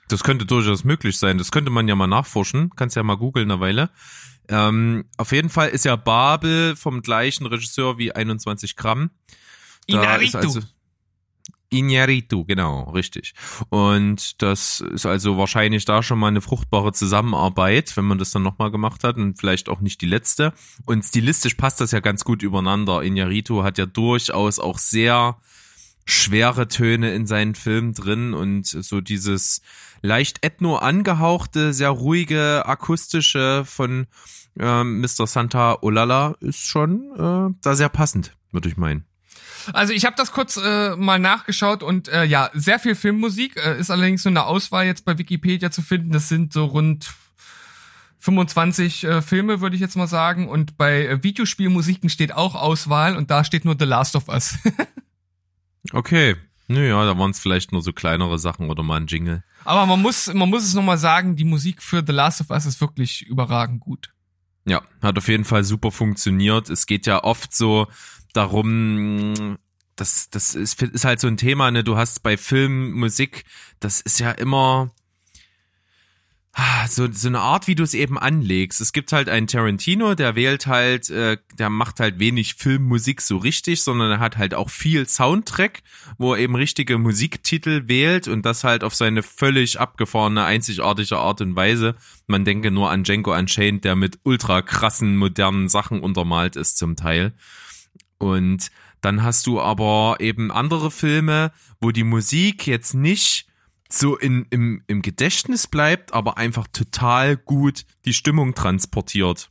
Das 0.08 0.22
könnte 0.22 0.46
durchaus 0.46 0.84
möglich 0.84 1.18
sein. 1.18 1.36
Das 1.38 1.50
könnte 1.50 1.70
man 1.70 1.88
ja 1.88 1.94
mal 1.96 2.06
nachforschen. 2.06 2.70
Kannst 2.76 2.94
ja 2.96 3.02
mal 3.02 3.16
googeln 3.16 3.50
eine 3.50 3.60
Weile. 3.60 3.90
Ähm, 4.48 5.04
auf 5.16 5.32
jeden 5.32 5.48
Fall 5.50 5.68
ist 5.70 5.84
ja 5.84 5.96
Babel 5.96 6.76
vom 6.76 7.02
gleichen 7.02 7.46
Regisseur 7.46 7.98
wie 7.98 8.12
21 8.12 8.76
Gramm. 8.76 9.10
Da 9.88 10.16
ist 10.16 10.32
Inarritu. 10.34 10.38
also 10.38 10.60
Iñárritu, 11.78 12.44
genau, 12.44 12.90
richtig. 12.90 13.34
Und 13.68 14.42
das 14.42 14.80
ist 14.80 15.06
also 15.06 15.36
wahrscheinlich 15.36 15.84
da 15.84 16.02
schon 16.02 16.18
mal 16.18 16.28
eine 16.28 16.40
fruchtbare 16.40 16.92
Zusammenarbeit, 16.92 17.96
wenn 17.96 18.04
man 18.04 18.18
das 18.18 18.30
dann 18.30 18.42
nochmal 18.42 18.70
gemacht 18.70 19.04
hat 19.04 19.16
und 19.16 19.38
vielleicht 19.38 19.68
auch 19.68 19.80
nicht 19.80 20.00
die 20.00 20.06
letzte. 20.06 20.52
Und 20.84 21.04
stilistisch 21.04 21.54
passt 21.54 21.80
das 21.80 21.92
ja 21.92 22.00
ganz 22.00 22.24
gut 22.24 22.42
übereinander. 22.42 23.00
Iñárritu 23.00 23.62
hat 23.62 23.78
ja 23.78 23.86
durchaus 23.86 24.58
auch 24.58 24.78
sehr 24.78 25.36
schwere 26.06 26.68
Töne 26.68 27.12
in 27.12 27.26
seinen 27.26 27.54
Filmen 27.54 27.92
drin 27.92 28.32
und 28.32 28.66
so 28.66 29.00
dieses 29.00 29.60
leicht 30.02 30.44
ethno 30.44 30.76
angehauchte, 30.76 31.72
sehr 31.72 31.90
ruhige, 31.90 32.64
akustische 32.64 33.64
von 33.66 34.06
ähm, 34.58 35.00
Mr. 35.00 35.26
Santa 35.26 35.78
Olala 35.82 36.36
ist 36.40 36.66
schon 36.66 37.10
äh, 37.16 37.54
da 37.60 37.74
sehr 37.74 37.88
passend, 37.88 38.36
würde 38.52 38.68
ich 38.68 38.76
meinen. 38.76 39.04
Also 39.72 39.92
ich 39.92 40.04
habe 40.04 40.16
das 40.16 40.32
kurz 40.32 40.56
äh, 40.56 40.96
mal 40.96 41.18
nachgeschaut 41.18 41.82
und 41.82 42.08
äh, 42.08 42.24
ja, 42.24 42.50
sehr 42.54 42.78
viel 42.78 42.94
Filmmusik 42.94 43.56
äh, 43.56 43.78
ist 43.78 43.90
allerdings 43.90 44.24
nur 44.24 44.32
eine 44.32 44.44
Auswahl 44.44 44.86
jetzt 44.86 45.04
bei 45.04 45.18
Wikipedia 45.18 45.70
zu 45.70 45.82
finden. 45.82 46.12
Das 46.12 46.28
sind 46.28 46.52
so 46.52 46.64
rund 46.66 47.14
25 48.18 49.04
äh, 49.04 49.22
Filme, 49.22 49.60
würde 49.60 49.76
ich 49.76 49.82
jetzt 49.82 49.96
mal 49.96 50.08
sagen. 50.08 50.48
Und 50.48 50.76
bei 50.76 51.06
äh, 51.06 51.22
Videospielmusiken 51.22 52.08
steht 52.08 52.32
auch 52.32 52.54
Auswahl 52.54 53.16
und 53.16 53.30
da 53.30 53.44
steht 53.44 53.64
nur 53.64 53.76
The 53.78 53.84
Last 53.84 54.16
of 54.16 54.28
Us. 54.28 54.58
Okay. 55.92 56.36
Naja, 56.68 57.04
da 57.04 57.16
waren 57.16 57.30
es 57.30 57.38
vielleicht 57.38 57.70
nur 57.70 57.80
so 57.80 57.92
kleinere 57.92 58.38
Sachen 58.38 58.70
oder 58.70 58.82
mal 58.82 59.00
ein 59.00 59.06
Jingle. 59.06 59.44
Aber 59.64 59.86
man 59.86 60.02
muss, 60.02 60.32
man 60.32 60.50
muss 60.50 60.64
es 60.64 60.74
nochmal 60.74 60.98
sagen, 60.98 61.36
die 61.36 61.44
Musik 61.44 61.80
für 61.80 62.02
The 62.04 62.12
Last 62.12 62.40
of 62.40 62.50
Us 62.50 62.66
ist 62.66 62.80
wirklich 62.80 63.22
überragend 63.22 63.80
gut. 63.80 64.12
Ja, 64.64 64.82
hat 65.00 65.16
auf 65.16 65.28
jeden 65.28 65.44
Fall 65.44 65.62
super 65.62 65.92
funktioniert. 65.92 66.68
Es 66.68 66.86
geht 66.86 67.06
ja 67.06 67.22
oft 67.22 67.54
so 67.54 67.86
darum, 68.36 69.58
das, 69.96 70.30
das 70.30 70.54
ist, 70.54 70.80
ist 70.82 71.04
halt 71.04 71.20
so 71.20 71.28
ein 71.28 71.36
Thema, 71.36 71.70
ne? 71.70 71.82
Du 71.82 71.96
hast 71.96 72.22
bei 72.22 72.36
Film, 72.36 72.92
Musik, 72.92 73.44
das 73.80 74.00
ist 74.00 74.20
ja 74.20 74.30
immer 74.30 74.92
ah, 76.56 76.88
so, 76.88 77.06
so 77.12 77.28
eine 77.28 77.40
Art, 77.40 77.66
wie 77.66 77.74
du 77.74 77.82
es 77.82 77.94
eben 77.94 78.18
anlegst. 78.18 78.80
Es 78.80 78.92
gibt 78.92 79.12
halt 79.12 79.28
einen 79.28 79.46
Tarantino, 79.46 80.14
der 80.14 80.34
wählt 80.34 80.66
halt, 80.66 81.10
äh, 81.10 81.36
der 81.58 81.70
macht 81.70 82.00
halt 82.00 82.18
wenig 82.18 82.54
Filmmusik 82.54 83.20
so 83.20 83.36
richtig, 83.36 83.82
sondern 83.82 84.10
er 84.10 84.20
hat 84.20 84.38
halt 84.38 84.54
auch 84.54 84.70
viel 84.70 85.06
Soundtrack, 85.06 85.82
wo 86.18 86.34
er 86.34 86.40
eben 86.40 86.56
richtige 86.56 86.96
Musiktitel 86.98 87.88
wählt 87.88 88.26
und 88.26 88.44
das 88.46 88.64
halt 88.64 88.84
auf 88.84 88.94
seine 88.94 89.22
völlig 89.22 89.78
abgefahrene, 89.78 90.44
einzigartige 90.44 91.18
Art 91.18 91.42
und 91.42 91.54
Weise. 91.54 91.94
Man 92.26 92.44
denke 92.46 92.70
nur 92.70 92.90
an 92.90 93.04
Django 93.04 93.34
Unchained, 93.34 93.84
der 93.84 93.94
mit 93.94 94.18
ultra 94.22 94.62
krassen, 94.62 95.16
modernen 95.16 95.68
Sachen 95.68 96.00
untermalt 96.00 96.56
ist 96.56 96.78
zum 96.78 96.96
Teil. 96.96 97.34
Und 98.18 98.70
dann 99.00 99.22
hast 99.22 99.46
du 99.46 99.60
aber 99.60 100.16
eben 100.20 100.50
andere 100.50 100.90
Filme, 100.90 101.52
wo 101.80 101.90
die 101.90 102.04
Musik 102.04 102.66
jetzt 102.66 102.94
nicht 102.94 103.46
so 103.88 104.16
in, 104.16 104.46
im, 104.50 104.82
im 104.86 105.02
Gedächtnis 105.02 105.66
bleibt, 105.66 106.12
aber 106.12 106.38
einfach 106.38 106.66
total 106.66 107.36
gut 107.36 107.84
die 108.04 108.14
Stimmung 108.14 108.54
transportiert. 108.54 109.50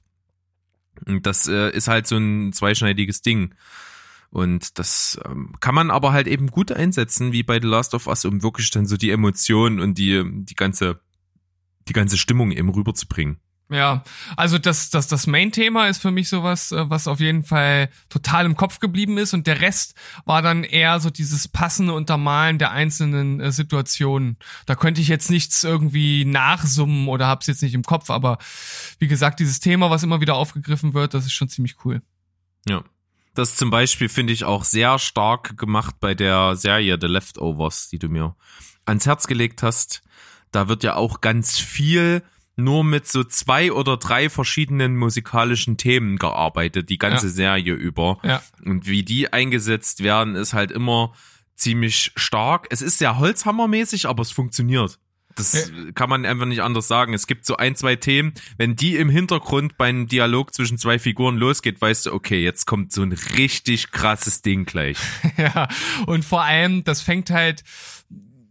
Und 1.06 1.25
das 1.25 1.47
äh, 1.47 1.71
ist 1.71 1.88
halt 1.88 2.08
so 2.08 2.17
ein 2.17 2.54
zweischneidiges 2.54 3.21
Ding. 3.21 3.54
Und 4.30 4.78
das 4.80 5.19
ähm, 5.25 5.54
kann 5.60 5.75
man 5.75 5.91
aber 5.91 6.12
halt 6.12 6.28
eben 6.28 6.47
gut 6.47 6.71
einsetzen, 6.71 7.32
wie 7.32 7.43
bei 7.43 7.62
The 7.62 7.67
Last 7.67 7.93
of 7.93 8.08
Us, 8.08 8.25
um 8.25 8.43
wirklich 8.43 8.69
dann 8.71 8.86
so 8.86 8.97
die 8.97 9.12
Emotionen 9.12 9.80
und 9.80 9.97
die, 9.97 10.23
die 10.25 10.56
ganze, 10.56 10.99
die 11.88 11.93
ganze 11.93 12.17
Stimmung 12.17 12.51
eben 12.51 12.69
rüberzubringen. 12.69 13.39
Ja, 13.69 14.04
also 14.38 14.60
das, 14.60 14.91
das, 14.91 15.08
das 15.08 15.25
Main-Thema 15.25 15.88
ist 15.88 15.99
für 15.99 16.12
mich 16.12 16.30
sowas, 16.30 16.71
äh, 16.71 16.88
was 16.88 17.08
auf 17.08 17.19
jeden 17.19 17.43
Fall 17.43 17.89
total 18.10 18.45
im 18.45 18.56
Kopf 18.56 18.78
geblieben 18.80 19.17
ist 19.17 19.34
und 19.34 19.47
der 19.47 19.60
Rest 19.60 19.95
war 20.23 20.43
dann 20.43 20.63
eher 20.63 20.99
so 20.99 21.10
dieses 21.10 21.47
passende 21.47 21.93
Untermalen 21.93 22.60
der 22.60 22.71
einzelnen 22.71 23.39
äh, 23.39 23.51
Situationen. 23.51 24.38
Da 24.67 24.75
könnte 24.75 25.01
ich 25.01 25.08
jetzt 25.08 25.32
nichts 25.32 25.63
irgendwie 25.63 26.25
nachsummen 26.25 27.08
oder 27.08 27.25
hab's 27.25 27.47
jetzt 27.47 27.63
nicht 27.63 27.73
im 27.73 27.82
Kopf, 27.82 28.12
aber 28.12 28.38
wie 28.99 29.08
gesagt, 29.08 29.39
dieses 29.39 29.60
Thema, 29.60 29.89
was 29.89 30.04
immer 30.04 30.21
wieder 30.21 30.36
aufgegriffen 30.36 30.93
wird, 30.93 31.15
das 31.15 31.25
ist 31.25 31.34
schon 31.34 31.49
ziemlich 31.49 31.84
cool. 31.86 32.04
Ja. 32.67 32.84
Das 33.34 33.56
zum 33.58 33.69
Beispiel 33.69 34.08
finde 34.08 34.32
ich 34.32 34.45
auch 34.45 34.63
sehr 34.63 34.97
stark 34.97 35.58
gemacht 35.58 35.95
bei 35.99 36.13
der 36.13 36.56
Serie 36.56 36.97
The 37.01 37.08
Leftovers, 37.08 37.89
die 37.89 37.99
du 37.99 38.08
mir 38.08 38.36
ans 38.86 39.06
Herz 39.06 39.28
gelegt 39.28 39.62
hast. 39.62 40.04
Da 40.51 40.69
wird 40.69 40.84
ja 40.84 40.95
auch 40.95 41.19
ganz 41.19 41.60
viel 41.60 42.23
nur 42.55 42.83
mit 42.83 43.07
so 43.07 43.23
zwei 43.23 43.71
oder 43.71 43.97
drei 43.97 44.29
verschiedenen 44.29 44.95
musikalischen 44.97 45.77
Themen 45.77 46.17
gearbeitet, 46.17 46.89
die 46.89 46.97
ganze 46.97 47.27
Ja. 47.27 47.33
Serie 47.33 47.73
über. 47.73 48.19
Ja. 48.23 48.41
Und 48.63 48.87
wie 48.87 49.03
die 49.03 49.33
eingesetzt 49.33 50.03
werden, 50.03 50.35
ist 50.35 50.53
halt 50.53 50.71
immer 50.71 51.13
ziemlich 51.55 52.11
stark. 52.15 52.67
Es 52.69 52.81
ist 52.81 52.97
sehr 52.97 53.17
Holzhammermäßig, 53.19 54.07
aber 54.07 54.21
es 54.21 54.31
funktioniert. 54.31 54.99
Das 55.37 55.69
kann 55.95 56.09
man 56.09 56.25
einfach 56.25 56.45
nicht 56.45 56.61
anders 56.61 56.87
sagen. 56.87 57.13
Es 57.13 57.27
gibt 57.27 57.45
so 57.45 57.57
ein, 57.57 57.75
zwei 57.75 57.97
Themen, 57.97 58.33
wenn 58.57 58.77
die 58.77 58.95
im 58.95 59.09
Hintergrund 59.09 59.77
beim 59.77 60.07
Dialog 60.07 60.53
zwischen 60.53 60.77
zwei 60.77 60.97
Figuren 60.97 61.35
losgeht, 61.35 61.81
weißt 61.81 62.05
du, 62.05 62.13
okay, 62.13 62.41
jetzt 62.41 62.65
kommt 62.65 62.93
so 62.93 63.01
ein 63.01 63.11
richtig 63.11 63.91
krasses 63.91 64.41
Ding 64.43 64.63
gleich. 64.63 64.97
ja, 65.37 65.67
und 66.05 66.23
vor 66.23 66.43
allem, 66.43 66.85
das 66.85 67.01
fängt 67.01 67.31
halt 67.31 67.63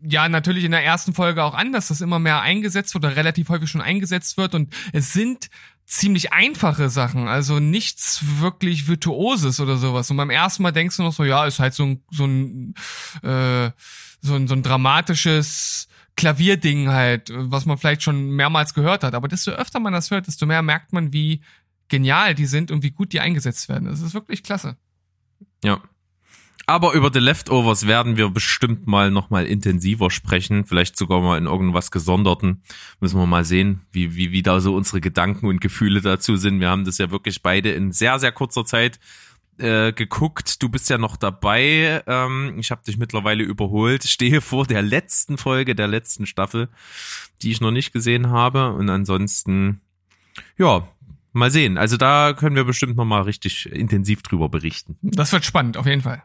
ja 0.07 0.29
natürlich 0.29 0.65
in 0.65 0.71
der 0.71 0.85
ersten 0.85 1.15
Folge 1.15 1.43
auch 1.43 1.55
an, 1.55 1.73
dass 1.73 1.89
das 1.89 2.01
immer 2.01 2.19
mehr 2.19 2.41
eingesetzt 2.43 2.95
wird 2.95 3.05
oder 3.05 3.17
relativ 3.17 3.49
häufig 3.49 3.71
schon 3.71 3.81
eingesetzt 3.81 4.37
wird 4.37 4.55
und 4.55 4.75
es 4.93 5.13
sind 5.13 5.49
ziemlich 5.87 6.33
einfache 6.33 6.89
Sachen, 6.89 7.29
also 7.29 7.59
nichts 7.59 8.21
wirklich 8.41 8.89
virtuoses 8.89 9.61
oder 9.61 9.77
sowas. 9.77 10.11
Und 10.11 10.17
beim 10.17 10.31
ersten 10.31 10.63
Mal 10.63 10.73
denkst 10.73 10.97
du 10.97 11.03
noch 11.03 11.13
so, 11.13 11.25
ja, 11.25 11.45
ist 11.45 11.59
halt 11.59 11.75
so 11.75 11.85
ein 11.85 12.03
so 12.11 12.25
ein 12.25 12.75
äh, 13.23 13.71
so 14.21 14.35
ein, 14.35 14.49
so 14.49 14.55
ein 14.55 14.63
dramatisches 14.63 15.89
Klavierding 16.17 16.89
halt, 16.89 17.31
was 17.35 17.67
man 17.67 17.77
vielleicht 17.77 18.03
schon 18.03 18.31
mehrmals 18.31 18.73
gehört 18.73 19.05
hat. 19.05 19.15
Aber 19.15 19.29
desto 19.29 19.51
öfter 19.51 19.81
man 19.81 19.93
das 19.93 20.11
hört, 20.11 20.27
desto 20.27 20.47
mehr 20.47 20.63
merkt 20.63 20.93
man, 20.93 21.13
wie 21.13 21.43
genial 21.89 22.35
die 22.35 22.47
sind 22.47 22.71
und 22.71 22.83
wie 22.83 22.93
gut 22.93 23.13
die 23.13 23.21
eingesetzt 23.21 23.69
werden. 23.69 23.89
Das 23.89 24.01
ist 24.01 24.15
wirklich 24.15 24.43
klasse. 24.43 24.77
Ja. 25.63 25.83
Aber 26.67 26.95
über 26.95 27.11
The 27.13 27.19
Leftovers 27.19 27.87
werden 27.87 28.17
wir 28.17 28.31
bestimmt 28.31 28.87
mal 28.87 29.11
nochmal 29.11 29.47
intensiver 29.47 30.11
sprechen. 30.11 30.65
Vielleicht 30.65 30.97
sogar 30.97 31.21
mal 31.21 31.37
in 31.37 31.45
irgendwas 31.45 31.91
Gesonderten. 31.91 32.63
Müssen 33.01 33.19
wir 33.19 33.27
mal 33.27 33.45
sehen, 33.45 33.83
wie, 33.93 34.17
wie, 34.17 34.33
wie 34.33 34.43
da 34.43 34.61
so 34.61 34.75
unsere 34.75 35.01
Gedanken 35.01 35.47
und 35.47 35.61
Gefühle 35.61 36.01
dazu 36.01 36.37
sind. 36.37 36.61
Wir 36.61 36.71
haben 36.71 36.85
das 36.85 36.99
ja 36.99 37.11
wirklich 37.11 37.43
beide 37.43 37.73
in 37.73 37.93
sehr, 37.93 38.19
sehr 38.19 38.33
kurzer 38.33 38.65
Zeit 38.65 38.99
äh, 39.59 39.93
geguckt. 39.93 40.63
Du 40.63 40.71
bist 40.71 40.89
ja 40.89 40.97
noch 40.97 41.17
dabei. 41.17 42.03
Ähm, 42.07 42.57
ich 42.59 42.71
habe 42.71 42.83
dich 42.83 42.97
mittlerweile 42.97 43.45
überholt. 43.45 44.05
Stehe 44.05 44.41
vor 44.41 44.67
der 44.67 44.81
letzten 44.81 45.37
Folge 45.37 45.75
der 45.75 45.87
letzten 45.87 46.27
Staffel, 46.27 46.71
die 47.43 47.51
ich 47.51 47.61
noch 47.61 47.73
nicht 47.73 47.93
gesehen 47.93 48.31
habe. 48.31 48.73
Und 48.73 48.89
ansonsten, 48.89 49.83
ja, 50.57 50.89
mal 51.33 51.51
sehen. 51.51 51.77
Also 51.77 51.99
da 51.99 52.33
können 52.33 52.57
wir 52.57 52.65
bestimmt 52.65 52.97
noch 52.97 53.05
mal 53.05 53.23
richtig 53.23 53.71
intensiv 53.71 54.23
drüber 54.23 54.49
berichten. 54.49 54.97
Das 55.03 55.33
wird 55.33 55.45
spannend, 55.45 55.77
auf 55.77 55.87
jeden 55.87 56.01
Fall. 56.01 56.23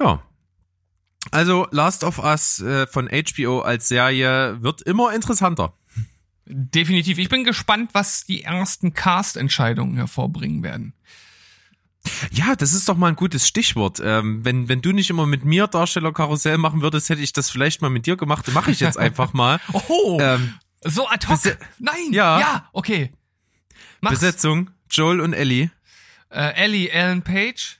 Ja. 0.00 0.22
Also 1.30 1.66
Last 1.70 2.04
of 2.04 2.18
Us 2.18 2.60
äh, 2.60 2.86
von 2.86 3.08
HBO 3.08 3.60
als 3.60 3.88
Serie 3.88 4.62
wird 4.62 4.82
immer 4.82 5.14
interessanter. 5.14 5.72
Definitiv. 6.46 7.18
Ich 7.18 7.30
bin 7.30 7.44
gespannt, 7.44 7.90
was 7.94 8.24
die 8.24 8.42
ersten 8.42 8.92
Cast-Entscheidungen 8.92 9.96
hervorbringen 9.96 10.62
werden. 10.62 10.92
Ja, 12.30 12.54
das 12.54 12.74
ist 12.74 12.86
doch 12.90 12.98
mal 12.98 13.08
ein 13.08 13.16
gutes 13.16 13.48
Stichwort. 13.48 13.98
Ähm, 14.04 14.44
wenn, 14.44 14.68
wenn 14.68 14.82
du 14.82 14.92
nicht 14.92 15.08
immer 15.08 15.26
mit 15.26 15.46
mir 15.46 15.66
Darstellerkarussell 15.66 16.58
machen 16.58 16.82
würdest, 16.82 17.08
hätte 17.08 17.22
ich 17.22 17.32
das 17.32 17.48
vielleicht 17.48 17.80
mal 17.80 17.88
mit 17.88 18.04
dir 18.04 18.16
gemacht. 18.18 18.46
Mache 18.52 18.70
ich 18.72 18.80
jetzt 18.80 18.98
einfach 18.98 19.32
mal. 19.32 19.58
Oh, 19.88 20.18
Ähm, 20.20 20.52
so 20.84 21.08
ad 21.08 21.26
hoc. 21.28 21.40
Nein, 21.78 22.12
Ja. 22.12 22.38
ja, 22.40 22.68
okay. 22.74 23.10
Mach's. 24.02 24.16
Besetzung, 24.20 24.70
Joel 24.90 25.20
und 25.22 25.32
Ellie. 25.32 25.70
Äh, 26.28 26.52
Ellie, 26.62 26.90
Ellen 26.90 27.22
Page. 27.22 27.78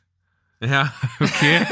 Ja, 0.61 0.95
okay. 1.21 1.67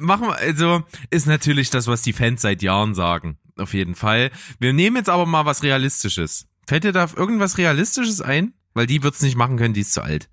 Machen 0.00 0.28
wir, 0.28 0.36
also, 0.36 0.82
ist 1.10 1.26
natürlich 1.26 1.70
das, 1.70 1.86
was 1.86 2.02
die 2.02 2.12
Fans 2.12 2.42
seit 2.42 2.62
Jahren 2.62 2.94
sagen. 2.94 3.38
auf 3.56 3.74
jeden 3.74 3.94
Fall. 3.94 4.30
Wir 4.58 4.72
nehmen 4.72 4.96
jetzt 4.96 5.10
aber 5.10 5.26
mal 5.26 5.44
was 5.44 5.62
Realistisches. 5.62 6.46
Fällt 6.66 6.84
dir 6.84 6.92
da 6.92 7.08
irgendwas 7.16 7.58
Realistisches 7.58 8.20
ein? 8.20 8.54
Weil 8.74 8.86
die 8.86 9.02
wird's 9.02 9.20
nicht 9.20 9.36
machen 9.36 9.56
können, 9.58 9.74
die 9.74 9.82
ist 9.82 9.92
zu 9.92 10.02
alt. 10.02 10.28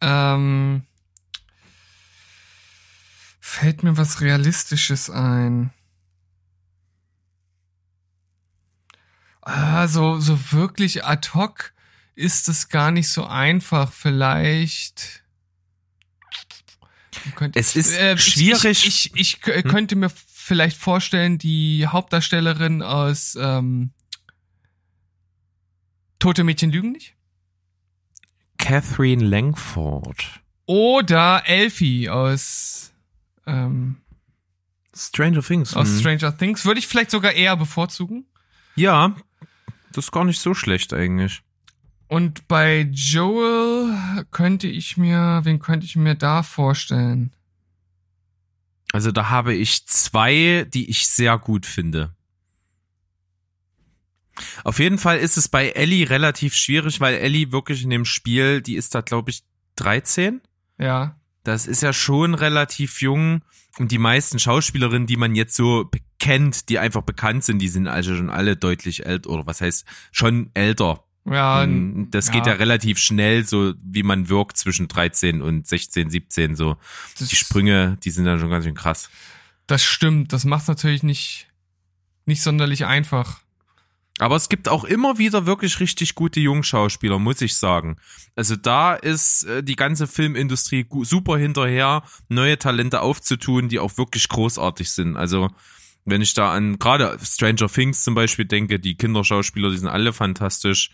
Ähm, 0.00 0.82
fällt 3.40 3.82
mir 3.82 3.96
was 3.96 4.20
Realistisches 4.20 5.10
ein. 5.10 5.72
Ah, 9.42 9.88
so, 9.88 10.20
so 10.20 10.52
wirklich 10.52 11.04
ad 11.04 11.30
hoc 11.34 11.72
ist 12.14 12.48
es 12.48 12.68
gar 12.68 12.90
nicht 12.90 13.08
so 13.08 13.26
einfach. 13.26 13.92
Vielleicht. 13.92 15.24
Könnte, 17.34 17.58
Es 17.58 17.74
ist 17.76 17.92
äh, 17.96 18.14
ich- 18.14 18.20
schwierig. 18.24 18.86
Ich, 18.86 19.12
ich, 19.14 19.14
ich, 19.14 19.40
k- 19.40 19.62
könnte 19.62 19.96
mir 19.96 20.10
vielleicht 20.10 20.76
vorstellen, 20.76 21.38
die 21.38 21.86
Hauptdarstellerin 21.86 22.82
aus 22.82 23.36
ähm, 23.40 23.90
Tote 26.18 26.44
Mädchen 26.44 26.70
lügen 26.70 26.92
nicht? 26.92 27.14
Catherine 28.58 29.24
Langford. 29.24 30.40
Oder 30.66 31.42
Elfie 31.46 32.08
aus, 32.10 32.92
ähm, 33.46 33.96
Stranger 34.94 35.42
Things. 35.42 35.74
aus 35.74 35.88
hm. 35.88 35.98
Stranger 36.00 36.36
Things. 36.36 36.64
Würde 36.64 36.78
ich 36.78 36.86
vielleicht 36.86 37.10
sogar 37.10 37.32
eher 37.32 37.56
bevorzugen. 37.56 38.26
Ja, 38.76 39.16
das 39.92 40.06
ist 40.06 40.12
gar 40.12 40.24
nicht 40.24 40.40
so 40.40 40.54
schlecht 40.54 40.92
eigentlich. 40.92 41.42
Und 42.10 42.48
bei 42.48 42.88
Joel 42.90 44.26
könnte 44.32 44.66
ich 44.66 44.96
mir, 44.96 45.42
wen 45.44 45.60
könnte 45.60 45.86
ich 45.86 45.94
mir 45.94 46.16
da 46.16 46.42
vorstellen? 46.42 47.32
Also 48.92 49.12
da 49.12 49.30
habe 49.30 49.54
ich 49.54 49.86
zwei, 49.86 50.66
die 50.74 50.90
ich 50.90 51.06
sehr 51.06 51.38
gut 51.38 51.66
finde. 51.66 52.12
Auf 54.64 54.80
jeden 54.80 54.98
Fall 54.98 55.18
ist 55.18 55.36
es 55.36 55.48
bei 55.48 55.68
Ellie 55.68 56.10
relativ 56.10 56.56
schwierig, 56.56 57.00
weil 57.00 57.14
Ellie 57.14 57.52
wirklich 57.52 57.84
in 57.84 57.90
dem 57.90 58.04
Spiel, 58.04 58.60
die 58.60 58.74
ist 58.74 58.92
da 58.96 59.02
glaube 59.02 59.30
ich 59.30 59.44
13. 59.76 60.40
Ja. 60.78 61.14
Das 61.44 61.68
ist 61.68 61.80
ja 61.80 61.92
schon 61.92 62.34
relativ 62.34 63.02
jung 63.02 63.42
und 63.78 63.92
die 63.92 63.98
meisten 63.98 64.40
Schauspielerinnen, 64.40 65.06
die 65.06 65.16
man 65.16 65.36
jetzt 65.36 65.54
so 65.54 65.88
kennt, 66.18 66.70
die 66.70 66.80
einfach 66.80 67.02
bekannt 67.02 67.44
sind, 67.44 67.60
die 67.60 67.68
sind 67.68 67.86
also 67.86 68.16
schon 68.16 68.30
alle 68.30 68.56
deutlich 68.56 69.06
älter 69.06 69.30
oder 69.30 69.46
was 69.46 69.60
heißt 69.60 69.84
schon 70.10 70.50
älter. 70.54 71.04
Ja, 71.30 71.64
Mm, 71.66 72.08
das 72.10 72.26
ja. 72.26 72.32
geht 72.32 72.46
ja 72.46 72.54
relativ 72.54 72.98
schnell, 72.98 73.46
so 73.46 73.72
wie 73.82 74.02
man 74.02 74.28
wirkt 74.28 74.56
zwischen 74.56 74.88
13 74.88 75.40
und 75.42 75.66
16, 75.66 76.10
17 76.10 76.56
so. 76.56 76.76
das, 77.18 77.28
Die 77.28 77.36
Sprünge, 77.36 77.96
die 78.04 78.10
sind 78.10 78.24
dann 78.24 78.40
schon 78.40 78.50
ganz 78.50 78.64
schön 78.64 78.74
krass. 78.74 79.08
das 79.66 79.84
stimmt. 79.84 80.32
Das 80.32 80.44
macht 80.44 80.66
natürlich 80.68 81.02
nicht, 81.04 81.46
nicht 82.26 82.42
sonderlich 82.42 82.84
einfach. 82.84 83.38
Aber 84.18 84.36
es 84.36 84.48
gibt 84.50 84.68
auch 84.68 84.84
immer 84.84 85.16
wieder 85.16 85.46
wirklich 85.46 85.80
richtig 85.80 86.14
gute 86.14 86.40
Jungschauspieler, 86.40 87.18
muss 87.18 87.40
ich 87.40 87.56
sagen. 87.56 87.96
Also 88.36 88.54
da 88.54 88.94
ist 88.94 89.44
äh, 89.44 89.62
die 89.62 89.76
ganze 89.76 90.06
Filmindustrie 90.06 90.84
super 91.04 91.38
hinterher, 91.38 92.02
neue 92.28 92.58
Talente 92.58 93.00
aufzutun, 93.00 93.68
die 93.70 93.78
auch 93.78 93.96
wirklich 93.96 94.28
großartig 94.28 94.90
sind. 94.90 95.16
Also 95.16 95.48
wenn 96.04 96.20
ich 96.20 96.34
da 96.34 96.52
an 96.52 96.78
gerade 96.78 97.16
Stranger 97.22 97.68
Things 97.68 98.02
zum 98.02 98.14
Beispiel 98.14 98.44
denke, 98.44 98.78
die 98.78 98.96
Kinderschauspieler, 98.96 99.70
die 99.70 99.78
sind 99.78 99.88
alle 99.88 100.12
fantastisch. 100.12 100.90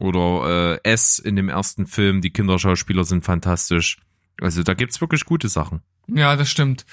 Oder 0.00 0.78
äh, 0.84 0.90
S 0.90 1.18
in 1.18 1.36
dem 1.36 1.48
ersten 1.48 1.86
Film, 1.86 2.20
die 2.20 2.30
Kinderschauspieler 2.30 3.04
sind 3.04 3.24
fantastisch. 3.24 3.98
Also 4.40 4.62
da 4.62 4.74
gibt's 4.74 5.00
wirklich 5.00 5.24
gute 5.24 5.48
Sachen. 5.48 5.82
Ja, 6.08 6.36
das 6.36 6.50
stimmt. 6.50 6.84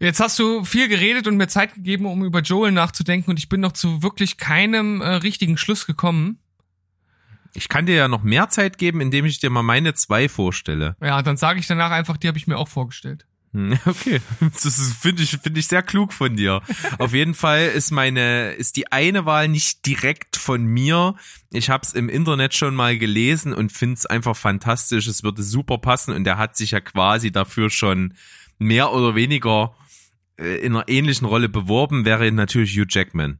Jetzt 0.00 0.20
hast 0.20 0.38
du 0.38 0.64
viel 0.64 0.88
geredet 0.88 1.26
und 1.26 1.36
mir 1.36 1.48
Zeit 1.48 1.74
gegeben, 1.74 2.06
um 2.06 2.24
über 2.24 2.40
Joel 2.40 2.70
nachzudenken 2.70 3.30
und 3.30 3.38
ich 3.38 3.48
bin 3.48 3.60
noch 3.60 3.72
zu 3.72 4.02
wirklich 4.02 4.36
keinem 4.36 5.00
äh, 5.00 5.14
richtigen 5.14 5.56
Schluss 5.56 5.86
gekommen. 5.86 6.38
Ich 7.54 7.68
kann 7.68 7.86
dir 7.86 7.96
ja 7.96 8.08
noch 8.08 8.22
mehr 8.22 8.48
Zeit 8.50 8.78
geben, 8.78 9.00
indem 9.00 9.24
ich 9.24 9.40
dir 9.40 9.50
mal 9.50 9.62
meine 9.62 9.94
zwei 9.94 10.28
vorstelle. 10.28 10.96
Ja, 11.00 11.22
dann 11.22 11.36
sage 11.36 11.58
ich 11.58 11.66
danach 11.66 11.90
einfach, 11.90 12.16
die 12.16 12.28
habe 12.28 12.38
ich 12.38 12.46
mir 12.46 12.58
auch 12.58 12.68
vorgestellt. 12.68 13.26
Hm, 13.52 13.78
Okay, 13.86 14.20
das 14.40 14.92
finde 15.00 15.22
ich, 15.22 15.30
finde 15.38 15.60
ich 15.60 15.66
sehr 15.68 15.82
klug 15.82 16.12
von 16.12 16.36
dir. 16.36 16.60
Auf 16.98 17.14
jeden 17.14 17.34
Fall 17.34 17.66
ist 17.68 17.90
meine, 17.90 18.52
ist 18.52 18.76
die 18.76 18.92
eine 18.92 19.24
Wahl 19.26 19.48
nicht 19.48 19.86
direkt 19.86 20.36
von 20.36 20.64
mir. 20.64 21.14
Ich 21.50 21.70
habe 21.70 21.82
es 21.84 21.94
im 21.94 22.08
Internet 22.08 22.54
schon 22.54 22.74
mal 22.74 22.98
gelesen 22.98 23.54
und 23.54 23.72
finde 23.72 23.94
es 23.94 24.06
einfach 24.06 24.36
fantastisch. 24.36 25.06
Es 25.06 25.22
würde 25.22 25.42
super 25.42 25.78
passen 25.78 26.12
und 26.14 26.24
der 26.24 26.36
hat 26.36 26.56
sich 26.56 26.72
ja 26.72 26.80
quasi 26.80 27.30
dafür 27.30 27.70
schon 27.70 28.14
mehr 28.58 28.92
oder 28.92 29.14
weniger 29.14 29.74
äh, 30.38 30.56
in 30.58 30.74
einer 30.76 30.88
ähnlichen 30.88 31.26
Rolle 31.26 31.48
beworben. 31.48 32.04
Wäre 32.04 32.30
natürlich 32.32 32.76
Hugh 32.76 32.86
Jackman. 32.88 33.38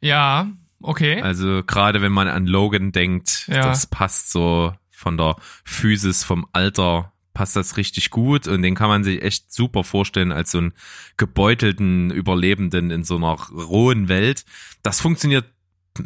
Ja, 0.00 0.48
okay. 0.80 1.20
Also 1.22 1.62
gerade 1.64 2.02
wenn 2.02 2.12
man 2.12 2.28
an 2.28 2.46
Logan 2.46 2.92
denkt, 2.92 3.46
Ja. 3.48 3.62
das 3.62 3.86
passt 3.86 4.30
so 4.30 4.74
von 4.90 5.16
der 5.16 5.36
Physis, 5.64 6.24
vom 6.24 6.46
Alter, 6.52 7.12
passt 7.36 7.54
das 7.54 7.76
richtig 7.76 8.08
gut 8.10 8.48
und 8.48 8.62
den 8.62 8.74
kann 8.74 8.88
man 8.88 9.04
sich 9.04 9.20
echt 9.22 9.52
super 9.52 9.84
vorstellen 9.84 10.32
als 10.32 10.52
so 10.52 10.58
einen 10.58 10.72
gebeutelten 11.18 12.10
Überlebenden 12.10 12.90
in 12.90 13.04
so 13.04 13.16
einer 13.16 13.34
rohen 13.34 14.08
Welt. 14.08 14.46
Das 14.82 15.02
funktioniert 15.02 15.44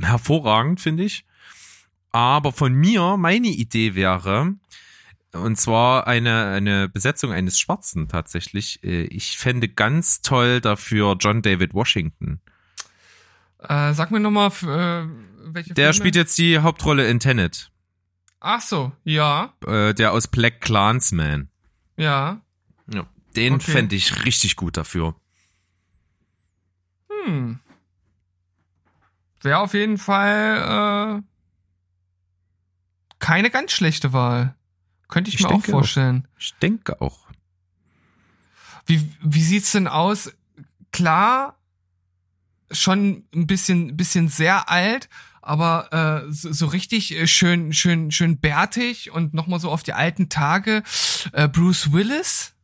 hervorragend, 0.00 0.80
finde 0.80 1.04
ich. 1.04 1.24
Aber 2.10 2.50
von 2.50 2.74
mir, 2.74 3.16
meine 3.16 3.46
Idee 3.46 3.94
wäre, 3.94 4.54
und 5.32 5.56
zwar 5.56 6.08
eine, 6.08 6.46
eine 6.46 6.88
Besetzung 6.88 7.30
eines 7.30 7.60
Schwarzen 7.60 8.08
tatsächlich. 8.08 8.82
Äh, 8.82 9.04
Ich 9.04 9.38
fände 9.38 9.68
ganz 9.68 10.20
toll 10.22 10.60
dafür 10.60 11.16
John 11.20 11.42
David 11.42 11.72
Washington. 11.74 12.40
Äh, 13.60 13.92
sag 13.94 14.10
mir 14.10 14.18
nochmal, 14.18 14.48
äh, 14.62 15.06
welche 15.52 15.74
Der 15.74 15.84
Filme? 15.84 15.94
spielt 15.94 16.16
jetzt 16.16 16.36
die 16.38 16.58
Hauptrolle 16.58 17.06
in 17.08 17.20
Tenet. 17.20 17.69
Ach 18.40 18.60
so, 18.62 18.90
ja, 19.04 19.52
Äh, 19.66 19.92
der 19.94 20.12
aus 20.12 20.26
Black 20.28 20.60
Clansman. 20.60 21.48
ja. 21.96 22.40
Ja. 22.92 23.06
Den 23.36 23.54
Okay. 23.54 23.70
fände 23.70 23.94
ich 23.94 24.24
richtig 24.24 24.56
gut 24.56 24.76
dafür. 24.76 25.14
Hm. 27.24 27.60
Wäre 29.42 29.58
auf 29.58 29.74
jeden 29.74 29.98
Fall 29.98 31.20
äh, 31.20 31.22
keine 33.18 33.50
ganz 33.50 33.72
schlechte 33.72 34.12
Wahl. 34.12 34.54
Könnte 35.08 35.28
ich, 35.28 35.36
Ich 35.36 35.40
mir 35.42 35.48
auch 35.48 35.52
denke 35.52 35.68
auch. 35.68 35.72
vorstellen. 35.72 36.26
Ich 36.38 36.54
denke 36.54 37.00
auch. 37.00 37.28
Wie, 38.86 39.12
wie 39.22 39.42
sieht's 39.42 39.72
denn 39.72 39.86
aus? 39.88 40.32
Klar, 40.92 41.56
schon 42.72 43.24
ein 43.34 43.46
bisschen, 43.46 43.96
bisschen 43.96 44.28
sehr 44.28 44.68
alt, 44.68 45.08
aber 45.50 46.24
äh, 46.28 46.32
so, 46.32 46.52
so 46.52 46.66
richtig 46.66 47.16
äh, 47.16 47.26
schön, 47.26 47.72
schön, 47.72 48.12
schön 48.12 48.38
bärtig 48.38 49.10
und 49.10 49.34
nochmal 49.34 49.58
so 49.58 49.68
auf 49.70 49.82
die 49.82 49.92
alten 49.92 50.28
Tage. 50.28 50.84
Äh, 51.32 51.48
Bruce 51.48 51.92
Willis? 51.92 52.54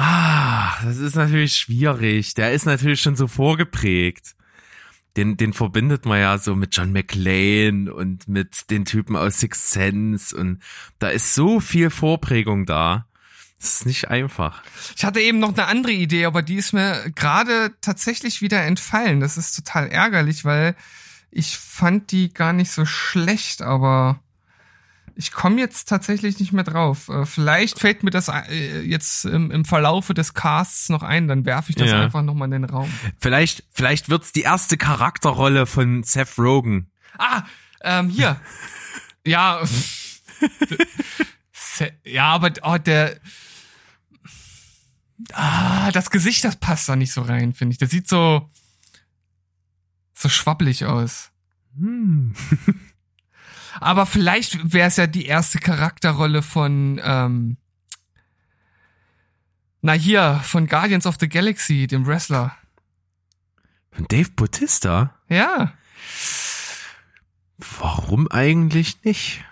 Ah, 0.00 0.80
das 0.84 0.98
ist 0.98 1.16
natürlich 1.16 1.54
schwierig. 1.54 2.34
Der 2.34 2.52
ist 2.52 2.66
natürlich 2.66 3.00
schon 3.00 3.16
so 3.16 3.26
vorgeprägt. 3.26 4.36
Den, 5.16 5.36
den 5.36 5.52
verbindet 5.52 6.06
man 6.06 6.20
ja 6.20 6.38
so 6.38 6.54
mit 6.54 6.76
John 6.76 6.92
McClane 6.92 7.92
und 7.92 8.28
mit 8.28 8.70
den 8.70 8.84
Typen 8.84 9.16
aus 9.16 9.40
Six 9.40 9.72
Sense 9.72 10.36
und 10.36 10.62
da 11.00 11.08
ist 11.08 11.34
so 11.34 11.58
viel 11.58 11.90
Vorprägung 11.90 12.64
da. 12.64 13.07
Das 13.60 13.76
ist 13.76 13.86
nicht 13.86 14.08
einfach. 14.08 14.62
Ich 14.96 15.04
hatte 15.04 15.20
eben 15.20 15.40
noch 15.40 15.52
eine 15.52 15.66
andere 15.66 15.92
Idee, 15.92 16.26
aber 16.26 16.42
die 16.42 16.54
ist 16.56 16.72
mir 16.72 17.10
gerade 17.14 17.72
tatsächlich 17.80 18.40
wieder 18.40 18.62
entfallen. 18.62 19.18
Das 19.20 19.36
ist 19.36 19.54
total 19.56 19.88
ärgerlich, 19.88 20.44
weil 20.44 20.76
ich 21.30 21.58
fand 21.58 22.12
die 22.12 22.32
gar 22.32 22.52
nicht 22.52 22.70
so 22.70 22.84
schlecht, 22.86 23.60
aber 23.62 24.20
ich 25.16 25.32
komme 25.32 25.58
jetzt 25.60 25.88
tatsächlich 25.88 26.38
nicht 26.38 26.52
mehr 26.52 26.62
drauf. 26.62 27.08
Äh, 27.08 27.26
Vielleicht 27.26 27.80
fällt 27.80 28.04
mir 28.04 28.10
das 28.10 28.28
äh, 28.28 28.80
jetzt 28.82 29.24
im, 29.24 29.50
im 29.50 29.64
Verlaufe 29.64 30.14
des 30.14 30.32
Casts 30.34 30.88
noch 30.88 31.02
ein, 31.02 31.26
dann 31.26 31.44
werfe 31.44 31.70
ich 31.70 31.76
das 31.76 31.90
Ja. 31.90 32.00
einfach 32.00 32.22
nochmal 32.22 32.46
in 32.46 32.62
den 32.62 32.64
Raum. 32.70 32.88
Vielleicht, 33.18 33.64
vielleicht 33.72 34.08
wird's 34.08 34.30
die 34.30 34.42
erste 34.42 34.76
Charakterrolle 34.76 35.66
von 35.66 36.04
Seth 36.04 36.38
Rogen. 36.38 36.92
Ah, 37.18 37.42
ähm, 37.82 38.08
hier. 38.08 38.40
ja. 39.26 39.60
Ja, 42.04 42.24
aber 42.32 42.50
oh, 42.62 42.76
der. 42.78 43.20
Ah, 45.32 45.90
das 45.92 46.10
Gesicht, 46.10 46.44
das 46.44 46.56
passt 46.56 46.88
da 46.88 46.96
nicht 46.96 47.12
so 47.12 47.22
rein, 47.22 47.52
finde 47.52 47.72
ich. 47.72 47.78
Das 47.78 47.90
sieht 47.90 48.08
so. 48.08 48.50
so 50.14 50.28
schwabbelig 50.28 50.84
aus. 50.84 51.30
Hm. 51.76 52.34
Aber 53.80 54.06
vielleicht 54.06 54.72
wäre 54.72 54.88
es 54.88 54.96
ja 54.96 55.06
die 55.06 55.26
erste 55.26 55.58
Charakterrolle 55.58 56.42
von. 56.42 57.00
Ähm, 57.02 57.56
na 59.80 59.92
hier, 59.92 60.40
von 60.42 60.66
Guardians 60.66 61.06
of 61.06 61.16
the 61.20 61.28
Galaxy, 61.28 61.86
dem 61.86 62.06
Wrestler. 62.06 62.56
Von 63.92 64.06
Dave 64.08 64.30
Bautista? 64.30 65.14
Ja. 65.28 65.72
Warum 67.58 68.28
eigentlich 68.28 69.02
nicht? 69.04 69.44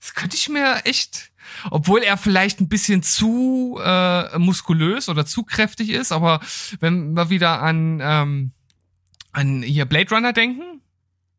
Das 0.00 0.14
könnte 0.14 0.36
ich 0.36 0.48
mir 0.48 0.84
echt. 0.84 1.30
Obwohl 1.70 2.02
er 2.02 2.16
vielleicht 2.16 2.60
ein 2.60 2.68
bisschen 2.68 3.02
zu 3.02 3.80
äh, 3.84 4.38
muskulös 4.38 5.08
oder 5.08 5.26
zu 5.26 5.42
kräftig 5.44 5.90
ist, 5.90 6.12
aber 6.12 6.40
wenn 6.80 7.14
wir 7.14 7.30
wieder 7.30 7.62
an, 7.62 8.00
ähm, 8.02 8.52
an 9.32 9.62
hier 9.62 9.84
Blade 9.84 10.14
Runner 10.14 10.32
denken, 10.32 10.76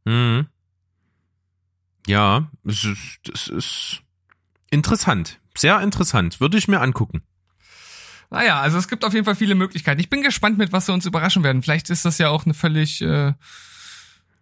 Mhm. 0.07 0.47
Ja, 2.07 2.49
es 2.63 2.85
ist, 2.85 3.19
das 3.25 3.47
ist 3.49 4.01
interessant. 4.71 5.41
Sehr 5.55 5.81
interessant. 5.81 6.39
Würde 6.39 6.57
ich 6.57 6.69
mir 6.69 6.79
angucken. 6.79 7.23
naja, 8.29 8.61
also 8.61 8.77
es 8.77 8.87
gibt 8.87 9.03
auf 9.03 9.13
jeden 9.13 9.25
Fall 9.25 9.35
viele 9.35 9.55
Möglichkeiten. 9.55 9.99
Ich 9.99 10.09
bin 10.09 10.21
gespannt, 10.21 10.57
mit 10.57 10.71
was 10.71 10.85
sie 10.85 10.93
uns 10.93 11.05
überraschen 11.05 11.43
werden. 11.43 11.61
Vielleicht 11.61 11.89
ist 11.89 12.05
das 12.05 12.19
ja 12.19 12.29
auch 12.29 12.45
eine 12.45 12.53
völlig 12.53 13.01
äh, 13.01 13.33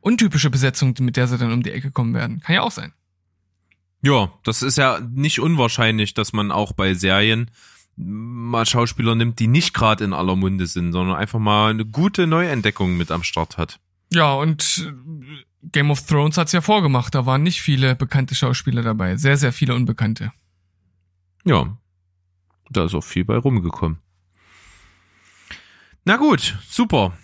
untypische 0.01 0.51
Besetzung, 0.51 0.93
mit 0.99 1.17
der 1.17 1.27
sie 1.27 1.39
dann 1.39 1.51
um 1.51 1.63
die 1.63 1.71
Ecke 1.71 1.89
kommen 1.89 2.13
werden. 2.13 2.41
Kann 2.41 2.53
ja 2.55 2.61
auch 2.61 2.71
sein. 2.71 2.93
Ja, 4.05 4.31
das 4.43 4.61
ist 4.61 4.77
ja 4.77 4.99
nicht 4.99 5.39
unwahrscheinlich, 5.39 6.13
dass 6.13 6.31
man 6.31 6.51
auch 6.51 6.73
bei 6.73 6.93
Serien 6.93 7.49
mal 7.95 8.63
Schauspieler 8.67 9.15
nimmt, 9.15 9.39
die 9.39 9.47
nicht 9.47 9.73
gerade 9.73 10.03
in 10.03 10.13
aller 10.13 10.35
Munde 10.35 10.67
sind, 10.67 10.91
sondern 10.91 11.15
einfach 11.15 11.39
mal 11.39 11.71
eine 11.71 11.85
gute 11.85 12.27
Neuentdeckung 12.27 12.97
mit 12.97 13.09
am 13.09 13.23
Start 13.23 13.57
hat. 13.57 13.79
Ja, 14.13 14.33
und 14.33 14.85
äh, 14.87 15.43
Game 15.71 15.89
of 15.89 16.05
Thrones 16.05 16.37
hat's 16.37 16.51
ja 16.51 16.61
vorgemacht. 16.61 17.15
Da 17.15 17.25
waren 17.25 17.41
nicht 17.41 17.63
viele 17.63 17.95
bekannte 17.95 18.35
Schauspieler 18.35 18.83
dabei. 18.83 19.17
Sehr, 19.17 19.37
sehr 19.37 19.51
viele 19.51 19.73
Unbekannte. 19.73 20.31
Ja, 21.43 21.75
da 22.69 22.85
ist 22.85 22.93
auch 22.93 23.03
viel 23.03 23.25
bei 23.25 23.37
rumgekommen. 23.37 23.97
Na 26.03 26.17
gut, 26.17 26.59
super. 26.69 27.17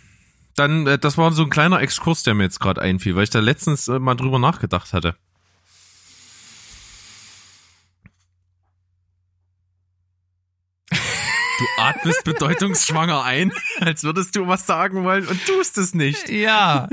Dann, 0.56 0.88
äh, 0.88 0.98
das 0.98 1.16
war 1.20 1.32
so 1.32 1.44
ein 1.44 1.52
kleiner 1.52 1.80
Exkurs, 1.80 2.24
der 2.24 2.34
mir 2.34 2.46
jetzt 2.46 2.60
gerade 2.60 2.82
einfiel, 2.82 3.16
weil 3.16 3.26
ich 3.26 3.30
da 3.30 3.40
letztens 3.40 3.88
äh, 3.88 4.00
mal 4.00 4.16
drüber 4.16 4.40
nachgedacht 4.40 4.94
hatte. 4.94 5.16
Du 11.62 11.68
atmest 11.78 12.24
bedeutungsschwanger 12.24 13.24
ein, 13.24 13.52
als 13.82 14.04
würdest 14.04 14.36
du 14.36 14.48
was 14.48 14.66
sagen 14.66 15.04
wollen 15.04 15.28
und 15.28 15.46
tust 15.46 15.78
es 15.78 15.94
nicht. 15.94 16.28
Ja, 16.28 16.90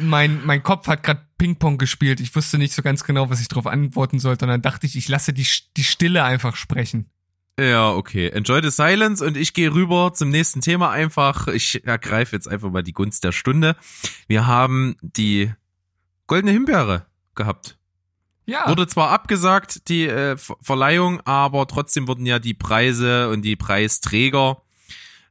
mein, 0.00 0.40
mein 0.44 0.62
Kopf 0.62 0.86
hat 0.86 1.02
gerade 1.02 1.26
Ping-Pong 1.36 1.78
gespielt. 1.78 2.20
Ich 2.20 2.32
wusste 2.36 2.58
nicht 2.58 2.74
so 2.74 2.82
ganz 2.82 3.02
genau, 3.02 3.28
was 3.28 3.40
ich 3.40 3.48
darauf 3.48 3.66
antworten 3.66 4.20
sollte. 4.20 4.44
Und 4.44 4.50
dann 4.50 4.62
dachte 4.62 4.86
ich, 4.86 4.94
ich 4.96 5.08
lasse 5.08 5.32
die, 5.32 5.44
die 5.76 5.82
Stille 5.82 6.22
einfach 6.22 6.54
sprechen. 6.54 7.10
Ja, 7.58 7.90
okay. 7.90 8.28
Enjoy 8.28 8.62
the 8.62 8.70
silence 8.70 9.24
und 9.24 9.36
ich 9.36 9.52
gehe 9.52 9.74
rüber 9.74 10.12
zum 10.14 10.30
nächsten 10.30 10.60
Thema 10.60 10.92
einfach. 10.92 11.48
Ich 11.48 11.84
ergreife 11.84 12.36
jetzt 12.36 12.46
einfach 12.46 12.70
mal 12.70 12.84
die 12.84 12.92
Gunst 12.92 13.24
der 13.24 13.32
Stunde. 13.32 13.74
Wir 14.28 14.46
haben 14.46 14.94
die 15.02 15.52
goldene 16.28 16.52
Himbeere 16.52 17.06
gehabt. 17.34 17.78
Ja, 18.52 18.68
Wurde 18.68 18.86
zwar 18.86 19.08
abgesagt, 19.10 19.88
die 19.88 20.06
äh, 20.06 20.36
Ver- 20.36 20.56
Verleihung, 20.60 21.20
aber 21.24 21.66
trotzdem 21.66 22.06
wurden 22.06 22.26
ja 22.26 22.38
die 22.38 22.52
Preise 22.54 23.30
und 23.30 23.42
die 23.42 23.56
Preisträger 23.56 24.60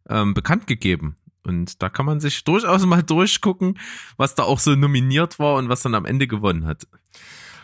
ähm, 0.09 0.33
bekannt 0.33 0.65
gegeben. 0.65 1.17
Und 1.43 1.81
da 1.83 1.89
kann 1.89 2.05
man 2.07 2.19
sich 2.19 2.43
durchaus 2.43 2.83
mal 2.87 3.03
durchgucken, 3.03 3.79
was 4.17 4.33
da 4.35 4.43
auch 4.43 4.59
so 4.59 4.75
nominiert 4.75 5.37
war 5.37 5.55
und 5.55 5.69
was 5.69 5.81
dann 5.83 5.93
am 5.95 6.05
Ende 6.05 6.27
gewonnen 6.27 6.65
hat. 6.65 6.87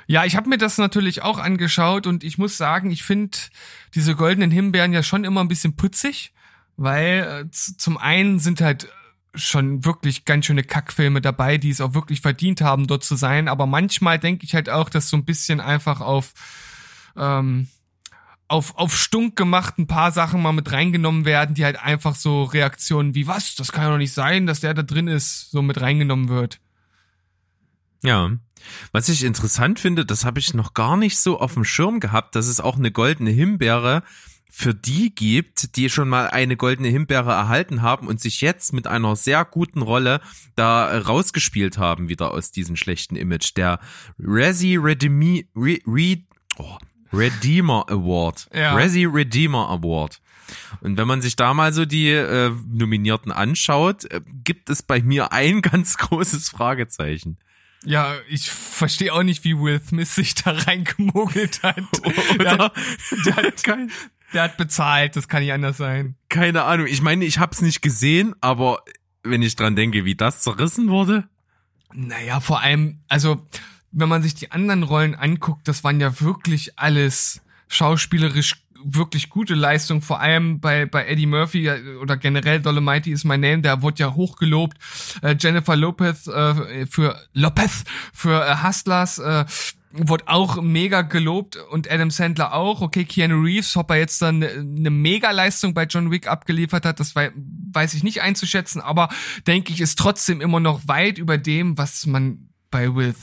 Ja, 0.05 0.23
ich 0.25 0.35
habe 0.35 0.47
mir 0.47 0.57
das 0.57 0.77
natürlich 0.77 1.21
auch 1.23 1.39
angeschaut 1.39 2.07
und 2.07 2.23
ich 2.23 2.37
muss 2.37 2.55
sagen, 2.55 2.91
ich 2.91 3.03
finde 3.03 3.37
diese 3.95 4.15
goldenen 4.15 4.51
Himbeeren 4.51 4.93
ja 4.93 5.03
schon 5.03 5.23
immer 5.25 5.41
ein 5.41 5.49
bisschen 5.49 5.75
putzig, 5.75 6.33
weil 6.77 7.45
äh, 7.47 7.51
zum 7.51 7.97
einen 7.97 8.39
sind 8.39 8.61
halt 8.61 8.87
schon 9.37 9.85
wirklich 9.85 10.25
ganz 10.25 10.45
schöne 10.45 10.63
Kackfilme 10.63 11.21
dabei, 11.21 11.57
die 11.57 11.69
es 11.69 11.81
auch 11.81 11.93
wirklich 11.93 12.21
verdient 12.21 12.61
haben, 12.61 12.87
dort 12.87 13.03
zu 13.03 13.15
sein, 13.15 13.47
aber 13.47 13.65
manchmal 13.65 14.19
denke 14.19 14.45
ich 14.45 14.53
halt 14.53 14.69
auch, 14.69 14.89
dass 14.89 15.09
so 15.09 15.17
ein 15.17 15.25
bisschen 15.25 15.59
einfach 15.59 16.01
auf 16.01 16.33
ähm, 17.15 17.67
auf, 18.47 18.77
auf 18.77 18.97
stunk 18.97 19.35
gemacht 19.35 19.77
ein 19.77 19.87
paar 19.87 20.11
Sachen 20.11 20.41
mal 20.41 20.53
mit 20.53 20.71
reingenommen 20.71 21.25
werden, 21.25 21.55
die 21.55 21.65
halt 21.65 21.83
einfach 21.83 22.15
so 22.15 22.43
Reaktionen 22.43 23.13
wie, 23.13 23.27
was, 23.27 23.55
das 23.55 23.71
kann 23.71 23.83
ja 23.83 23.91
doch 23.91 23.97
nicht 23.97 24.13
sein, 24.13 24.45
dass 24.45 24.61
der 24.61 24.73
da 24.73 24.83
drin 24.83 25.07
ist, 25.07 25.51
so 25.51 25.61
mit 25.61 25.81
reingenommen 25.81 26.29
wird. 26.29 26.59
Ja. 28.03 28.31
Was 28.91 29.09
ich 29.09 29.23
interessant 29.23 29.79
finde, 29.79 30.05
das 30.05 30.25
habe 30.25 30.39
ich 30.39 30.53
noch 30.53 30.73
gar 30.73 30.97
nicht 30.97 31.19
so 31.19 31.39
auf 31.39 31.53
dem 31.53 31.63
Schirm 31.63 31.99
gehabt, 31.99 32.35
dass 32.35 32.47
es 32.47 32.59
auch 32.59 32.77
eine 32.77 32.91
goldene 32.91 33.31
Himbeere 33.31 34.03
für 34.49 34.73
die 34.73 35.13
gibt, 35.13 35.75
die 35.75 35.89
schon 35.89 36.09
mal 36.09 36.29
eine 36.29 36.57
goldene 36.57 36.87
Himbeere 36.87 37.31
erhalten 37.31 37.81
haben 37.81 38.07
und 38.07 38.19
sich 38.19 38.41
jetzt 38.41 38.73
mit 38.73 38.87
einer 38.87 39.15
sehr 39.15 39.45
guten 39.45 39.81
Rolle 39.81 40.21
da 40.55 40.97
rausgespielt 40.99 41.77
haben, 41.77 42.09
wieder 42.09 42.31
aus 42.31 42.51
diesem 42.51 42.75
schlechten 42.75 43.15
Image. 43.15 43.55
Der 43.55 43.79
Resi 44.19 44.75
Redemi, 44.75 45.47
Re, 45.55 45.79
Re, 45.85 46.23
oh, 46.57 46.77
Redeemer 47.13 47.85
Award. 47.89 48.49
Ja. 48.53 48.75
Resi 48.75 49.05
Redeemer 49.05 49.69
Award. 49.69 50.21
Und 50.81 50.97
wenn 50.97 51.07
man 51.07 51.21
sich 51.21 51.35
da 51.35 51.53
mal 51.53 51.73
so 51.73 51.85
die 51.85 52.09
äh, 52.09 52.51
Nominierten 52.67 53.31
anschaut, 53.31 54.05
äh, 54.05 54.21
gibt 54.43 54.69
es 54.69 54.81
bei 54.81 55.01
mir 55.01 55.31
ein 55.31 55.61
ganz 55.61 55.97
großes 55.97 56.49
Fragezeichen. 56.49 57.37
Ja, 57.85 58.15
ich 58.27 58.49
verstehe 58.49 59.13
auch 59.13 59.23
nicht, 59.23 59.43
wie 59.43 59.57
Will 59.57 59.79
Smith 59.85 60.15
sich 60.15 60.35
da 60.35 60.51
reingemogelt 60.51 61.61
hat. 61.63 61.83
Der 62.03 62.53
Oder? 62.53 62.57
hat, 62.65 62.73
der, 63.25 63.35
hat, 63.35 63.63
Kein, 63.63 63.91
der 64.33 64.43
hat 64.43 64.57
bezahlt, 64.57 65.15
das 65.15 65.27
kann 65.27 65.41
nicht 65.41 65.53
anders 65.53 65.77
sein. 65.77 66.15
keine 66.29 66.63
Ahnung. 66.63 66.87
Ich 66.87 67.01
meine, 67.01 67.25
ich 67.25 67.39
hab's 67.39 67.61
nicht 67.61 67.81
gesehen, 67.81 68.35
aber 68.41 68.83
wenn 69.23 69.41
ich 69.41 69.55
dran 69.55 69.75
denke, 69.75 70.05
wie 70.05 70.15
das 70.15 70.41
zerrissen 70.41 70.89
wurde. 70.89 71.27
Naja, 71.93 72.39
vor 72.39 72.61
allem, 72.61 72.99
also, 73.07 73.45
wenn 73.91 74.09
man 74.09 74.21
sich 74.21 74.35
die 74.35 74.51
anderen 74.51 74.83
Rollen 74.83 75.15
anguckt, 75.15 75.67
das 75.67 75.83
waren 75.83 75.99
ja 75.99 76.19
wirklich 76.19 76.77
alles 76.77 77.41
schauspielerisch 77.69 78.55
wirklich 78.83 79.29
gute 79.29 79.53
Leistungen, 79.53 80.01
vor 80.01 80.19
allem 80.19 80.59
bei, 80.59 80.85
bei 80.85 81.07
Eddie 81.07 81.25
Murphy 81.25 81.69
oder 82.01 82.17
generell 82.17 82.61
Dolomite 82.61 83.09
is 83.09 83.23
my 83.23 83.37
name, 83.37 83.61
der 83.61 83.81
wurde 83.81 83.99
ja 83.99 84.13
hochgelobt. 84.13 84.77
Äh, 85.21 85.35
Jennifer 85.39 85.75
Lopez 85.75 86.27
äh, 86.27 86.85
für 86.85 87.19
Lopez 87.33 87.83
für 88.13 88.45
äh, 88.45 88.63
Hustlers 88.63 89.19
äh, 89.19 89.45
wurde 89.91 90.27
auch 90.27 90.61
mega 90.61 91.01
gelobt 91.01 91.55
und 91.55 91.89
Adam 91.89 92.11
Sandler 92.11 92.53
auch. 92.53 92.81
Okay, 92.81 93.05
Keanu 93.05 93.41
Reeves, 93.41 93.75
ob 93.77 93.89
er 93.91 93.97
jetzt 93.97 94.21
dann 94.21 94.43
eine 94.43 94.63
ne 94.63 94.89
Mega-Leistung 94.89 95.73
bei 95.73 95.85
John 95.85 96.11
Wick 96.11 96.27
abgeliefert 96.27 96.85
hat, 96.85 96.99
das 96.99 97.15
wei 97.15 97.31
weiß 97.71 97.93
ich 97.93 98.03
nicht 98.03 98.21
einzuschätzen, 98.21 98.81
aber 98.81 99.09
denke 99.45 99.71
ich, 99.71 99.81
ist 99.81 99.99
trotzdem 99.99 100.41
immer 100.41 100.59
noch 100.59 100.87
weit 100.87 101.17
über 101.17 101.37
dem, 101.37 101.77
was 101.77 102.05
man 102.05 102.49
bei 102.71 102.93
Will, 102.95 103.15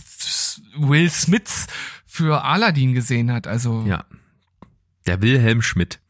Will 0.77 1.11
Smith 1.11 1.67
für 2.07 2.45
Aladdin 2.45 2.95
gesehen 2.95 3.33
hat. 3.33 3.47
Also 3.47 3.85
Ja. 3.87 4.05
Der 5.07 5.21
Wilhelm 5.21 5.61
Schmidt. 5.61 6.01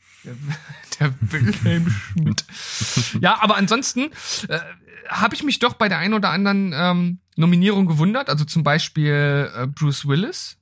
der 1.00 1.12
Wilhelm 1.20 1.90
Schmidt. 1.90 2.44
ja, 3.20 3.40
aber 3.40 3.56
ansonsten 3.56 4.10
äh, 4.48 4.60
habe 5.08 5.34
ich 5.34 5.42
mich 5.42 5.58
doch 5.58 5.74
bei 5.74 5.88
der 5.88 5.98
einen 5.98 6.14
oder 6.14 6.30
anderen 6.30 6.72
ähm, 6.74 7.18
Nominierung 7.36 7.86
gewundert. 7.86 8.28
Also 8.28 8.44
zum 8.44 8.62
Beispiel 8.62 9.50
äh, 9.56 9.66
Bruce 9.66 10.06
Willis 10.06 10.56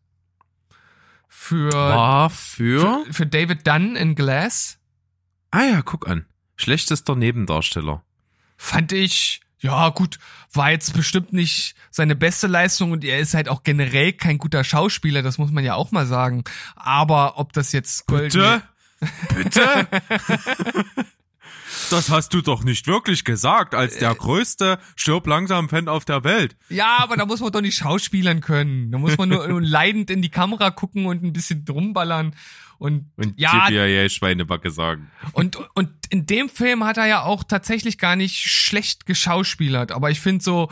für, 1.29 1.73
War 1.73 2.31
für. 2.31 3.05
für, 3.05 3.13
für 3.13 3.27
David 3.27 3.67
Dunn 3.67 3.97
in 3.97 4.15
Glass. 4.15 4.79
Ah 5.51 5.65
ja, 5.65 5.83
guck 5.83 6.09
an. 6.09 6.27
Schlechtester 6.57 7.17
Nebendarsteller. 7.17 8.05
Fand 8.57 8.93
ich, 8.93 9.41
ja 9.59 9.89
gut, 9.89 10.19
war 10.53 10.71
jetzt 10.71 10.95
bestimmt 10.95 11.33
nicht 11.33 11.75
seine 11.91 12.15
beste 12.15 12.47
Leistung 12.47 12.93
und 12.93 13.05
er 13.05 13.19
ist 13.19 13.35
halt 13.35 13.49
auch 13.49 13.63
generell 13.65 14.13
kein 14.13 14.39
guter 14.39 14.63
Schauspieler, 14.63 15.23
das 15.23 15.39
muss 15.39 15.51
man 15.51 15.65
ja 15.65 15.75
auch 15.75 15.91
mal 15.91 16.07
sagen. 16.07 16.45
Aber 16.77 17.39
ob 17.39 17.53
das 17.53 17.73
jetzt 17.73 18.07
Gold 18.07 18.33
Bitte? 19.35 19.87
Das 21.91 22.11
hast 22.11 22.35
du 22.35 22.41
doch 22.41 22.65
nicht 22.65 22.87
wirklich 22.87 23.25
gesagt, 23.25 23.75
als 23.75 23.99
der 23.99 24.15
größte 24.15 24.79
stirb 24.97 25.27
langsam 25.27 25.69
Fan 25.69 25.89
auf 25.89 26.05
der 26.05 26.25
Welt. 26.25 26.57
Ja, 26.69 26.99
aber 26.99 27.17
da 27.17 27.27
muss 27.27 27.41
man 27.41 27.53
doch 27.53 27.61
nicht 27.61 27.77
schauspielern 27.77 28.41
können. 28.41 28.91
Da 28.91 28.99
muss 28.99 29.17
man 29.17 29.29
nur 29.29 29.47
leidend 29.61 30.11
in 30.11 30.23
die 30.23 30.31
Kamera 30.31 30.71
gucken 30.71 31.07
und 31.07 31.23
ein 31.23 31.33
bisschen 31.33 31.65
rumballern. 31.69 32.35
Und, 32.79 33.11
Und 33.17 33.39
ja, 33.39 33.71
ja, 33.71 34.09
Schweinebacke 34.09 34.71
sagen. 34.73 35.11
und, 35.33 35.57
und 35.75 35.91
in 36.11 36.27
dem 36.27 36.49
Film 36.49 36.83
hat 36.85 36.97
er 36.97 37.07
ja 37.07 37.23
auch 37.23 37.45
tatsächlich 37.45 37.97
gar 37.97 38.17
nicht 38.17 38.39
schlecht 38.41 39.07
geschauspielert. 39.07 39.93
Aber 39.93 40.11
ich 40.11 40.21
finde 40.21 40.43
so, 40.43 40.69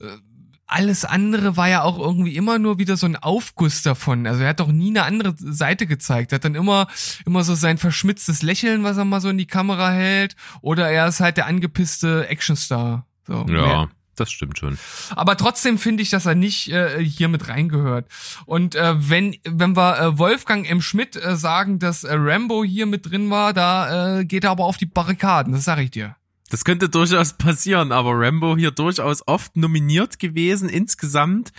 äh, 0.00 0.18
alles 0.66 1.04
andere 1.04 1.56
war 1.56 1.68
ja 1.68 1.82
auch 1.82 1.98
irgendwie 1.98 2.34
immer 2.36 2.58
nur 2.58 2.78
wieder 2.78 2.96
so 2.96 3.06
ein 3.06 3.16
Aufguss 3.16 3.82
davon. 3.82 4.26
Also 4.26 4.42
er 4.42 4.48
hat 4.48 4.60
doch 4.60 4.72
nie 4.72 4.88
eine 4.90 5.04
andere 5.04 5.34
Seite 5.38 5.86
gezeigt. 5.86 6.32
Er 6.32 6.36
hat 6.36 6.44
dann 6.44 6.54
immer, 6.56 6.88
immer 7.24 7.44
so 7.44 7.54
sein 7.54 7.78
verschmitztes 7.78 8.42
Lächeln, 8.42 8.82
was 8.82 8.96
er 8.96 9.04
mal 9.04 9.20
so 9.20 9.28
in 9.28 9.38
die 9.38 9.46
Kamera 9.46 9.90
hält. 9.90 10.34
Oder 10.62 10.90
er 10.90 11.06
ist 11.06 11.20
halt 11.20 11.36
der 11.36 11.46
angepisste 11.46 12.28
Actionstar. 12.28 13.06
So, 13.26 13.44
mehr- 13.44 13.60
Ja, 13.60 13.88
das 14.16 14.32
stimmt 14.32 14.58
schon. 14.58 14.78
aber 15.14 15.36
trotzdem 15.36 15.78
finde 15.78 16.02
ich, 16.02 16.10
dass 16.10 16.26
er 16.26 16.34
nicht 16.34 16.72
äh, 16.72 17.02
hier 17.04 17.28
mit 17.28 17.48
reingehört. 17.48 18.08
Und 18.46 18.74
äh, 18.74 18.94
wenn 19.10 19.36
wenn 19.44 19.76
wir 19.76 19.98
äh, 20.00 20.18
Wolfgang 20.18 20.68
M. 20.68 20.80
Schmidt 20.82 21.16
äh, 21.16 21.36
sagen, 21.36 21.78
dass 21.78 22.02
äh, 22.02 22.14
Rambo 22.14 22.64
hier 22.64 22.86
mit 22.86 23.08
drin 23.10 23.28
war, 23.30 23.52
da 23.52 24.18
äh, 24.20 24.24
geht 24.24 24.44
er 24.44 24.50
aber 24.52 24.64
auf 24.64 24.78
die 24.78 24.86
Barrikaden, 24.86 25.52
das 25.52 25.64
sage 25.64 25.82
ich 25.82 25.90
dir. 25.90 26.16
Das 26.48 26.64
könnte 26.64 26.88
durchaus 26.88 27.32
passieren, 27.32 27.90
aber 27.90 28.12
Rambo 28.12 28.56
hier 28.56 28.70
durchaus 28.70 29.26
oft 29.26 29.56
nominiert 29.56 30.18
gewesen 30.18 30.68
insgesamt. 30.68 31.52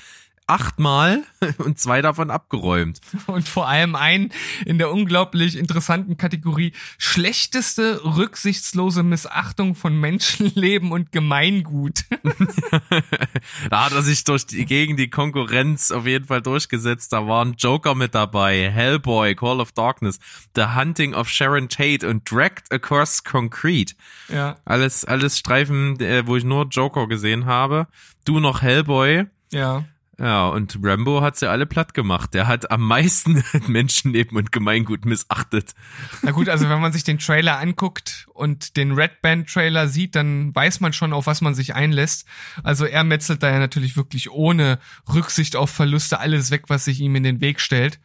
Achtmal 0.47 1.23
und 1.57 1.79
zwei 1.79 2.01
davon 2.01 2.31
abgeräumt. 2.31 2.99
Und 3.27 3.47
vor 3.47 3.67
allem 3.67 3.95
ein 3.95 4.31
in 4.65 4.77
der 4.77 4.91
unglaublich 4.91 5.57
interessanten 5.57 6.17
Kategorie 6.17 6.73
schlechteste 6.97 8.01
rücksichtslose 8.03 9.03
Missachtung 9.03 9.75
von 9.75 9.99
Menschenleben 9.99 10.91
und 10.91 11.11
Gemeingut. 11.11 12.05
Da 13.69 13.85
hat 13.85 13.93
er 13.93 14.01
sich 14.01 14.23
durch 14.23 14.45
die, 14.45 14.65
gegen 14.65 14.97
die 14.97 15.09
Konkurrenz 15.09 15.91
auf 15.91 16.05
jeden 16.05 16.25
Fall 16.25 16.41
durchgesetzt. 16.41 17.13
Da 17.13 17.27
waren 17.27 17.53
Joker 17.57 17.95
mit 17.95 18.15
dabei, 18.15 18.69
Hellboy, 18.69 19.35
Call 19.35 19.59
of 19.59 19.71
Darkness, 19.71 20.19
The 20.55 20.67
Hunting 20.75 21.13
of 21.13 21.29
Sharon 21.29 21.69
Tate 21.69 22.07
und 22.07 22.29
Dragged 22.29 22.71
Across 22.71 23.23
Concrete. 23.23 23.95
ja, 24.29 24.57
Alles, 24.65 25.05
alles 25.05 25.37
Streifen, 25.37 25.99
äh, 25.99 26.25
wo 26.25 26.35
ich 26.35 26.43
nur 26.43 26.67
Joker 26.67 27.07
gesehen 27.07 27.45
habe. 27.45 27.87
Du 28.25 28.39
noch 28.39 28.61
Hellboy. 28.61 29.25
ja. 29.51 29.85
Ja, 30.19 30.47
und 30.47 30.79
Rambo 30.81 31.21
hat 31.21 31.37
sie 31.37 31.47
alle 31.47 31.67
platt 31.67 31.93
gemacht. 31.93 32.33
Der 32.33 32.47
hat 32.47 32.71
am 32.71 32.81
meisten 32.81 33.43
Menschenleben 33.67 34.35
und 34.35 34.51
Gemeingut 34.51 35.05
missachtet. 35.05 35.75
Na 36.23 36.31
gut, 36.31 36.49
also 36.49 36.67
wenn 36.69 36.81
man 36.81 36.91
sich 36.91 37.03
den 37.03 37.19
Trailer 37.19 37.59
anguckt 37.59 38.27
und 38.33 38.77
den 38.77 38.93
Red 38.93 39.21
Band 39.21 39.47
Trailer 39.47 39.87
sieht, 39.87 40.15
dann 40.15 40.55
weiß 40.55 40.79
man 40.79 40.91
schon, 40.91 41.13
auf 41.13 41.27
was 41.27 41.41
man 41.41 41.53
sich 41.53 41.75
einlässt. 41.75 42.25
Also 42.63 42.85
er 42.85 43.03
metzelt 43.03 43.43
da 43.43 43.51
ja 43.51 43.59
natürlich 43.59 43.95
wirklich 43.95 44.31
ohne 44.31 44.79
Rücksicht 45.13 45.55
auf 45.55 45.69
Verluste 45.69 46.19
alles 46.19 46.49
weg, 46.49 46.63
was 46.67 46.85
sich 46.85 46.99
ihm 46.99 47.15
in 47.15 47.23
den 47.23 47.39
Weg 47.39 47.61
stellt. 47.61 47.99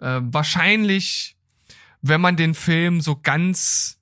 Äh, 0.00 0.20
wahrscheinlich, 0.22 1.36
wenn 2.00 2.22
man 2.22 2.36
den 2.36 2.54
Film 2.54 3.02
so 3.02 3.20
ganz 3.22 3.99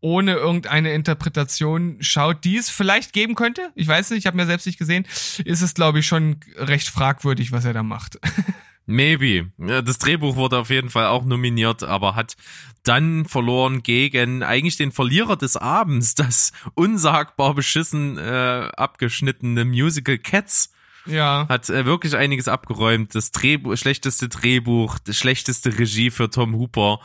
ohne 0.00 0.34
irgendeine 0.34 0.92
Interpretation 0.92 1.96
schaut, 2.00 2.44
die 2.44 2.56
es 2.56 2.70
vielleicht 2.70 3.12
geben 3.12 3.34
könnte, 3.34 3.70
ich 3.74 3.88
weiß 3.88 4.10
nicht, 4.10 4.20
ich 4.20 4.26
habe 4.26 4.36
mir 4.36 4.46
selbst 4.46 4.66
nicht 4.66 4.78
gesehen, 4.78 5.06
ist 5.44 5.62
es, 5.62 5.74
glaube 5.74 5.98
ich, 6.00 6.06
schon 6.06 6.36
recht 6.56 6.88
fragwürdig, 6.88 7.52
was 7.52 7.64
er 7.64 7.72
da 7.72 7.82
macht. 7.82 8.18
Maybe. 8.90 9.50
Das 9.58 9.98
Drehbuch 9.98 10.36
wurde 10.36 10.58
auf 10.58 10.70
jeden 10.70 10.88
Fall 10.88 11.08
auch 11.08 11.26
nominiert, 11.26 11.82
aber 11.82 12.14
hat 12.14 12.36
dann 12.84 13.26
verloren 13.26 13.82
gegen 13.82 14.42
eigentlich 14.42 14.78
den 14.78 14.92
Verlierer 14.92 15.36
des 15.36 15.58
Abends, 15.58 16.14
das 16.14 16.52
unsagbar 16.72 17.54
beschissen 17.54 18.16
äh, 18.16 18.70
abgeschnittene 18.74 19.66
Musical 19.66 20.16
Cats. 20.16 20.72
ja. 21.04 21.46
Hat 21.50 21.68
äh, 21.68 21.84
wirklich 21.84 22.16
einiges 22.16 22.48
abgeräumt. 22.48 23.14
Das 23.14 23.30
Drehbuch, 23.30 23.76
schlechteste 23.76 24.30
Drehbuch, 24.30 24.98
das 25.00 25.18
schlechteste 25.18 25.78
Regie 25.78 26.10
für 26.10 26.30
Tom 26.30 26.54
Hooper. 26.54 27.00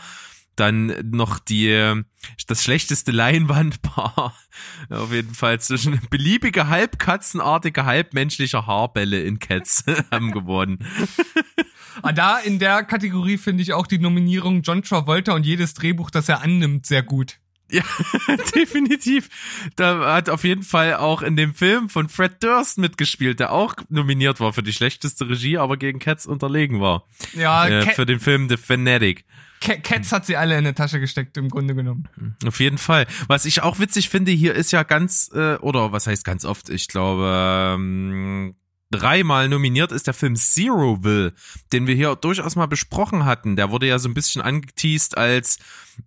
Dann 0.55 0.93
noch 1.09 1.39
die, 1.39 2.03
das 2.47 2.63
schlechteste 2.63 3.11
Leinwandpaar. 3.11 4.35
Auf 4.89 5.11
jeden 5.11 5.33
Fall 5.33 5.59
zwischen 5.59 5.99
beliebige 6.09 6.67
halbkatzenartige, 6.67 7.85
halbmenschliche 7.85 8.67
Haarbälle 8.67 9.21
in 9.23 9.39
Cats 9.39 9.83
haben 10.11 10.31
gewonnen. 10.31 10.85
Ah, 12.01 12.11
da 12.11 12.39
in 12.39 12.59
der 12.59 12.83
Kategorie 12.83 13.37
finde 13.37 13.63
ich 13.63 13.73
auch 13.73 13.87
die 13.87 13.99
Nominierung 13.99 14.61
John 14.61 14.83
Travolta 14.83 15.33
und 15.33 15.45
jedes 15.45 15.73
Drehbuch, 15.73 16.09
das 16.09 16.29
er 16.29 16.41
annimmt, 16.41 16.85
sehr 16.85 17.03
gut. 17.03 17.37
Ja, 17.71 17.83
definitiv. 18.55 19.29
Da 19.75 20.13
hat 20.13 20.29
auf 20.29 20.43
jeden 20.43 20.61
Fall 20.63 20.95
auch 20.95 21.23
in 21.23 21.35
dem 21.35 21.55
Film 21.55 21.89
von 21.89 22.07
Fred 22.09 22.43
Durst 22.43 22.77
mitgespielt, 22.77 23.39
der 23.39 23.51
auch 23.51 23.75
nominiert 23.89 24.39
war 24.39 24.53
für 24.53 24.61
die 24.61 24.73
schlechteste 24.73 25.27
Regie, 25.27 25.57
aber 25.57 25.77
gegen 25.77 25.97
Cats 25.97 26.27
unterlegen 26.27 26.81
war. 26.81 27.07
Ja, 27.33 27.67
Äh, 27.67 27.93
für 27.93 28.05
den 28.05 28.19
Film 28.19 28.47
The 28.49 28.57
Fanatic. 28.57 29.25
Ca- 29.63 29.77
Cats 29.77 30.11
hat 30.11 30.25
sie 30.25 30.35
alle 30.35 30.53
in 30.53 30.59
eine 30.65 30.75
Tasche 30.75 30.99
gesteckt, 30.99 31.37
im 31.37 31.49
Grunde 31.49 31.73
genommen. 31.75 32.07
Auf 32.45 32.59
jeden 32.59 32.77
Fall. 32.77 33.07
Was 33.27 33.45
ich 33.45 33.61
auch 33.63 33.79
witzig 33.79 34.09
finde, 34.09 34.31
hier 34.31 34.53
ist 34.55 34.71
ja 34.71 34.83
ganz, 34.83 35.31
äh, 35.33 35.55
oder 35.55 35.91
was 35.91 36.07
heißt 36.07 36.25
ganz 36.25 36.43
oft, 36.43 36.69
ich 36.69 36.87
glaube, 36.87 37.31
ähm, 37.75 38.55
dreimal 38.91 39.49
nominiert 39.49 39.91
ist 39.91 40.05
der 40.05 40.13
Film 40.13 40.35
Zeroville, 40.35 41.33
den 41.71 41.87
wir 41.87 41.95
hier 41.95 42.15
durchaus 42.15 42.55
mal 42.55 42.67
besprochen 42.67 43.25
hatten. 43.25 43.55
Der 43.55 43.71
wurde 43.71 43.87
ja 43.87 43.97
so 43.97 44.07
ein 44.07 44.13
bisschen 44.13 44.41
angeteased 44.41 45.17
als 45.17 45.57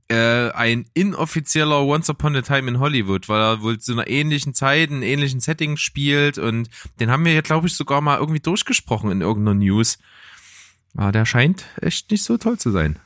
äh, 0.08 0.50
ein 0.50 0.84
inoffizieller 0.94 1.82
Once 1.82 2.10
Upon 2.10 2.36
a 2.36 2.42
Time 2.42 2.68
in 2.68 2.78
Hollywood, 2.78 3.28
weil 3.28 3.40
er 3.40 3.62
wohl 3.62 3.78
zu 3.78 3.92
einer 3.92 4.06
ähnlichen 4.06 4.54
Zeit, 4.54 4.90
in 4.90 5.02
ähnlichen 5.02 5.40
Setting 5.40 5.76
spielt 5.78 6.38
und 6.38 6.68
den 7.00 7.10
haben 7.10 7.24
wir 7.24 7.32
ja, 7.32 7.40
glaube 7.40 7.66
ich, 7.66 7.74
sogar 7.74 8.00
mal 8.00 8.18
irgendwie 8.18 8.40
durchgesprochen 8.40 9.10
in 9.10 9.20
irgendeiner 9.20 9.58
News. 9.58 9.98
Aber 10.94 11.12
der 11.12 11.26
scheint 11.26 11.64
echt 11.80 12.10
nicht 12.10 12.22
so 12.22 12.36
toll 12.38 12.58
zu 12.58 12.70
sein. 12.70 12.98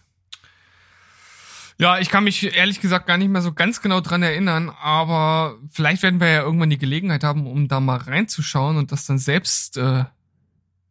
Ja, 1.81 1.99
ich 1.99 2.11
kann 2.11 2.25
mich 2.25 2.55
ehrlich 2.55 2.83
gesagt 2.83 3.07
gar 3.07 3.17
nicht 3.17 3.31
mehr 3.31 3.41
so 3.41 3.55
ganz 3.55 3.81
genau 3.81 4.03
dran 4.03 4.23
erinnern, 4.23 4.69
aber 4.69 5.57
vielleicht 5.71 6.03
werden 6.03 6.21
wir 6.21 6.29
ja 6.29 6.43
irgendwann 6.43 6.69
die 6.69 6.77
Gelegenheit 6.77 7.25
haben, 7.25 7.47
um 7.47 7.69
da 7.69 7.81
mal 7.81 7.97
reinzuschauen 7.97 8.77
und 8.77 8.93
das 8.93 9.07
dann 9.07 9.17
selbst 9.17 9.79
äh, 9.79 10.05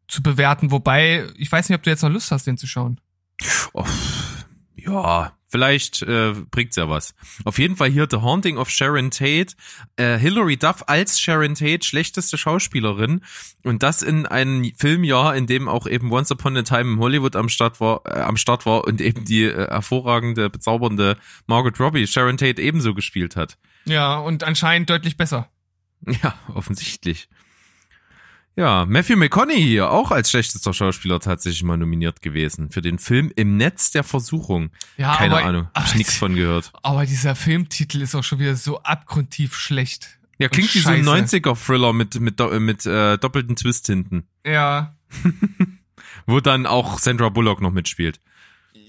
zu 0.07 0.23
bewerten. 0.23 0.71
Wobei, 0.71 1.27
ich 1.37 1.51
weiß 1.51 1.69
nicht, 1.69 1.77
ob 1.77 1.83
du 1.83 1.91
jetzt 1.91 2.01
noch 2.01 2.09
Lust 2.09 2.31
hast, 2.31 2.47
den 2.47 2.57
zu 2.57 2.65
schauen. 2.65 2.99
Oh, 3.73 3.85
ja, 4.77 5.31
vielleicht 5.49 6.01
äh, 6.03 6.33
bringt's 6.51 6.75
ja 6.75 6.87
was. 6.87 7.13
Auf 7.43 7.59
jeden 7.59 7.75
Fall 7.75 7.89
hier 7.89 8.07
The 8.09 8.17
Haunting 8.17 8.57
of 8.57 8.69
Sharon 8.69 9.11
Tate. 9.11 9.55
Äh, 9.97 10.17
Hilary 10.17 10.57
Duff 10.57 10.83
als 10.87 11.19
Sharon 11.19 11.55
Tate, 11.55 11.85
schlechteste 11.85 12.37
Schauspielerin. 12.37 13.21
Und 13.63 13.83
das 13.83 14.01
in 14.01 14.25
einem 14.25 14.71
Filmjahr, 14.77 15.35
in 15.35 15.47
dem 15.47 15.67
auch 15.67 15.87
eben 15.87 16.11
Once 16.11 16.31
Upon 16.31 16.55
a 16.55 16.61
Time 16.61 16.93
in 16.93 16.99
Hollywood 16.99 17.35
am 17.35 17.49
Start 17.49 17.81
war, 17.81 18.01
äh, 18.05 18.21
am 18.21 18.37
Start 18.37 18.65
war 18.65 18.85
und 18.85 19.01
eben 19.01 19.25
die 19.25 19.43
äh, 19.43 19.67
hervorragende, 19.67 20.49
bezaubernde 20.49 21.17
Margaret 21.47 21.79
Robbie 21.79 22.07
Sharon 22.07 22.37
Tate 22.37 22.61
ebenso 22.61 22.93
gespielt 22.93 23.35
hat. 23.35 23.57
Ja, 23.85 24.17
und 24.19 24.43
anscheinend 24.43 24.89
deutlich 24.89 25.17
besser. 25.17 25.49
Ja, 26.23 26.35
offensichtlich. 26.53 27.27
Ja, 28.59 28.85
Matthew 28.85 29.15
McConaughey 29.15 29.61
hier 29.61 29.89
auch 29.89 30.11
als 30.11 30.29
schlechtester 30.31 30.73
Schauspieler 30.73 31.21
tatsächlich 31.21 31.63
mal 31.63 31.77
nominiert 31.77 32.21
gewesen 32.21 32.69
für 32.71 32.81
den 32.81 32.99
Film 32.99 33.31
Im 33.37 33.55
Netz 33.55 33.91
der 33.91 34.03
Versuchung. 34.03 34.71
Ja, 34.97 35.15
Keine 35.15 35.37
aber, 35.37 35.45
Ahnung, 35.45 35.67
hab 35.73 35.85
ich 35.85 35.95
nichts 35.95 36.17
von 36.17 36.35
gehört. 36.35 36.73
Aber 36.83 37.05
dieser 37.05 37.35
Filmtitel 37.35 38.01
ist 38.01 38.15
auch 38.15 38.23
schon 38.25 38.39
wieder 38.39 38.57
so 38.57 38.81
abgrundtief 38.83 39.55
schlecht. 39.55 40.19
Ja, 40.39 40.49
klingt 40.49 40.75
wie 40.75 40.79
so 40.79 40.89
ein 40.89 41.05
scheiße. 41.05 41.37
90er-Thriller 41.37 41.93
mit, 41.93 42.19
mit, 42.19 42.37
do- 42.41 42.59
mit 42.59 42.85
äh, 42.85 43.17
doppelten 43.17 43.55
Twist 43.55 43.85
hinten, 43.87 44.27
Ja, 44.45 44.93
wo 46.25 46.41
dann 46.41 46.65
auch 46.65 46.99
Sandra 46.99 47.29
Bullock 47.29 47.61
noch 47.61 47.71
mitspielt. 47.71 48.19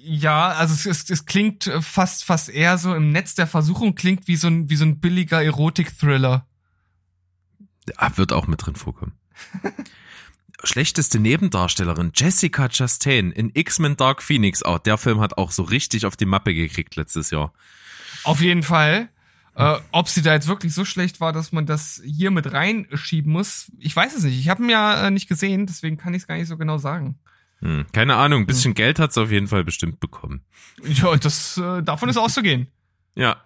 Ja, 0.02 0.48
also 0.48 0.74
es, 0.74 0.84
es, 0.86 1.10
es 1.10 1.26
klingt 1.26 1.70
fast 1.80 2.24
fast 2.24 2.48
eher 2.48 2.76
so 2.76 2.92
im 2.92 3.12
Netz 3.12 3.36
der 3.36 3.46
Versuchung 3.46 3.94
klingt 3.94 4.26
wie 4.26 4.34
so 4.36 4.48
ein 4.48 4.68
wie 4.68 4.74
so 4.76 4.84
ein 4.84 4.98
billiger 4.98 5.44
Erotik-Thriller. 5.44 6.44
Ah, 7.96 8.10
wird 8.16 8.32
auch 8.32 8.48
mit 8.48 8.66
drin 8.66 8.74
vorkommen. 8.74 9.12
Schlechteste 10.62 11.18
Nebendarstellerin 11.18 12.12
Jessica 12.14 12.68
Chastain 12.68 13.32
in 13.32 13.50
X-Men 13.54 13.96
Dark 13.96 14.22
Phoenix. 14.22 14.62
Auch 14.62 14.78
der 14.78 14.98
Film 14.98 15.20
hat 15.20 15.38
auch 15.38 15.52
so 15.52 15.62
richtig 15.62 16.04
auf 16.04 16.16
die 16.16 16.26
Mappe 16.26 16.54
gekriegt 16.54 16.96
letztes 16.96 17.30
Jahr. 17.30 17.52
Auf 18.24 18.40
jeden 18.40 18.62
Fall. 18.62 19.08
Äh, 19.54 19.78
ob 19.90 20.08
sie 20.08 20.22
da 20.22 20.32
jetzt 20.32 20.48
wirklich 20.48 20.74
so 20.74 20.84
schlecht 20.84 21.20
war, 21.20 21.32
dass 21.32 21.52
man 21.52 21.66
das 21.66 22.00
hier 22.04 22.30
mit 22.30 22.52
reinschieben 22.52 23.32
muss, 23.32 23.70
ich 23.78 23.94
weiß 23.94 24.14
es 24.16 24.22
nicht. 24.22 24.38
Ich 24.38 24.48
habe 24.48 24.62
ihn 24.62 24.70
ja 24.70 25.06
äh, 25.06 25.10
nicht 25.10 25.28
gesehen, 25.28 25.66
deswegen 25.66 25.96
kann 25.96 26.14
ich 26.14 26.22
es 26.22 26.28
gar 26.28 26.36
nicht 26.36 26.48
so 26.48 26.56
genau 26.56 26.78
sagen. 26.78 27.18
Hm, 27.60 27.86
keine 27.92 28.16
Ahnung, 28.16 28.42
ein 28.42 28.46
bisschen 28.46 28.74
Geld 28.74 28.98
hat 28.98 29.12
sie 29.12 29.20
auf 29.20 29.30
jeden 29.30 29.48
Fall 29.48 29.64
bestimmt 29.64 30.00
bekommen. 30.00 30.44
Ja, 30.82 31.14
das 31.16 31.58
äh, 31.58 31.82
davon 31.82 32.08
ist 32.08 32.16
auszugehen. 32.16 32.68
Ja. 33.14 33.42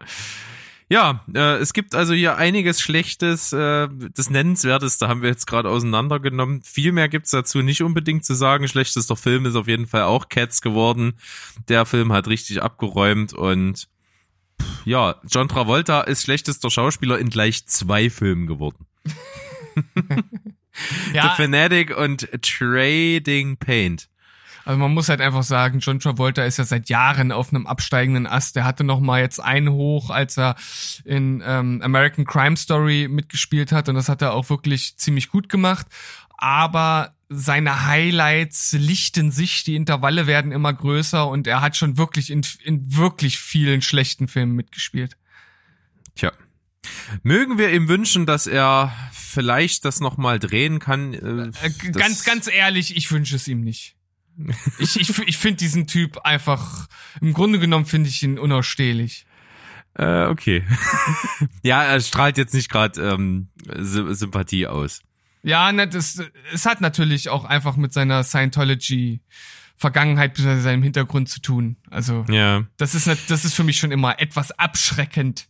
Ja, 0.90 1.24
äh, 1.34 1.56
es 1.56 1.72
gibt 1.72 1.94
also 1.94 2.12
hier 2.12 2.36
einiges 2.36 2.80
Schlechtes, 2.80 3.52
äh, 3.52 3.88
das 4.14 4.28
Nennenswerteste 4.28 5.08
haben 5.08 5.22
wir 5.22 5.30
jetzt 5.30 5.46
gerade 5.46 5.70
auseinandergenommen. 5.70 6.62
Viel 6.62 6.92
mehr 6.92 7.08
gibt's 7.08 7.30
dazu 7.30 7.62
nicht 7.62 7.82
unbedingt 7.82 8.24
zu 8.24 8.34
sagen. 8.34 8.68
Schlechtester 8.68 9.16
Film 9.16 9.46
ist 9.46 9.56
auf 9.56 9.66
jeden 9.66 9.86
Fall 9.86 10.02
auch 10.02 10.28
Cats 10.28 10.60
geworden. 10.60 11.14
Der 11.68 11.86
Film 11.86 12.12
hat 12.12 12.28
richtig 12.28 12.62
abgeräumt 12.62 13.32
und 13.32 13.88
pff, 14.60 14.86
ja, 14.86 15.20
John 15.28 15.48
Travolta 15.48 16.02
ist 16.02 16.24
schlechtester 16.24 16.70
Schauspieler 16.70 17.18
in 17.18 17.30
gleich 17.30 17.66
zwei 17.66 18.10
Filmen 18.10 18.46
geworden. 18.46 18.86
The 21.12 21.16
Ja, 21.16 21.30
Fanatic 21.30 21.96
und 21.96 22.28
Trading 22.42 23.56
Paint. 23.56 24.08
Also 24.64 24.78
man 24.78 24.92
muss 24.92 25.08
halt 25.08 25.20
einfach 25.20 25.42
sagen, 25.42 25.80
John 25.80 26.00
Travolta 26.00 26.44
ist 26.44 26.58
ja 26.58 26.64
seit 26.64 26.88
Jahren 26.88 27.32
auf 27.32 27.52
einem 27.52 27.66
absteigenden 27.66 28.26
Ast. 28.26 28.56
Der 28.56 28.64
hatte 28.64 28.84
noch 28.84 29.00
mal 29.00 29.20
jetzt 29.20 29.40
einen 29.40 29.70
hoch, 29.70 30.10
als 30.10 30.38
er 30.38 30.56
in 31.04 31.42
ähm, 31.44 31.82
American 31.82 32.24
Crime 32.24 32.56
Story 32.56 33.08
mitgespielt 33.10 33.72
hat 33.72 33.88
und 33.88 33.94
das 33.94 34.08
hat 34.08 34.22
er 34.22 34.32
auch 34.32 34.48
wirklich 34.50 34.96
ziemlich 34.96 35.28
gut 35.28 35.48
gemacht. 35.48 35.86
Aber 36.36 37.14
seine 37.28 37.86
Highlights 37.86 38.72
lichten 38.72 39.30
sich, 39.30 39.64
die 39.64 39.76
Intervalle 39.76 40.26
werden 40.26 40.52
immer 40.52 40.72
größer 40.72 41.28
und 41.28 41.46
er 41.46 41.60
hat 41.60 41.76
schon 41.76 41.98
wirklich 41.98 42.30
in, 42.30 42.42
in 42.62 42.96
wirklich 42.96 43.38
vielen 43.38 43.82
schlechten 43.82 44.28
Filmen 44.28 44.52
mitgespielt. 44.52 45.16
Tja. 46.14 46.32
Mögen 47.22 47.58
wir 47.58 47.72
ihm 47.72 47.88
wünschen, 47.88 48.26
dass 48.26 48.46
er 48.46 48.92
vielleicht 49.12 49.84
das 49.84 50.00
nochmal 50.00 50.38
drehen 50.38 50.78
kann. 50.78 51.14
Äh, 51.14 51.66
Äh, 51.66 51.90
ganz, 51.92 52.24
ganz 52.24 52.46
ehrlich, 52.46 52.96
ich 52.96 53.10
wünsche 53.10 53.36
es 53.36 53.48
ihm 53.48 53.62
nicht. 53.62 53.96
Ich, 54.78 54.98
ich, 54.98 55.16
ich 55.18 55.38
finde 55.38 55.58
diesen 55.58 55.86
Typ 55.86 56.18
einfach, 56.24 56.88
im 57.20 57.32
Grunde 57.32 57.58
genommen 57.58 57.86
finde 57.86 58.08
ich 58.08 58.22
ihn 58.22 58.38
unausstehlich. 58.38 59.26
Äh, 59.94 60.24
okay. 60.26 60.64
ja, 61.62 61.84
er 61.84 62.00
strahlt 62.00 62.36
jetzt 62.36 62.54
nicht 62.54 62.68
gerade 62.70 63.00
ähm, 63.00 63.48
Sy 63.78 64.14
Sympathie 64.14 64.66
aus. 64.66 65.02
Ja, 65.42 65.70
ne, 65.72 65.86
das, 65.86 66.20
es 66.52 66.66
hat 66.66 66.80
natürlich 66.80 67.28
auch 67.28 67.44
einfach 67.44 67.76
mit 67.76 67.92
seiner 67.92 68.24
Scientology 68.24 69.20
Vergangenheit 69.76 70.34
bzw. 70.34 70.60
seinem 70.60 70.82
Hintergrund 70.82 71.28
zu 71.28 71.40
tun. 71.40 71.76
Also, 71.90 72.24
Ja. 72.28 72.64
das 72.76 72.94
ist, 72.94 73.06
das 73.06 73.44
ist 73.44 73.54
für 73.54 73.64
mich 73.64 73.78
schon 73.78 73.92
immer 73.92 74.20
etwas 74.20 74.52
abschreckend. 74.52 75.46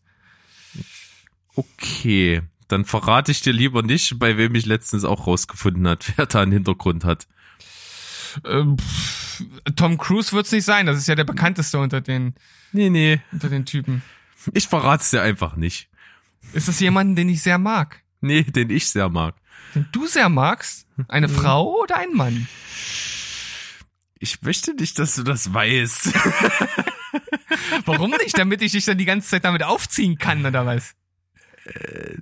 Okay. 1.55 2.43
Dann 2.69 2.85
verrate 2.85 3.31
ich 3.31 3.43
dir 3.43 3.53
lieber 3.53 3.83
nicht, 3.83 4.19
bei 4.19 4.37
wem 4.37 4.55
ich 4.55 4.67
letztens 4.67 5.05
auch 5.05 5.27
rausgefunden 5.27 5.87
hat, 5.87 6.13
wer 6.17 6.27
da 6.27 6.43
einen 6.43 6.53
Hintergrund 6.53 7.05
hat. 7.05 7.27
Ähm, 8.45 8.77
pff, 8.79 9.43
Tom 9.77 9.99
Cruise 9.99 10.33
wird's 10.33 10.53
nicht 10.53 10.65
sein, 10.65 10.87
das 10.87 10.99
ist 10.99 11.09
ja 11.09 11.15
der 11.15 11.25
bekannteste 11.25 11.79
unter 11.79 12.01
den, 12.01 12.35
Nee, 12.73 12.91
nee. 12.91 13.21
unter 13.33 13.49
den 13.49 13.65
Typen. 13.67 14.03
Ich 14.53 14.69
verrate 14.69 15.03
es 15.03 15.11
dir 15.11 15.23
einfach 15.23 15.57
nicht. 15.57 15.89
Ist 16.53 16.69
das 16.69 16.81
jemand, 16.81 17.17
den 17.17 17.29
ich 17.29 17.43
sehr 17.43 17.59
mag? 17.59 18.03
Nee, 18.21 18.43
den 18.43 18.71
ich 18.71 18.89
sehr 18.91 19.09
mag. 19.09 19.35
Den 19.75 19.87
du 19.93 20.07
sehr 20.07 20.29
magst? 20.29 20.87
Eine 21.09 21.29
Frau 21.29 21.81
oder 21.83 21.97
ein 21.99 22.13
Mann? 22.13 22.47
Ich 24.19 24.41
möchte 24.43 24.75
nicht, 24.75 24.99
dass 24.99 25.17
du 25.17 25.23
das 25.23 25.53
weißt. 25.53 26.13
Warum 27.85 28.11
nicht? 28.13 28.39
Damit 28.39 28.63
ich 28.63 28.73
dich 28.73 28.85
dann 28.85 28.99
die 28.99 29.05
ganze 29.05 29.29
Zeit 29.29 29.45
damit 29.45 29.63
aufziehen 29.63 30.19
kann, 30.19 30.45
oder 30.45 30.65
was? 30.67 30.95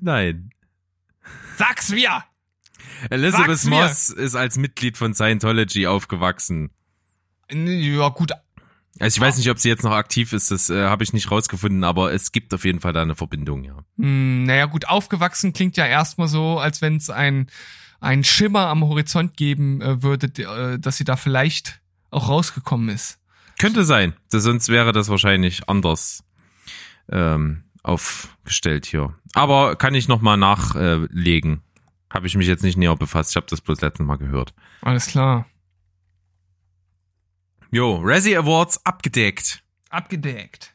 Nein. 0.00 0.50
Sag's 1.56 1.90
mir! 1.90 2.24
Elizabeth 3.10 3.58
Sag's 3.58 3.64
mir. 3.64 3.82
Moss 3.82 4.08
ist 4.10 4.34
als 4.34 4.56
Mitglied 4.56 4.96
von 4.96 5.14
Scientology 5.14 5.86
aufgewachsen. 5.86 6.70
Ja, 7.50 8.08
gut. 8.08 8.32
Also 8.98 9.16
ich 9.16 9.20
weiß 9.20 9.38
nicht, 9.38 9.50
ob 9.50 9.58
sie 9.58 9.68
jetzt 9.68 9.84
noch 9.84 9.92
aktiv 9.92 10.32
ist, 10.32 10.50
das 10.50 10.68
äh, 10.68 10.84
habe 10.84 11.02
ich 11.02 11.12
nicht 11.12 11.30
rausgefunden, 11.30 11.82
aber 11.82 12.12
es 12.12 12.30
gibt 12.30 12.52
auf 12.52 12.64
jeden 12.64 12.80
Fall 12.80 12.92
da 12.92 13.02
eine 13.02 13.14
Verbindung, 13.14 13.64
ja. 13.64 13.76
Hm, 13.98 14.44
naja, 14.44 14.66
gut, 14.66 14.86
aufgewachsen 14.86 15.52
klingt 15.52 15.76
ja 15.76 15.86
erstmal 15.86 16.28
so, 16.28 16.58
als 16.58 16.82
wenn 16.82 16.96
es 16.96 17.08
ein, 17.08 17.48
ein 18.00 18.22
Schimmer 18.22 18.66
am 18.66 18.84
Horizont 18.84 19.36
geben 19.36 19.80
äh, 19.80 20.02
würde, 20.02 20.26
äh, 20.42 20.78
dass 20.78 20.98
sie 20.98 21.04
da 21.04 21.16
vielleicht 21.16 21.80
auch 22.10 22.28
rausgekommen 22.28 22.90
ist. 22.90 23.18
Könnte 23.58 23.84
sein, 23.84 24.12
das, 24.30 24.42
sonst 24.42 24.68
wäre 24.68 24.92
das 24.92 25.08
wahrscheinlich 25.08 25.68
anders 25.68 26.24
ähm, 27.10 27.64
aufgestellt 27.82 28.86
hier. 28.86 29.14
Aber 29.34 29.76
kann 29.76 29.94
ich 29.94 30.08
nochmal 30.08 30.36
nachlegen. 30.36 31.62
Habe 32.12 32.26
ich 32.26 32.36
mich 32.36 32.46
jetzt 32.46 32.62
nicht 32.62 32.76
näher 32.76 32.94
befasst, 32.94 33.30
ich 33.30 33.36
habe 33.36 33.46
das 33.48 33.62
bloß 33.62 33.80
letztes 33.80 34.04
Mal 34.04 34.18
gehört. 34.18 34.52
Alles 34.82 35.06
klar. 35.06 35.46
Jo, 37.70 38.00
Razzie 38.02 38.36
Awards 38.36 38.84
abgedeckt. 38.84 39.62
Abgedeckt. 39.88 40.74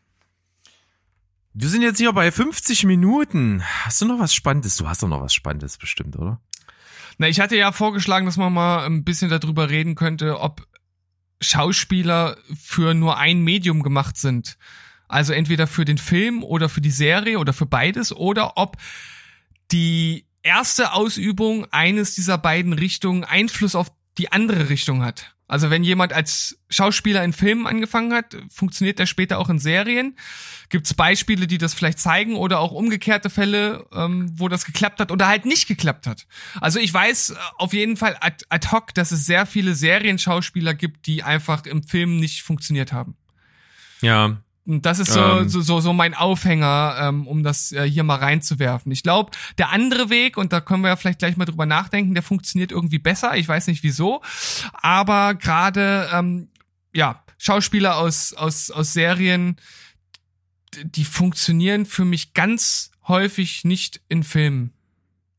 Wir 1.54 1.70
sind 1.70 1.84
jetzt 1.84 1.98
hier 1.98 2.12
bei 2.12 2.32
50 2.32 2.86
Minuten. 2.86 3.64
Hast 3.84 4.02
du 4.02 4.06
noch 4.06 4.20
was 4.20 4.34
Spannendes? 4.34 4.78
Du 4.78 4.88
hast 4.88 5.04
doch 5.04 5.08
noch 5.08 5.22
was 5.22 5.34
Spannendes 5.34 5.78
bestimmt, 5.78 6.16
oder? 6.16 6.42
Na, 7.18 7.28
ich 7.28 7.40
hatte 7.40 7.56
ja 7.56 7.72
vorgeschlagen, 7.72 8.26
dass 8.26 8.38
man 8.38 8.54
mal 8.54 8.86
ein 8.86 9.04
bisschen 9.04 9.30
darüber 9.30 9.70
reden 9.70 9.96
könnte, 9.96 10.40
ob 10.40 10.68
Schauspieler 11.42 12.38
für 12.56 12.94
nur 12.94 13.18
ein 13.18 13.42
Medium 13.42 13.82
gemacht 13.84 14.18
sind. 14.18 14.58
Also 15.08 15.34
entweder 15.34 15.68
für 15.68 15.86
den 15.86 15.98
Film 15.98 16.44
oder 16.44 16.70
für 16.70 16.82
die 16.82 16.92
Serie 16.92 17.40
oder 17.40 17.54
für 17.54 17.66
beides 17.66 18.16
oder 18.16 18.58
ob 18.58 18.78
die 19.72 20.27
erste 20.44 20.94
Ausübung 20.94 21.66
eines 21.72 22.16
dieser 22.16 22.38
beiden 22.38 22.74
Richtungen 22.74 23.24
Einfluss 23.24 23.76
auf 23.76 23.92
die 24.18 24.32
andere 24.32 24.70
Richtung 24.70 25.04
hat. 25.04 25.34
Also 25.50 25.70
wenn 25.70 25.84
jemand 25.84 26.12
als 26.12 26.60
Schauspieler 26.70 27.24
in 27.24 27.32
Filmen 27.32 27.68
angefangen 27.68 28.14
hat, 28.14 28.36
funktioniert 28.50 29.00
der 29.00 29.06
später 29.06 29.40
auch 29.40 29.50
in 29.50 29.60
Serien. 29.60 30.18
Gibt 30.70 30.88
es 30.88 30.94
Beispiele, 30.94 31.48
die 31.48 31.58
das 31.58 31.74
vielleicht 31.74 32.00
zeigen 32.00 32.36
oder 32.36 32.60
auch 32.60 32.74
umgekehrte 32.74 33.30
Fälle, 33.30 33.86
ähm, 33.94 34.30
wo 34.36 34.50
das 34.50 34.66
geklappt 34.66 35.00
hat 35.00 35.10
oder 35.10 35.28
halt 35.28 35.46
nicht 35.46 35.68
geklappt 35.68 36.06
hat. 36.06 36.28
Also 36.60 36.80
ich 36.80 36.94
weiß 36.94 37.30
äh, 37.30 37.36
auf 37.58 37.72
jeden 37.72 37.96
Fall 37.96 38.18
ad, 38.20 38.44
ad 38.50 38.68
hoc, 38.72 38.94
dass 38.94 39.12
es 39.12 39.26
sehr 39.26 39.46
viele 39.46 39.74
Serienschauspieler 39.74 40.74
gibt, 40.74 41.08
die 41.08 41.24
einfach 41.24 41.66
im 41.66 41.82
Film 41.84 42.20
nicht 42.20 42.44
funktioniert 42.44 42.92
haben. 42.92 43.16
Ja, 44.02 44.42
Und 44.68 44.86
das 44.86 45.00
ist 45.00 45.14
so, 45.14 45.22
Ähm. 45.22 45.50
so, 45.50 45.62
so, 45.62 45.80
so 45.80 45.94
mein 45.94 46.14
Aufhänger, 46.14 46.98
ähm, 47.00 47.26
um 47.26 47.42
das 47.42 47.72
äh, 47.72 47.90
hier 47.90 48.04
mal 48.04 48.18
reinzuwerfen. 48.18 48.92
Ich 48.92 49.02
glaube, 49.02 49.32
der 49.58 49.72
andere 49.72 50.10
Weg, 50.10 50.36
und 50.36 50.52
da 50.52 50.60
können 50.60 50.84
wir 50.84 50.90
ja 50.90 50.98
vielleicht 50.98 51.20
gleich 51.20 51.38
mal 51.38 51.46
drüber 51.46 51.66
nachdenken, 51.66 52.14
der 52.14 52.24
funktioniert 52.24 52.74
irgendwie 52.74 53.00
besser. 53.00 53.38
Ich 53.38 53.48
weiß 53.48 53.68
nicht 53.68 53.84
wieso. 53.84 54.22
Aber 54.74 55.36
gerade, 55.36 56.10
ähm, 56.12 56.50
ja, 56.94 57.24
Schauspieler 57.38 57.96
aus, 57.96 58.34
aus, 58.34 58.70
aus 58.70 58.92
Serien, 58.92 59.56
die 60.84 61.06
funktionieren 61.06 61.86
für 61.86 62.04
mich 62.04 62.34
ganz 62.34 62.92
häufig 63.08 63.64
nicht 63.64 64.02
in 64.10 64.24
Filmen. 64.24 64.74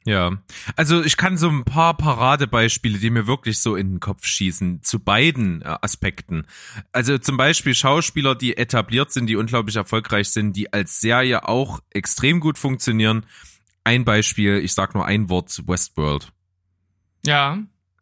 Ja, 0.08 0.38
also 0.74 1.02
ich 1.02 1.18
kann 1.18 1.36
so 1.36 1.50
ein 1.50 1.64
paar 1.64 1.94
Paradebeispiele, 1.94 2.98
die 2.98 3.10
mir 3.10 3.26
wirklich 3.26 3.60
so 3.60 3.76
in 3.76 3.90
den 3.90 4.00
Kopf 4.00 4.24
schießen, 4.24 4.82
zu 4.82 5.00
beiden 5.00 5.60
äh, 5.60 5.76
Aspekten. 5.82 6.46
Also 6.92 7.18
zum 7.18 7.36
Beispiel 7.36 7.74
Schauspieler, 7.74 8.34
die 8.34 8.56
etabliert 8.56 9.12
sind, 9.12 9.26
die 9.26 9.36
unglaublich 9.36 9.76
erfolgreich 9.76 10.30
sind, 10.30 10.56
die 10.56 10.72
als 10.72 11.02
Serie 11.02 11.46
auch 11.46 11.80
extrem 11.90 12.40
gut 12.40 12.56
funktionieren. 12.56 13.26
Ein 13.84 14.06
Beispiel, 14.06 14.56
ich 14.60 14.72
sag 14.72 14.94
nur 14.94 15.04
ein 15.04 15.28
Wort, 15.28 15.62
Westworld. 15.66 16.32
Ja. 17.26 17.58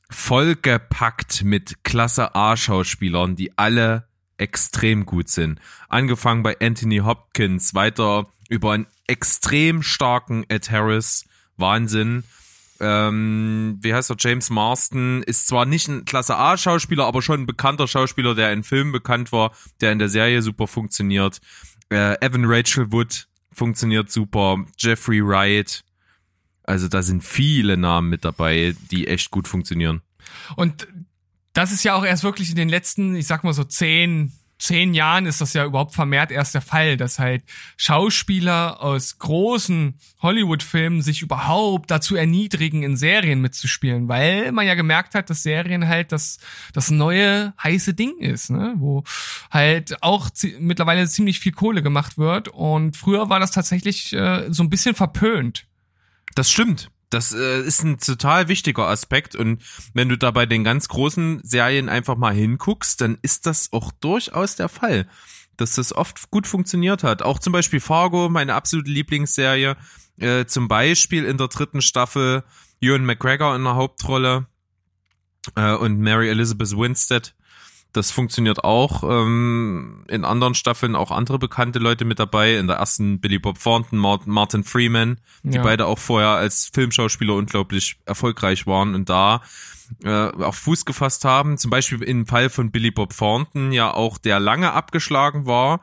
Vollgepackt 0.09 1.43
mit 1.43 1.83
Klasse 1.83 2.37
A-Schauspielern, 2.37 3.35
die 3.35 3.59
alle 3.59 4.07
extrem 4.37 5.07
gut 5.07 5.29
sind. 5.29 5.59
Angefangen 5.89 6.45
bei 6.45 6.57
Anthony 6.61 6.99
Hopkins, 6.99 7.75
weiter 7.75 8.29
über 8.49 8.75
einen 8.75 8.87
extrem 9.09 9.83
starken 9.83 10.45
Ed 10.49 10.71
Harris, 10.71 11.25
Wahnsinn. 11.57 12.25
Ähm, 12.79 13.79
wie 13.81 13.95
heißt 13.95 14.11
er? 14.11 14.17
James 14.19 14.51
Marston 14.51 15.23
ist 15.23 15.47
zwar 15.47 15.65
nicht 15.65 15.89
ein 15.89 16.05
Klasse 16.05 16.37
A-Schauspieler, 16.37 17.07
aber 17.07 17.23
schon 17.23 17.43
ein 17.43 17.47
bekannter 17.47 17.89
Schauspieler, 17.89 18.35
der 18.35 18.53
in 18.53 18.65
Filmen 18.65 18.93
bekannt 18.93 19.33
war, 19.33 19.53
der 19.81 19.93
in 19.93 19.99
der 19.99 20.09
Serie 20.09 20.43
super 20.43 20.67
funktioniert. 20.67 21.41
Äh, 21.91 22.17
Evan 22.25 22.45
Rachel 22.45 22.93
Wood 22.93 23.29
funktioniert 23.53 24.11
super. 24.11 24.65
Jeffrey 24.79 25.27
Wright. 25.27 25.83
Also 26.65 26.89
da 26.89 27.03
sind 27.03 27.25
viele 27.25 27.77
Namen 27.77 28.11
mit 28.11 28.25
dabei, 28.25 28.75
die 28.91 29.07
echt 29.07 29.31
gut 29.31 29.49
funktionieren. 29.49 30.03
Und 30.57 30.89
das 31.53 31.73
ist 31.73 31.85
ja 31.85 31.95
auch 31.95 32.05
erst 32.05 32.25
wirklich 32.25 32.51
in 32.51 32.57
den 32.57 32.69
letzten, 32.69 33.15
ich 33.15 33.27
sag 33.27 33.45
mal 33.45 33.55
so 33.55 33.65
zehn, 33.65 34.33
zehn 34.59 34.95
Jahren 34.95 35.27
ist 35.27 35.41
das 35.41 35.53
ja 35.53 35.65
überhaupt 35.65 35.95
vermehrt 35.95 36.31
erst 36.31 36.55
der 36.55 36.63
Fall, 36.63 36.97
dass 36.97 37.19
halt 37.19 37.43
Schauspieler 37.77 38.81
aus 38.81 39.19
großen 39.19 39.99
Hollywood-Filmen 40.23 41.03
sich 41.03 41.23
überhaupt 41.23 41.91
dazu 41.91 42.17
erniedrigen, 42.17 42.83
in 42.83 42.97
Serien 42.97 43.41
mitzuspielen, 43.41 44.09
weil 44.09 44.53
man 44.53 44.67
ja 44.67 44.75
gemerkt 44.75 45.15
hat, 45.15 45.29
dass 45.31 45.43
Serien 45.43 45.87
halt 45.89 46.13
das, 46.13 46.39
das 46.73 46.91
neue 46.91 47.55
heiße 47.63 47.95
Ding 47.95 48.19
ist, 48.19 48.51
ne? 48.51 48.75
wo 48.79 49.05
halt 49.51 50.03
auch 50.03 50.31
mittlerweile 50.59 51.07
ziemlich 51.09 51.41
viel 51.41 51.53
Kohle 51.53 51.83
gemacht 51.83 52.19
wird 52.19 52.49
und 52.49 52.97
früher 52.97 53.29
war 53.29 53.41
das 53.41 53.51
tatsächlich 53.51 54.13
äh, 54.13 54.47
so 54.51 54.63
ein 54.63 54.71
bisschen 54.71 54.95
verpönt. 54.95 55.67
Das 56.35 56.51
stimmt. 56.51 56.91
Das 57.11 57.33
äh, 57.33 57.61
ist 57.61 57.85
ein 57.85 57.99
total 57.99 58.49
wichtiger 58.49 58.89
Aspekt 58.89 59.37
und 59.37 59.63
wenn 59.95 60.09
du 60.09 60.19
da 60.19 60.33
bei 60.33 60.45
den 60.45 60.65
ganz 60.65 60.89
großen 60.89 61.41
Serien 61.45 61.89
einfach 61.89 62.17
mal 62.17 62.35
hinguckst, 62.35 63.01
dann 63.01 63.19
ist 63.23 63.47
das 63.47 63.73
auch 63.73 63.93
durchaus 64.01 64.57
der 64.57 64.69
Fall, 64.69 65.09
dass 65.57 65.77
das 65.77 65.93
oft 65.95 66.31
gut 66.31 66.47
funktioniert 66.47 67.05
hat. 67.05 67.23
Auch 67.23 67.39
zum 67.39 67.53
Beispiel 67.53 67.81
Fargo, 67.81 68.29
meine 68.29 68.55
absolute 68.55 68.91
Lieblingsserie, 68.91 69.77
äh, 70.19 70.47
zum 70.47 70.67
Beispiel 70.67 71.25
in 71.25 71.39
der 71.39 71.49
dritten 71.49 71.81
Staffel 71.81 72.43
Ewan 72.81 73.05
McGregor 73.05 73.55
in 73.55 73.65
der 73.65 73.77
Hauptrolle 73.77 74.47
äh, 75.55 75.75
und 75.75 76.01
Mary 76.01 76.29
Elizabeth 76.29 76.77
Winstead. 76.77 77.35
Das 77.97 78.11
funktioniert 78.11 78.63
auch. 78.63 79.03
Ähm, 79.03 80.05
in 80.09 80.25
anderen 80.25 80.55
Staffeln 80.55 80.95
auch 80.95 81.11
andere 81.11 81.39
bekannte 81.39 81.79
Leute 81.79 82.05
mit 82.05 82.19
dabei. 82.19 82.57
In 82.57 82.67
der 82.67 82.77
ersten 82.77 83.21
Billy 83.21 83.39
Bob 83.39 83.59
Thornton, 83.59 83.99
Mart- 83.99 84.27
Martin 84.27 84.65
Freeman, 84.65 85.19
die 85.43 85.57
Ja. 85.57 85.63
beide 85.63 85.87
auch 85.87 85.99
vorher 85.99 86.31
als 86.31 86.71
Filmschauspieler 86.75 87.35
unglaublich 87.35 87.97
erfolgreich 88.05 88.67
waren 88.67 88.95
und 88.95 89.09
da 89.09 89.41
äh, 90.05 90.11
auf 90.11 90.57
Fuß 90.57 90.85
gefasst 90.85 91.25
haben. 91.25 91.59
Zum 91.59 91.71
Beispiel 91.71 92.03
im 92.03 92.27
Fall 92.27 92.51
von 92.51 92.71
Billy 92.71 92.91
Bob 92.91 93.17
Thornton 93.17 93.73
ja 93.73 93.95
auch, 93.95 94.19
der 94.19 94.41
lange 94.41 94.73
abgeschlagen 94.73 95.47
war, 95.47 95.81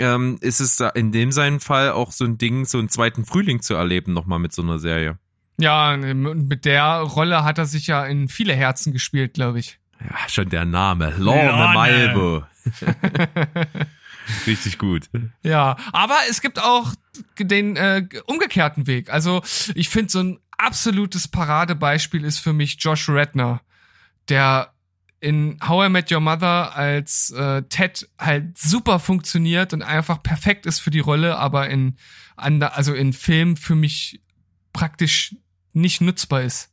ähm, 0.00 0.38
ist 0.40 0.60
es 0.60 0.80
in 0.94 1.12
dem 1.12 1.30
seinen 1.32 1.60
Fall 1.60 1.92
auch 1.92 2.10
so 2.10 2.24
ein 2.24 2.36
Ding, 2.36 2.64
so 2.64 2.78
einen 2.78 2.88
zweiten 2.88 3.24
Frühling 3.24 3.62
zu 3.62 3.74
erleben, 3.74 4.12
nochmal 4.12 4.40
mit 4.40 4.52
so 4.52 4.60
einer 4.62 4.78
Serie. 4.80 5.18
Ja, 5.56 5.94
und 5.94 6.48
mit 6.48 6.64
der 6.64 6.96
Rolle 6.98 7.44
hat 7.44 7.58
er 7.58 7.66
sich 7.66 7.86
ja 7.86 8.04
in 8.04 8.28
viele 8.28 8.54
Herzen 8.54 8.92
gespielt, 8.92 9.34
glaube 9.34 9.60
ich. 9.60 9.78
Ja, 10.04 10.28
schon 10.28 10.48
der 10.48 10.64
Name. 10.64 11.14
Lorne 11.18 11.50
Lorne. 11.50 11.74
Malvo. 11.74 12.44
Richtig 14.46 14.78
gut. 14.78 15.10
Ja, 15.42 15.76
aber 15.92 16.16
es 16.30 16.40
gibt 16.40 16.58
auch 16.58 16.92
den 17.38 17.76
äh, 17.76 18.06
umgekehrten 18.26 18.86
Weg. 18.86 19.10
Also 19.10 19.42
ich 19.74 19.88
finde 19.88 20.10
so 20.10 20.20
ein 20.20 20.38
absolutes 20.56 21.28
Paradebeispiel 21.28 22.24
ist 22.24 22.38
für 22.38 22.52
mich 22.52 22.76
Josh 22.78 23.08
Redner, 23.08 23.60
der 24.28 24.72
in 25.20 25.58
How 25.66 25.86
I 25.86 25.88
Met 25.88 26.12
Your 26.12 26.20
Mother 26.20 26.76
als 26.76 27.30
äh, 27.30 27.62
Ted 27.62 28.08
halt 28.18 28.58
super 28.58 28.98
funktioniert 28.98 29.72
und 29.72 29.82
einfach 29.82 30.22
perfekt 30.22 30.66
ist 30.66 30.80
für 30.80 30.90
die 30.90 31.00
Rolle, 31.00 31.38
aber 31.38 31.70
in 31.70 31.96
also 32.36 32.94
in 32.94 33.12
Film 33.12 33.56
für 33.56 33.74
mich 33.74 34.20
praktisch 34.72 35.36
nicht 35.72 36.00
nutzbar 36.00 36.42
ist. 36.42 36.70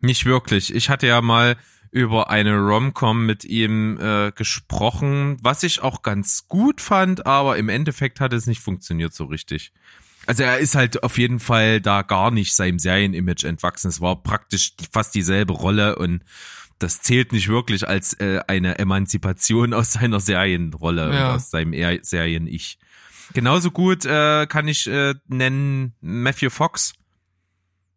Nicht 0.00 0.24
wirklich. 0.24 0.74
Ich 0.74 0.88
hatte 0.88 1.06
ja 1.06 1.20
mal 1.20 1.56
über 1.92 2.30
eine 2.30 2.56
Rom-Com 2.58 3.24
mit 3.26 3.44
ihm 3.44 3.98
äh, 4.00 4.32
gesprochen, 4.32 5.36
was 5.42 5.62
ich 5.62 5.82
auch 5.82 6.02
ganz 6.02 6.48
gut 6.48 6.80
fand, 6.80 7.26
aber 7.26 7.56
im 7.58 7.68
Endeffekt 7.68 8.18
hat 8.18 8.32
es 8.32 8.46
nicht 8.46 8.60
funktioniert 8.60 9.12
so 9.14 9.26
richtig. 9.26 9.72
Also 10.26 10.42
er 10.42 10.58
ist 10.58 10.74
halt 10.74 11.02
auf 11.02 11.18
jeden 11.18 11.38
Fall 11.40 11.80
da 11.80 12.02
gar 12.02 12.30
nicht 12.30 12.54
seinem 12.54 12.78
Serienimage 12.78 13.44
entwachsen. 13.46 13.88
Es 13.88 14.00
war 14.00 14.22
praktisch 14.22 14.72
fast 14.92 15.14
dieselbe 15.14 15.52
Rolle 15.52 15.96
und 15.96 16.24
das 16.78 17.02
zählt 17.02 17.32
nicht 17.32 17.48
wirklich 17.48 17.86
als 17.86 18.14
äh, 18.14 18.40
eine 18.46 18.78
Emanzipation 18.78 19.74
aus 19.74 19.92
seiner 19.92 20.18
Serienrolle 20.20 21.12
Ja. 21.14 21.28
und 21.30 21.36
aus 21.36 21.50
seinem 21.50 21.72
Er- 21.72 21.98
Serien-Ich. 22.02 22.78
Genauso 23.34 23.70
gut 23.70 24.04
äh, 24.04 24.46
kann 24.46 24.66
ich 24.68 24.86
äh, 24.86 25.14
nennen 25.28 25.94
Matthew 26.00 26.50
Fox, 26.50 26.94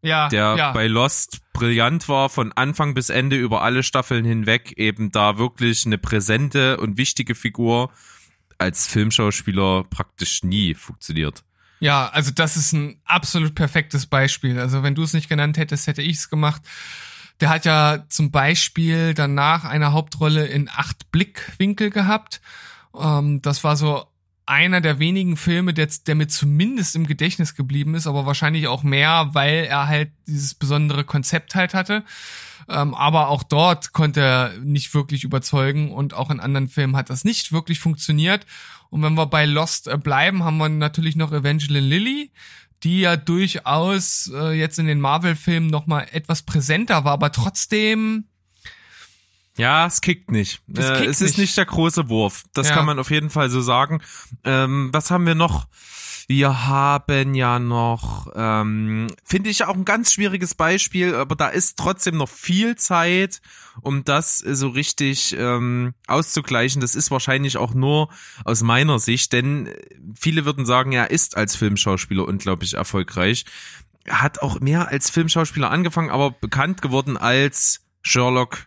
Ja, 0.05 0.29
der 0.29 0.55
ja. 0.57 0.71
bei 0.71 0.87
Lost 0.87 1.39
brillant 1.53 2.07
war, 2.07 2.29
von 2.29 2.51
Anfang 2.53 2.93
bis 2.93 3.09
Ende 3.09 3.37
über 3.37 3.61
alle 3.61 3.83
Staffeln 3.83 4.25
hinweg, 4.25 4.73
eben 4.77 5.11
da 5.11 5.37
wirklich 5.37 5.85
eine 5.85 5.97
präsente 5.97 6.77
und 6.77 6.97
wichtige 6.97 7.35
Figur 7.35 7.91
als 8.57 8.87
Filmschauspieler 8.87 9.83
praktisch 9.89 10.43
nie 10.43 10.73
funktioniert. 10.73 11.43
Ja, 11.79 12.07
also 12.07 12.31
das 12.31 12.55
ist 12.55 12.73
ein 12.73 12.99
absolut 13.05 13.55
perfektes 13.55 14.05
Beispiel. 14.05 14.59
Also 14.59 14.83
wenn 14.83 14.95
du 14.95 15.03
es 15.03 15.13
nicht 15.13 15.29
genannt 15.29 15.57
hättest, 15.57 15.87
hätte 15.87 16.01
ich 16.01 16.17
es 16.17 16.29
gemacht. 16.29 16.61
Der 17.41 17.49
hat 17.49 17.65
ja 17.65 18.05
zum 18.07 18.31
Beispiel 18.31 19.13
danach 19.13 19.65
eine 19.65 19.91
Hauptrolle 19.91 20.45
in 20.45 20.69
acht 20.69 21.11
Blickwinkel 21.11 21.89
gehabt. 21.89 22.41
Ähm, 22.97 23.41
das 23.41 23.63
war 23.63 23.75
so 23.75 24.05
einer 24.45 24.81
der 24.81 24.99
wenigen 24.99 25.37
Filme, 25.37 25.73
der, 25.73 25.89
der 26.05 26.15
mir 26.15 26.27
zumindest 26.27 26.95
im 26.95 27.07
Gedächtnis 27.07 27.55
geblieben 27.55 27.95
ist, 27.95 28.07
aber 28.07 28.25
wahrscheinlich 28.25 28.67
auch 28.67 28.83
mehr, 28.83 29.29
weil 29.33 29.65
er 29.65 29.87
halt 29.87 30.11
dieses 30.27 30.53
besondere 30.53 31.03
Konzept 31.03 31.55
halt 31.55 31.73
hatte. 31.73 32.03
Ähm, 32.67 32.93
aber 32.93 33.29
auch 33.29 33.43
dort 33.43 33.93
konnte 33.93 34.21
er 34.21 34.51
nicht 34.63 34.93
wirklich 34.93 35.23
überzeugen 35.23 35.91
und 35.91 36.13
auch 36.13 36.31
in 36.31 36.39
anderen 36.39 36.67
Filmen 36.67 36.95
hat 36.95 37.09
das 37.09 37.23
nicht 37.23 37.51
wirklich 37.51 37.79
funktioniert. 37.79 38.45
Und 38.89 39.01
wenn 39.03 39.15
wir 39.15 39.25
bei 39.27 39.45
Lost 39.45 39.87
äh, 39.87 39.97
bleiben, 39.97 40.43
haben 40.43 40.57
wir 40.57 40.69
natürlich 40.69 41.15
noch 41.15 41.31
Evangeline 41.31 41.85
Lilly, 41.85 42.31
die 42.83 43.01
ja 43.01 43.17
durchaus 43.17 44.31
äh, 44.33 44.51
jetzt 44.51 44.79
in 44.79 44.87
den 44.87 44.99
Marvel-Filmen 44.99 45.69
noch 45.69 45.87
mal 45.87 46.07
etwas 46.11 46.43
präsenter 46.43 47.03
war, 47.03 47.13
aber 47.13 47.31
trotzdem 47.31 48.25
Ja, 49.57 49.85
es 49.87 50.01
kickt 50.01 50.31
nicht. 50.31 50.61
Das 50.67 50.89
äh, 50.89 50.97
kickt 50.97 51.09
es 51.09 51.21
ist 51.21 51.31
nicht. 51.31 51.39
nicht 51.39 51.57
der 51.57 51.65
große 51.65 52.09
Wurf. 52.09 52.43
Das 52.53 52.69
Ja. 52.69 52.75
kann 52.75 52.85
man 52.85 52.99
auf 52.99 53.09
jeden 53.11 53.29
Fall 53.29 53.49
so 53.49 53.61
sagen. 53.61 54.01
Ähm, 54.43 54.89
was 54.91 55.11
haben 55.11 55.25
wir 55.25 55.35
noch? 55.35 55.67
Wir 56.27 56.65
haben 56.65 57.35
ja 57.35 57.59
noch, 57.59 58.31
ähm, 58.35 59.07
finde 59.23 59.51
ich 59.51 59.63
auch 59.65 59.75
ein 59.75 59.85
ganz 59.85 60.11
schwieriges 60.11 60.55
Beispiel, 60.55 61.13
aber 61.13 61.35
da 61.35 61.49
ist 61.49 61.77
trotzdem 61.77 62.17
noch 62.17 62.29
viel 62.29 62.75
Zeit, 62.77 63.41
um 63.81 64.03
das 64.03 64.39
so 64.39 64.69
richtig 64.69 65.35
ähm, 65.37 65.93
auszugleichen. 66.07 66.81
Das 66.81 66.95
ist 66.95 67.11
wahrscheinlich 67.11 67.57
auch 67.57 67.75
nur 67.75 68.09
aus 68.43 68.63
meiner 68.63 68.97
Sicht, 68.97 69.33
denn 69.33 69.69
viele 70.19 70.45
würden 70.45 70.65
sagen, 70.65 70.93
er 70.93 71.11
ist 71.11 71.37
als 71.37 71.55
Filmschauspieler 71.55 72.27
unglaublich 72.27 72.73
erfolgreich. 72.73 73.45
Er 74.03 74.23
hat 74.23 74.41
auch 74.41 74.59
mehr 74.59 74.87
als 74.87 75.11
Filmschauspieler 75.11 75.69
angefangen, 75.69 76.09
aber 76.09 76.31
bekannt 76.31 76.81
geworden 76.81 77.17
als 77.17 77.81
Sherlock 78.01 78.65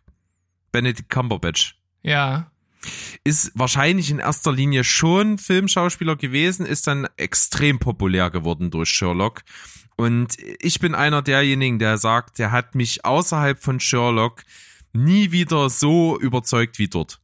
Benedict 0.72 1.08
Cumberbatch. 1.08 1.76
ja, 2.02 2.50
Ist 3.24 3.52
wahrscheinlich 3.54 4.10
in 4.10 4.20
erster 4.20 4.52
Linie 4.52 4.84
schon 4.84 5.38
Filmschauspieler 5.38 6.16
gewesen, 6.16 6.64
ist 6.64 6.86
dann 6.86 7.08
extrem 7.16 7.78
populär 7.78 8.30
geworden 8.30 8.70
durch 8.70 8.88
Sherlock. 8.90 9.42
Und 9.96 10.36
ich 10.60 10.78
bin 10.78 10.94
einer 10.94 11.22
derjenigen, 11.22 11.80
der 11.80 11.98
sagt, 11.98 12.38
der 12.38 12.52
hat 12.52 12.76
mich 12.76 13.04
außerhalb 13.04 13.60
von 13.60 13.80
Sherlock 13.80 14.44
nie 14.92 15.32
wieder 15.32 15.68
so 15.70 16.18
überzeugt 16.20 16.78
wie 16.78 16.86
dort. 16.86 17.18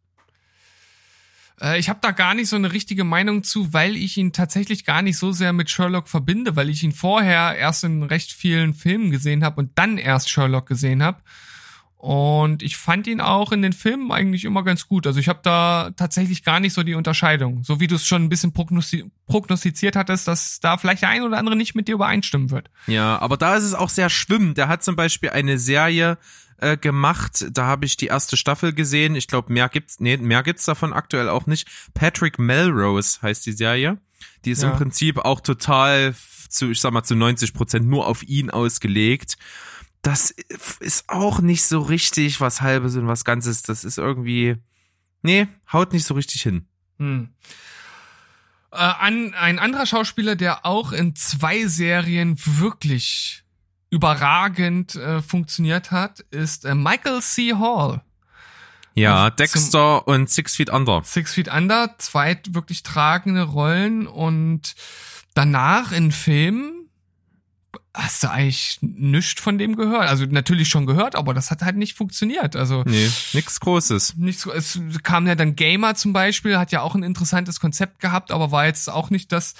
Äh, 1.61 1.79
Ich 1.79 1.89
habe 1.89 2.01
da 2.03 2.11
gar 2.11 2.35
nicht 2.35 2.49
so 2.49 2.57
eine 2.57 2.73
richtige 2.73 3.05
Meinung 3.05 3.45
zu, 3.45 3.73
weil 3.73 3.97
ich 3.97 4.17
ihn 4.17 4.33
tatsächlich 4.33 4.85
gar 4.85 5.03
nicht 5.03 5.19
so 5.19 5.31
sehr 5.33 5.53
mit 5.53 5.71
Sherlock 5.71 6.09
verbinde, 6.09 6.57
weil 6.57 6.69
ich 6.69 6.83
ihn 6.83 6.93
vorher 6.93 7.57
erst 7.57 7.85
in 7.85 8.03
recht 8.03 8.33
vielen 8.33 8.75
Filmen 8.75 9.13
gesehen 9.13 9.45
habe 9.45 9.61
und 9.61 9.71
dann 9.77 9.97
erst 9.99 10.29
Sherlock 10.29 10.67
gesehen 10.67 11.03
habe. 11.03 11.23
Und 12.05 12.63
ich 12.63 12.77
fand 12.77 13.07
ihn 13.07 13.23
auch 13.23 13.51
in 13.51 13.63
den 13.63 13.73
Filmen 13.73 14.13
eigentlich 14.13 14.45
immer 14.45 14.63
ganz 14.63 14.89
gut. 14.89 15.07
Also 15.07 15.19
ich 15.19 15.29
habe 15.31 15.41
da 15.43 15.91
tatsächlich 15.97 16.45
gar 16.45 16.61
nicht 16.61 16.75
so 16.75 16.83
die 16.83 16.93
Unterscheidung. 16.93 17.65
So 17.65 17.81
wie 17.81 17.87
du 17.87 17.95
es 17.95 18.07
schon 18.07 18.23
ein 18.25 18.29
bisschen 18.29 18.53
prognosti 18.53 19.11
prognostiziert 19.27 19.97
hattest, 19.97 20.29
dass 20.29 20.61
da 20.61 20.77
vielleicht 20.77 21.01
der 21.01 21.09
ein 21.09 21.23
oder 21.23 21.39
andere 21.39 21.57
nicht 21.57 21.75
mit 21.75 21.89
dir 21.89 21.95
übereinstimmen 21.95 22.51
wird. 22.51 22.69
Ja, 22.87 23.19
aber 23.21 23.39
da 23.39 23.57
ist 23.57 23.65
es 23.65 23.73
auch 23.73 23.89
sehr 23.89 24.11
schwimmend. 24.11 24.59
Der 24.59 24.69
hat 24.69 24.85
zum 24.85 24.97
Beispiel 24.97 25.31
eine 25.31 25.57
Serie 25.57 26.19
äh, 26.59 26.77
gemacht, 26.77 27.47
da 27.51 27.65
habe 27.65 27.87
ich 27.87 27.97
die 27.97 28.09
erste 28.09 28.37
Staffel 28.37 28.75
gesehen. 28.75 29.17
Ich 29.17 29.27
glaube, 29.27 29.51
mehr 29.51 29.71
gibt's, 29.71 29.99
nee, 29.99 30.19
mehr 30.19 30.43
gibt's 30.43 30.67
davon 30.67 30.93
aktuell 30.93 31.31
auch 31.31 31.47
nicht. 31.47 31.67
Patrick 31.95 32.39
Melrose 32.39 33.23
heißt 33.23 33.47
die 33.47 33.53
Serie. 33.53 33.97
Die 34.45 34.51
ist 34.51 34.63
Ja. 34.63 34.73
im 34.73 34.77
Prinzip 34.77 35.21
auch 35.21 35.41
total 35.41 36.15
zu, 36.51 36.71
ich 36.71 36.81
sag 36.83 36.93
mal, 36.93 37.03
zu 37.03 37.15
90 37.17 37.55
Prozent 37.55 37.87
nur 37.89 38.07
auf 38.07 38.23
ihn 38.23 38.51
ausgelegt. 38.51 39.39
Das 40.05 40.31
ist 40.81 41.09
auch 41.09 41.41
nicht 41.41 41.65
so 41.65 41.81
richtig 41.81 42.41
was 42.41 42.61
Halbes 42.61 42.95
und 42.95 43.09
was 43.09 43.25
Ganzes. 43.25 43.63
Das 43.63 43.85
ist 43.85 43.97
irgendwie, 43.97 44.57
nee, 45.23 45.49
haut 45.73 45.95
nicht 45.95 46.07
so 46.07 46.13
richtig 46.13 46.43
hin. 46.43 46.67
Hm. 46.99 47.31
Äh, 48.71 48.77
an, 48.77 49.33
ein 49.33 49.59
anderer 49.59 49.87
Schauspieler, 49.87 50.37
der 50.37 50.67
auch 50.67 50.93
in 50.93 51.17
zwei 51.17 51.67
Serien 51.67 52.37
wirklich 52.45 53.45
überragend 53.89 54.95
äh, 54.95 55.23
funktioniert 55.23 55.91
hat, 55.91 56.21
ist 56.31 56.67
äh, 56.67 56.75
Michael 56.75 57.23
C. 57.23 57.55
Hall. 57.55 58.03
Ja, 58.93 59.31
Dexter 59.31 60.07
und 60.07 60.29
Six 60.29 60.57
Feet 60.57 60.69
Under. 60.71 61.03
Six 61.03 61.33
Feet 61.33 61.49
Under, 61.49 61.95
zwei 61.97 62.39
wirklich 62.51 62.83
tragende 62.83 63.45
Rollen 63.45 64.07
und 64.07 64.75
danach 65.33 65.93
in 65.93 66.13
Filmen 66.13 66.84
hast 67.97 68.25
du 68.25 68.31
eigentlich 68.31 68.79
nichts 68.81 69.41
von 69.41 69.57
dem 69.57 69.77
gehört. 69.77 70.09
Also 70.09 70.27
natürlich 70.27 70.69
schon 70.69 70.85
gehört, 70.85 71.15
aber 71.15 71.33
das 71.33 71.51
hat 71.53 71.63
halt 71.63 71.77
nicht 71.77 71.97
funktioniert. 71.97 72.57
Also 72.57 72.83
Nee, 72.87 73.09
nix 73.35 73.61
Großes. 73.61 74.17
nicht 74.17 74.41
so, 74.41 74.53
es 74.53 74.79
kam 75.05 75.27
ja 75.29 75.37
dann 75.37 75.55
Gamer 75.55 75.95
zum 75.95 76.13
Beispiel, 76.13 76.59
hat 76.59 76.73
ja 76.73 76.81
auch 76.83 76.97
ein 76.97 77.05
interessantes 77.05 77.61
Konzept 77.61 78.01
gehabt, 78.01 78.33
aber 78.33 78.51
war 78.51 78.67
jetzt 78.67 78.91
auch 78.91 79.11
nicht 79.11 79.31
das 79.31 79.55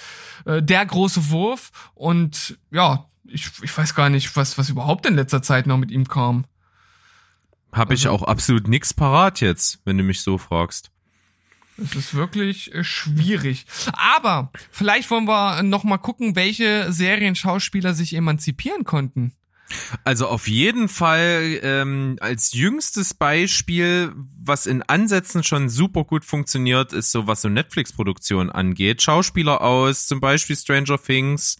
äh, 0.45 0.61
der 0.61 0.85
große 0.85 1.29
Wurf. 1.29 1.71
Und 1.93 2.57
ja, 2.71 3.05
ich, 3.25 3.49
ich 3.63 3.75
weiß 3.77 3.95
gar 3.95 4.09
nicht, 4.09 4.35
was, 4.35 4.57
was 4.57 4.69
überhaupt 4.69 5.05
in 5.05 5.15
letzter 5.15 5.41
Zeit 5.41 5.65
noch 5.65 5.77
mit 5.77 5.89
ihm 5.91 6.07
kam. 6.07 6.43
Habe 7.71 7.93
ich 7.93 8.05
Also- 8.07 8.17
auch 8.23 8.27
absolut 8.27 8.67
nix 8.67 8.93
parat 8.93 9.39
jetzt, 9.41 9.79
wenn 9.85 9.97
du 9.97 10.03
mich 10.03 10.21
so 10.21 10.37
fragst. 10.37 10.91
Es 11.77 11.95
ist 11.95 12.13
wirklich 12.13 12.73
äh, 12.73 12.83
schwierig. 12.83 13.65
Aber 13.93 14.51
vielleicht 14.71 15.09
wollen 15.11 15.27
wir 15.27 15.63
noch 15.63 15.83
mal 15.83 15.97
gucken, 15.97 16.35
welche 16.35 16.91
Serienschauspieler 16.91 17.93
sich 17.93 18.13
emanzipieren 18.13 18.83
konnten. 18.83 19.33
Also 20.03 20.27
auf 20.27 20.47
jeden 20.47 20.87
Fall 20.89 21.59
ähm, 21.63 22.17
als 22.19 22.53
jüngstes 22.53 23.15
Beispiel, 23.15 24.13
was 24.15 24.67
in 24.67 24.83
Ansätzen 24.83 25.43
schon 25.43 25.69
super 25.69 26.03
gut 26.03 26.23
funktioniert, 26.23 26.93
ist 26.93 27.11
so, 27.11 27.25
was 27.25 27.41
so 27.41 27.49
Netflix-Produktion 27.49 28.51
angeht. 28.51 29.01
Schauspieler 29.01 29.61
aus 29.61 30.05
zum 30.05 30.19
Beispiel 30.19 30.55
Stranger 30.55 31.01
Things, 31.01 31.57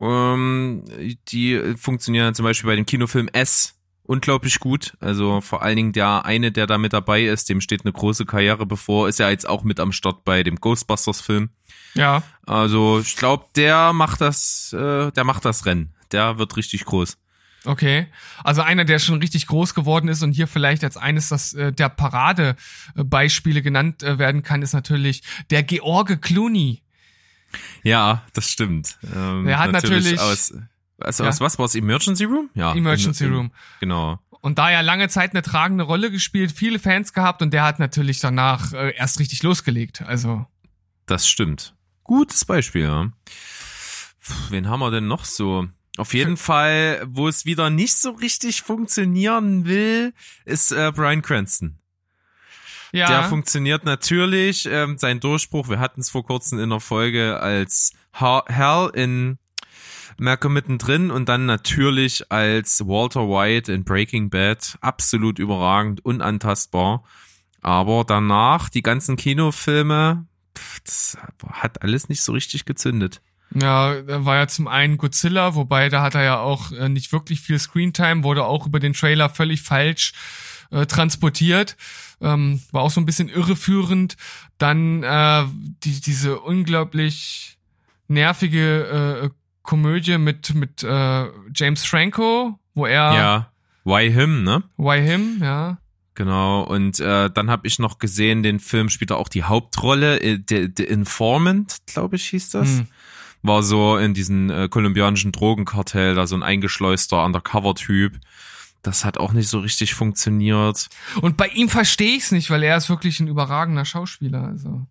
ähm, 0.00 0.84
die 1.28 1.74
funktionieren 1.76 2.34
zum 2.34 2.44
Beispiel 2.44 2.68
bei 2.68 2.76
dem 2.76 2.86
Kinofilm 2.86 3.28
S 3.28 3.77
unglaublich 4.08 4.58
gut. 4.58 4.96
Also 5.00 5.40
vor 5.40 5.62
allen 5.62 5.76
Dingen 5.76 5.92
der 5.92 6.24
eine, 6.24 6.50
der 6.50 6.66
da 6.66 6.78
mit 6.78 6.92
dabei 6.92 7.24
ist, 7.24 7.48
dem 7.48 7.60
steht 7.60 7.84
eine 7.84 7.92
große 7.92 8.24
Karriere 8.26 8.66
bevor, 8.66 9.08
ist 9.08 9.18
ja 9.18 9.28
jetzt 9.30 9.48
auch 9.48 9.62
mit 9.62 9.78
am 9.78 9.92
Start 9.92 10.24
bei 10.24 10.42
dem 10.42 10.56
Ghostbusters-Film. 10.56 11.50
Ja. 11.94 12.22
Also 12.46 13.00
ich 13.00 13.16
glaube, 13.16 13.46
der 13.54 13.92
macht 13.92 14.20
das, 14.20 14.72
äh, 14.72 15.12
der 15.12 15.24
macht 15.24 15.44
das 15.44 15.66
Rennen. 15.66 15.94
Der 16.12 16.38
wird 16.38 16.56
richtig 16.56 16.84
groß. 16.86 17.18
Okay. 17.64 18.06
Also 18.44 18.62
einer, 18.62 18.84
der 18.84 18.98
schon 18.98 19.18
richtig 19.20 19.46
groß 19.46 19.74
geworden 19.74 20.08
ist 20.08 20.22
und 20.22 20.32
hier 20.32 20.46
vielleicht 20.46 20.84
als 20.84 20.96
eines 20.96 21.28
das, 21.28 21.52
äh, 21.52 21.72
der 21.72 21.90
Paradebeispiele 21.90 23.60
genannt 23.62 24.02
äh, 24.02 24.18
werden 24.18 24.42
kann, 24.42 24.62
ist 24.62 24.72
natürlich 24.72 25.22
der 25.50 25.62
George 25.64 26.16
Clooney. 26.16 26.82
Ja, 27.82 28.22
das 28.32 28.50
stimmt. 28.50 28.98
Ähm, 29.14 29.44
Der 29.44 29.58
hat 29.58 29.72
natürlich- 29.72 30.20
aus, 30.20 30.54
also 31.00 31.24
Ja. 31.24 31.30
aus 31.30 31.40
was 31.40 31.58
war's? 31.58 31.74
Emergency 31.74 32.24
Room? 32.24 32.50
Ja. 32.54 32.74
Emergency 32.74 33.24
in, 33.24 33.30
in, 33.30 33.36
Room. 33.36 33.52
Genau. 33.80 34.18
Und 34.40 34.58
da 34.58 34.70
ja 34.70 34.80
lange 34.82 35.08
Zeit 35.08 35.32
eine 35.32 35.42
tragende 35.42 35.84
Rolle 35.84 36.10
gespielt, 36.10 36.52
viele 36.52 36.78
Fans 36.78 37.12
gehabt 37.12 37.42
und 37.42 37.52
der 37.52 37.64
hat 37.64 37.78
natürlich 37.78 38.20
danach 38.20 38.72
äh, 38.72 38.94
erst 38.96 39.18
richtig 39.18 39.42
losgelegt. 39.42 40.02
Also 40.02 40.46
Das 41.06 41.28
stimmt. 41.28 41.74
Gutes 42.04 42.44
Beispiel, 42.44 42.82
ja. 42.82 43.10
Puh, 44.24 44.34
wen 44.50 44.68
haben 44.68 44.80
wir 44.80 44.90
denn 44.90 45.08
noch 45.08 45.24
so? 45.24 45.66
Auf 45.96 46.14
jeden 46.14 46.36
Fall, 46.36 47.02
wo 47.08 47.26
es 47.26 47.44
wieder 47.44 47.70
nicht 47.70 47.96
so 47.96 48.10
richtig 48.12 48.62
funktionieren 48.62 49.64
will, 49.66 50.14
ist 50.44 50.70
äh, 50.70 50.92
Brian 50.94 51.22
Cranston. 51.22 51.78
ja, 52.92 53.08
Der 53.08 53.24
funktioniert 53.24 53.84
natürlich. 53.84 54.66
Ähm, 54.70 54.96
sein 54.96 55.18
Durchbruch, 55.18 55.68
wir 55.68 55.80
hatten 55.80 56.00
es 56.00 56.10
vor 56.10 56.24
kurzem 56.24 56.60
in 56.60 56.70
der 56.70 56.78
Folge 56.78 57.40
als 57.40 57.92
Hal 58.14 58.90
in 58.94 59.38
Malcolm 60.20 60.54
mittendrin 60.54 61.10
und 61.10 61.28
dann 61.28 61.46
natürlich 61.46 62.30
als 62.30 62.86
Walter 62.86 63.28
White 63.28 63.72
in 63.72 63.84
Breaking 63.84 64.30
Bad 64.30 64.78
absolut 64.80 65.38
überragend, 65.38 66.04
unantastbar. 66.04 67.04
Aber 67.60 68.04
danach 68.04 68.68
die 68.68 68.82
ganzen 68.82 69.16
Kinofilme, 69.16 70.26
pff, 70.56 70.80
das 70.80 71.18
hat 71.52 71.82
alles 71.82 72.08
nicht 72.08 72.22
so 72.22 72.32
richtig 72.32 72.64
gezündet. 72.64 73.20
Ja, 73.54 74.02
da 74.02 74.24
war 74.24 74.36
ja 74.36 74.48
zum 74.48 74.68
einen 74.68 74.98
Godzilla, 74.98 75.54
wobei 75.54 75.88
da 75.88 76.02
hat 76.02 76.14
er 76.14 76.22
ja 76.22 76.38
auch 76.38 76.70
äh, 76.72 76.88
nicht 76.88 77.12
wirklich 77.12 77.40
viel 77.40 77.58
Screentime, 77.58 78.22
wurde 78.22 78.44
auch 78.44 78.66
über 78.66 78.78
den 78.78 78.92
Trailer 78.92 79.30
völlig 79.30 79.62
falsch 79.62 80.12
äh, 80.70 80.86
transportiert. 80.86 81.76
Ähm, 82.20 82.60
war 82.72 82.82
auch 82.82 82.90
so 82.90 83.00
ein 83.00 83.06
bisschen 83.06 83.28
irreführend. 83.28 84.16
Dann 84.58 85.02
äh, 85.02 85.44
die, 85.82 86.00
diese 86.00 86.40
unglaublich 86.40 87.58
nervige 88.08 89.22
äh, 89.22 89.30
Komödie 89.68 90.16
mit, 90.16 90.54
mit 90.54 90.82
äh, 90.82 91.26
James 91.54 91.84
Franco, 91.84 92.58
wo 92.74 92.86
er 92.86 93.14
Ja. 93.14 93.52
Why 93.84 94.10
him, 94.10 94.42
ne? 94.42 94.62
Why 94.78 95.02
Him, 95.02 95.40
ja. 95.42 95.76
Genau, 96.14 96.62
und 96.62 96.98
äh, 97.00 97.28
dann 97.28 97.50
habe 97.50 97.66
ich 97.66 97.78
noch 97.78 97.98
gesehen, 97.98 98.42
den 98.42 98.60
Film 98.60 98.88
spielt 98.88 99.10
er 99.10 99.18
auch 99.18 99.28
die 99.28 99.44
Hauptrolle, 99.44 100.20
äh, 100.22 100.38
The, 100.48 100.70
The 100.74 100.84
Informant, 100.84 101.76
glaube 101.84 102.16
ich, 102.16 102.28
hieß 102.28 102.48
das. 102.48 102.78
Hm. 102.78 102.86
War 103.42 103.62
so 103.62 103.98
in 103.98 104.14
diesen 104.14 104.48
äh, 104.48 104.68
kolumbianischen 104.70 105.32
Drogenkartell, 105.32 106.14
da 106.14 106.26
so 106.26 106.34
ein 106.34 106.42
eingeschleuster 106.42 107.22
Undercover-Typ. 107.22 108.18
Das 108.80 109.04
hat 109.04 109.18
auch 109.18 109.34
nicht 109.34 109.50
so 109.50 109.58
richtig 109.58 109.92
funktioniert. 109.92 110.88
Und 111.20 111.36
bei 111.36 111.48
ihm 111.48 111.68
verstehe 111.68 112.16
ich 112.16 112.22
es 112.22 112.32
nicht, 112.32 112.48
weil 112.48 112.62
er 112.62 112.78
ist 112.78 112.88
wirklich 112.88 113.20
ein 113.20 113.28
überragender 113.28 113.84
Schauspieler. 113.84 114.44
Also. 114.44 114.86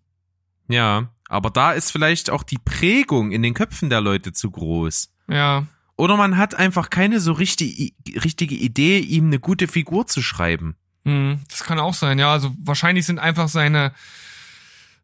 Ja, 0.68 1.08
aber 1.28 1.50
da 1.50 1.72
ist 1.72 1.92
vielleicht 1.92 2.30
auch 2.30 2.42
die 2.42 2.58
Prägung 2.58 3.32
in 3.32 3.42
den 3.42 3.54
Köpfen 3.54 3.90
der 3.90 4.00
Leute 4.00 4.32
zu 4.32 4.50
groß. 4.50 5.10
Ja. 5.28 5.66
Oder 5.96 6.16
man 6.16 6.36
hat 6.36 6.54
einfach 6.54 6.90
keine 6.90 7.20
so 7.20 7.32
richtig, 7.32 7.94
richtige 8.24 8.54
Idee, 8.54 8.98
ihm 8.98 9.26
eine 9.26 9.38
gute 9.38 9.68
Figur 9.68 10.06
zu 10.06 10.22
schreiben. 10.22 10.76
Hm, 11.04 11.40
das 11.48 11.64
kann 11.64 11.78
auch 11.78 11.94
sein, 11.94 12.18
ja. 12.18 12.32
Also 12.32 12.54
wahrscheinlich 12.62 13.04
sind 13.04 13.18
einfach 13.18 13.48
seine, 13.48 13.92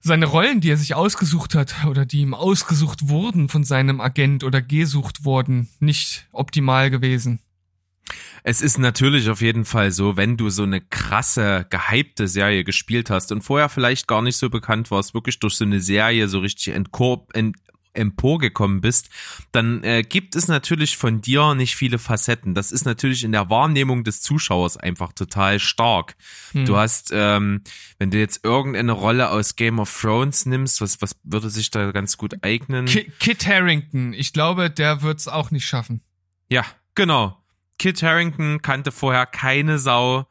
seine 0.00 0.26
Rollen, 0.26 0.60
die 0.60 0.70
er 0.70 0.76
sich 0.76 0.94
ausgesucht 0.94 1.54
hat 1.54 1.84
oder 1.86 2.06
die 2.06 2.20
ihm 2.20 2.32
ausgesucht 2.32 3.08
wurden 3.08 3.48
von 3.48 3.64
seinem 3.64 4.00
Agent 4.00 4.44
oder 4.44 4.62
gesucht 4.62 5.24
wurden, 5.24 5.68
nicht 5.80 6.26
optimal 6.32 6.90
gewesen. 6.90 7.40
Es 8.42 8.60
ist 8.60 8.78
natürlich 8.78 9.28
auf 9.30 9.40
jeden 9.40 9.64
Fall 9.64 9.90
so, 9.90 10.16
wenn 10.16 10.36
du 10.36 10.50
so 10.50 10.62
eine 10.62 10.80
krasse, 10.80 11.66
gehypte 11.70 12.28
Serie 12.28 12.64
gespielt 12.64 13.10
hast 13.10 13.32
und 13.32 13.42
vorher 13.42 13.68
vielleicht 13.68 14.06
gar 14.06 14.22
nicht 14.22 14.36
so 14.36 14.50
bekannt 14.50 14.90
warst, 14.90 15.14
wirklich 15.14 15.38
durch 15.40 15.54
so 15.54 15.64
eine 15.64 15.80
Serie 15.80 16.28
so 16.28 16.40
richtig 16.40 16.74
entkor 16.74 17.26
ent 17.32 17.56
emporgekommen 17.94 18.80
bist, 18.80 19.08
dann 19.52 19.82
äh, 19.84 20.02
gibt 20.02 20.36
es 20.36 20.48
natürlich 20.48 20.96
von 20.96 21.20
dir 21.20 21.54
nicht 21.54 21.76
viele 21.76 21.98
Facetten. 21.98 22.54
Das 22.54 22.72
ist 22.72 22.84
natürlich 22.84 23.24
in 23.24 23.32
der 23.32 23.50
Wahrnehmung 23.50 24.04
des 24.04 24.20
Zuschauers 24.20 24.76
einfach 24.76 25.12
total 25.12 25.58
stark. 25.60 26.16
Hm. 26.52 26.66
Du 26.66 26.76
hast, 26.76 27.10
ähm, 27.14 27.62
wenn 27.98 28.10
du 28.10 28.18
jetzt 28.18 28.44
irgendeine 28.44 28.92
Rolle 28.92 29.30
aus 29.30 29.56
Game 29.56 29.78
of 29.78 29.96
Thrones 30.00 30.46
nimmst, 30.46 30.80
was, 30.80 31.00
was 31.00 31.16
würde 31.22 31.50
sich 31.50 31.70
da 31.70 31.92
ganz 31.92 32.18
gut 32.18 32.34
eignen? 32.42 32.86
Ki 32.86 33.10
Kit 33.20 33.46
Harrington, 33.46 34.12
ich 34.12 34.32
glaube, 34.32 34.70
der 34.70 35.02
wird's 35.02 35.28
auch 35.28 35.50
nicht 35.50 35.66
schaffen. 35.66 36.00
Ja, 36.50 36.64
genau. 36.94 37.43
Kit 37.78 38.02
Harrington 38.02 38.62
kannte 38.62 38.92
vorher 38.92 39.26
keine 39.26 39.78
Sau, 39.78 40.26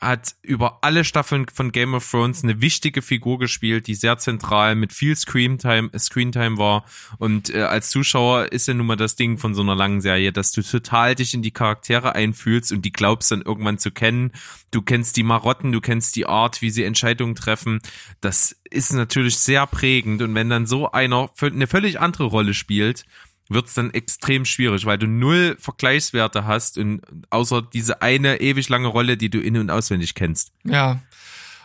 hat 0.00 0.34
über 0.40 0.78
alle 0.80 1.04
Staffeln 1.04 1.46
von 1.52 1.72
Game 1.72 1.92
of 1.92 2.10
Thrones 2.10 2.42
eine 2.42 2.62
wichtige 2.62 3.02
Figur 3.02 3.38
gespielt, 3.38 3.86
die 3.86 3.94
sehr 3.94 4.16
zentral 4.16 4.74
mit 4.74 4.94
viel 4.94 5.14
Screentime, 5.14 5.90
Screentime 5.98 6.56
war. 6.56 6.86
Und 7.18 7.54
äh, 7.54 7.62
als 7.62 7.90
Zuschauer 7.90 8.50
ist 8.50 8.66
ja 8.66 8.72
nun 8.72 8.86
mal 8.86 8.96
das 8.96 9.16
Ding 9.16 9.36
von 9.36 9.54
so 9.54 9.60
einer 9.60 9.74
langen 9.74 10.00
Serie, 10.00 10.32
dass 10.32 10.52
du 10.52 10.62
total 10.62 11.14
dich 11.14 11.34
in 11.34 11.42
die 11.42 11.50
Charaktere 11.50 12.14
einfühlst 12.14 12.72
und 12.72 12.82
die 12.82 12.92
glaubst 12.92 13.30
dann 13.30 13.42
irgendwann 13.42 13.78
zu 13.78 13.90
kennen. 13.90 14.32
Du 14.70 14.80
kennst 14.80 15.18
die 15.18 15.22
Marotten, 15.22 15.70
du 15.70 15.82
kennst 15.82 16.16
die 16.16 16.26
Art, 16.26 16.62
wie 16.62 16.70
sie 16.70 16.84
Entscheidungen 16.84 17.34
treffen. 17.34 17.80
Das 18.22 18.56
ist 18.70 18.94
natürlich 18.94 19.36
sehr 19.36 19.66
prägend. 19.66 20.22
Und 20.22 20.34
wenn 20.34 20.48
dann 20.48 20.66
so 20.66 20.90
einer 20.92 21.30
eine 21.42 21.66
völlig 21.66 22.00
andere 22.00 22.24
Rolle 22.24 22.54
spielt, 22.54 23.04
wird's 23.50 23.74
dann 23.74 23.92
extrem 23.92 24.44
schwierig, 24.44 24.86
weil 24.86 24.96
du 24.96 25.06
null 25.06 25.56
Vergleichswerte 25.58 26.46
hast 26.46 26.78
und 26.78 27.02
außer 27.30 27.62
diese 27.62 28.00
eine 28.00 28.40
ewig 28.40 28.68
lange 28.68 28.88
Rolle, 28.88 29.16
die 29.16 29.28
du 29.28 29.40
in- 29.40 29.58
und 29.58 29.70
auswendig 29.70 30.14
kennst. 30.14 30.52
Ja. 30.64 31.00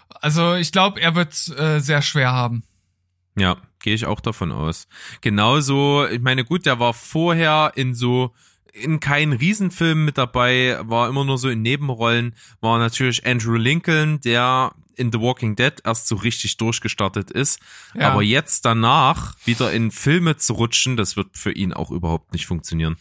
Also 0.10 0.56
ich 0.56 0.72
glaube, 0.72 1.00
er 1.00 1.16
wird's 1.16 1.50
äh, 1.50 1.80
sehr 1.80 2.02
schwer 2.02 2.32
haben. 2.32 2.64
Ja, 3.38 3.58
gehe 3.80 3.94
ich 3.94 4.06
auch 4.06 4.20
davon 4.20 4.52
aus. 4.52 4.88
Genauso, 5.22 6.08
ich 6.08 6.22
meine, 6.22 6.44
gut, 6.44 6.66
der 6.66 6.80
war 6.80 6.94
vorher 6.94 7.74
in 7.76 7.94
so 7.94 8.34
in 8.74 9.00
keinen 9.00 9.32
Riesenfilmen 9.32 10.04
mit 10.04 10.18
dabei, 10.18 10.78
war 10.82 11.08
immer 11.08 11.24
nur 11.24 11.38
so 11.38 11.50
in 11.50 11.62
Nebenrollen, 11.62 12.36
war 12.60 12.78
natürlich 12.78 13.26
Andrew 13.26 13.56
Lincoln, 13.56 14.20
der 14.20 14.74
in 14.98 15.12
The 15.12 15.20
Walking 15.20 15.56
Dead 15.56 15.74
erst 15.84 16.08
so 16.08 16.16
richtig 16.16 16.58
durchgestartet 16.58 17.32
ist. 17.32 17.60
Ja. 17.94 18.12
Aber 18.12 18.22
jetzt 18.24 18.66
danach 18.66 19.36
wieder 19.46 19.72
in 19.72 19.92
Filme 19.92 20.38
zu 20.38 20.54
rutschen, 20.54 20.98
das 20.98 21.16
wird 21.16 21.38
für 21.38 21.52
ihn 21.52 21.74
auch 21.74 21.92
überhaupt 21.92 22.34
nicht 22.34 22.46
funktionieren. 22.46 22.98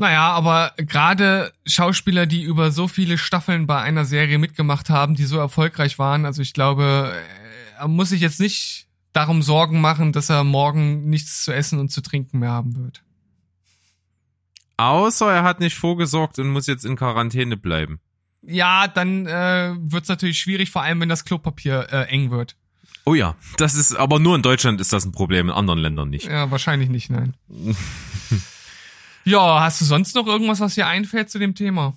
Naja, 0.00 0.30
aber 0.30 0.74
gerade 0.76 1.52
Schauspieler, 1.66 2.26
die 2.26 2.42
über 2.42 2.70
so 2.70 2.86
viele 2.86 3.18
Staffeln 3.18 3.66
bei 3.66 3.80
einer 3.80 4.04
Serie 4.04 4.38
mitgemacht 4.38 4.90
haben, 4.90 5.16
die 5.16 5.24
so 5.24 5.38
erfolgreich 5.38 5.98
waren, 5.98 6.24
also 6.24 6.40
ich 6.40 6.52
glaube, 6.52 7.12
äh, 7.12 7.80
er 7.80 7.88
muss 7.88 8.10
sich 8.10 8.20
jetzt 8.20 8.38
nicht 8.38 8.86
darum 9.12 9.42
Sorgen 9.42 9.80
machen, 9.80 10.12
dass 10.12 10.30
er 10.30 10.44
morgen 10.44 11.10
nichts 11.10 11.42
zu 11.42 11.52
essen 11.52 11.80
und 11.80 11.90
zu 11.90 12.00
trinken 12.00 12.38
mehr 12.38 12.52
haben 12.52 12.76
wird. 12.76 13.02
Außer 14.76 15.32
er 15.32 15.42
hat 15.42 15.58
nicht 15.58 15.76
vorgesorgt 15.76 16.38
und 16.38 16.50
muss 16.50 16.68
jetzt 16.68 16.84
in 16.84 16.94
Quarantäne 16.94 17.56
bleiben. 17.56 17.98
Ja, 18.50 18.88
dann 18.88 19.26
äh, 19.26 19.74
wird's 19.78 20.08
natürlich 20.08 20.38
schwierig, 20.38 20.70
vor 20.70 20.82
allem 20.82 21.00
wenn 21.00 21.08
das 21.10 21.26
Klopapier 21.26 21.86
äh, 21.90 22.04
eng 22.04 22.30
wird. 22.30 22.56
Oh 23.04 23.14
ja, 23.14 23.36
das 23.58 23.74
ist, 23.74 23.94
aber 23.94 24.18
nur 24.18 24.36
in 24.36 24.42
Deutschland 24.42 24.80
ist 24.80 24.92
das 24.92 25.04
ein 25.04 25.12
Problem, 25.12 25.48
in 25.48 25.54
anderen 25.54 25.78
Ländern 25.78 26.08
nicht. 26.08 26.26
Ja, 26.26 26.50
wahrscheinlich 26.50 26.88
nicht, 26.88 27.10
nein. 27.10 27.34
ja, 29.24 29.60
hast 29.60 29.80
du 29.80 29.84
sonst 29.84 30.14
noch 30.14 30.26
irgendwas, 30.26 30.60
was 30.60 30.74
dir 30.74 30.86
einfällt 30.86 31.30
zu 31.30 31.38
dem 31.38 31.54
Thema? 31.54 31.94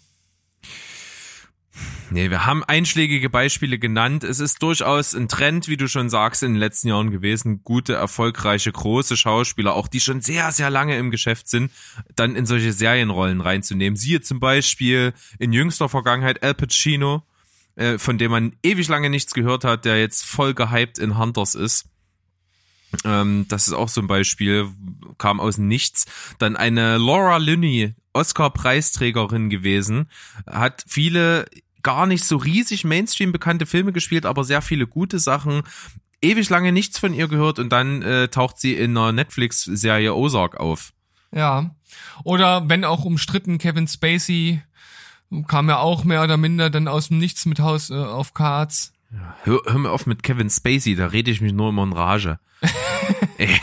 Nee, 2.10 2.30
wir 2.30 2.46
haben 2.46 2.64
einschlägige 2.66 3.30
Beispiele 3.30 3.80
genannt. 3.80 4.26
Es 4.26 4.40
ist 4.40 4.62
durchaus 4.62 5.14
ein 5.14 5.30
Trend, 5.30 5.70
wie 5.70 5.78
du 5.78 5.88
schon 5.88 6.10
sagst, 6.10 6.44
in 6.44 6.54
den 6.54 6.60
letzten 6.60 6.90
Jahren 6.90 7.12
gewesen, 7.12 7.64
gute, 7.64 7.94
erfolgreiche, 7.94 8.72
große 8.72 9.16
Schauspieler, 9.16 9.76
auch 9.76 9.88
die 9.88 10.02
schon 10.02 10.20
sehr, 10.20 10.52
sehr 10.52 10.70
lange 10.70 10.98
im 10.98 11.12
Geschäft 11.12 11.48
sind, 11.48 11.72
dann 12.16 12.36
in 12.36 12.46
solche 12.46 12.74
Serienrollen 12.74 13.40
reinzunehmen. 13.40 13.96
Siehe 13.96 14.20
zum 14.20 14.42
Beispiel 14.42 15.14
in 15.40 15.54
jüngster 15.54 15.88
Vergangenheit 15.88 16.44
Al 16.44 16.54
Pacino, 16.54 17.24
äh, 17.76 17.98
von 17.98 18.18
dem 18.18 18.32
man 18.32 18.58
ewig 18.62 18.90
lange 18.90 19.10
nichts 19.10 19.34
gehört 19.34 19.64
hat, 19.64 19.86
der 19.86 19.98
jetzt 20.00 20.26
voll 20.26 20.54
gehypt 20.54 21.00
in 21.00 21.18
Hunters 21.18 21.56
ist. 21.56 21.86
Ähm, 23.04 23.46
das 23.48 23.68
ist 23.68 23.74
auch 23.74 23.90
so 23.90 24.02
ein 24.02 24.08
Beispiel, 24.08 24.70
kam 25.18 25.40
aus 25.40 25.58
Nichts. 25.58 26.06
Dann 26.40 26.56
eine 26.56 26.98
Laura 26.98 27.38
Linney, 27.38 27.96
Oscar-Preisträgerin 28.14 29.50
gewesen, 29.50 30.10
hat 30.46 30.84
viele 30.88 31.46
gar 31.84 32.06
nicht 32.06 32.26
so 32.26 32.38
riesig 32.38 32.84
Mainstream 32.84 33.32
bekannte 33.32 33.66
Filme 33.66 33.92
gespielt, 33.92 34.26
aber 34.26 34.44
sehr 34.44 34.62
viele 34.62 34.88
gute 34.88 35.20
Sachen. 35.20 35.64
Ewig 36.22 36.50
lange 36.50 36.72
nichts 36.72 37.00
von 37.00 37.14
ihr 37.14 37.28
gehört 37.28 37.58
und 37.58 37.70
dann 37.70 38.04
äh, 38.04 38.28
taucht 38.28 38.60
sie 38.60 38.74
in 38.76 38.96
einer 38.96 39.12
Netflix-Serie 39.12 40.14
Ozark 40.14 40.58
auf. 40.58 40.94
Ja. 41.32 41.76
Oder 42.24 42.70
wenn 42.70 42.86
auch 42.86 43.06
umstritten, 43.06 43.58
Kevin 43.58 43.88
Spacey 43.88 44.62
kam 45.48 45.70
ja 45.70 45.80
auch 45.80 46.04
mehr 46.04 46.24
oder 46.24 46.38
minder 46.38 46.70
dann 46.70 46.88
aus 46.88 47.08
dem 47.08 47.18
Nichts 47.18 47.46
mit 47.46 47.60
House 47.60 47.90
äh, 47.90 47.96
of 47.96 48.34
Cards. 48.34 48.94
Hör, 49.44 49.62
hör 49.66 49.78
mir 49.78 49.92
auf 49.92 50.06
mit 50.06 50.24
Kevin 50.24 50.50
Spacey, 50.50 50.96
da 50.96 51.08
rede 51.08 51.32
ich 51.32 51.42
mich 51.42 51.54
nur 51.54 51.70
immer 51.70 51.84
in 51.84 51.94
Rage. 51.94 52.40
Ey, 53.38 53.60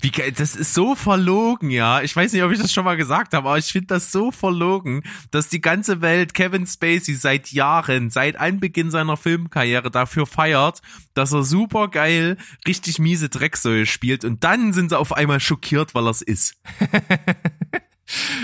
wie 0.00 0.10
geil, 0.10 0.32
das 0.32 0.54
ist 0.54 0.74
so 0.74 0.94
verlogen, 0.94 1.70
ja. 1.70 2.00
Ich 2.02 2.14
weiß 2.14 2.32
nicht, 2.32 2.42
ob 2.42 2.52
ich 2.52 2.58
das 2.58 2.72
schon 2.72 2.84
mal 2.84 2.96
gesagt 2.96 3.34
habe, 3.34 3.48
aber 3.48 3.58
ich 3.58 3.66
finde 3.66 3.88
das 3.88 4.12
so 4.12 4.30
verlogen, 4.30 5.02
dass 5.30 5.48
die 5.48 5.60
ganze 5.60 6.00
Welt 6.00 6.34
Kevin 6.34 6.66
Spacey 6.66 7.14
seit 7.14 7.52
Jahren, 7.52 8.10
seit 8.10 8.36
Anbeginn 8.36 8.90
seiner 8.90 9.16
Filmkarriere 9.16 9.90
dafür 9.90 10.26
feiert, 10.26 10.80
dass 11.14 11.32
er 11.32 11.42
super 11.42 11.88
geil, 11.88 12.36
richtig 12.66 12.98
miese 12.98 13.28
Drecksäule 13.28 13.86
spielt 13.86 14.24
und 14.24 14.44
dann 14.44 14.72
sind 14.72 14.90
sie 14.90 14.98
auf 14.98 15.12
einmal 15.12 15.40
schockiert, 15.40 15.94
weil 15.94 16.06
er's 16.06 16.22
ist. 16.22 16.54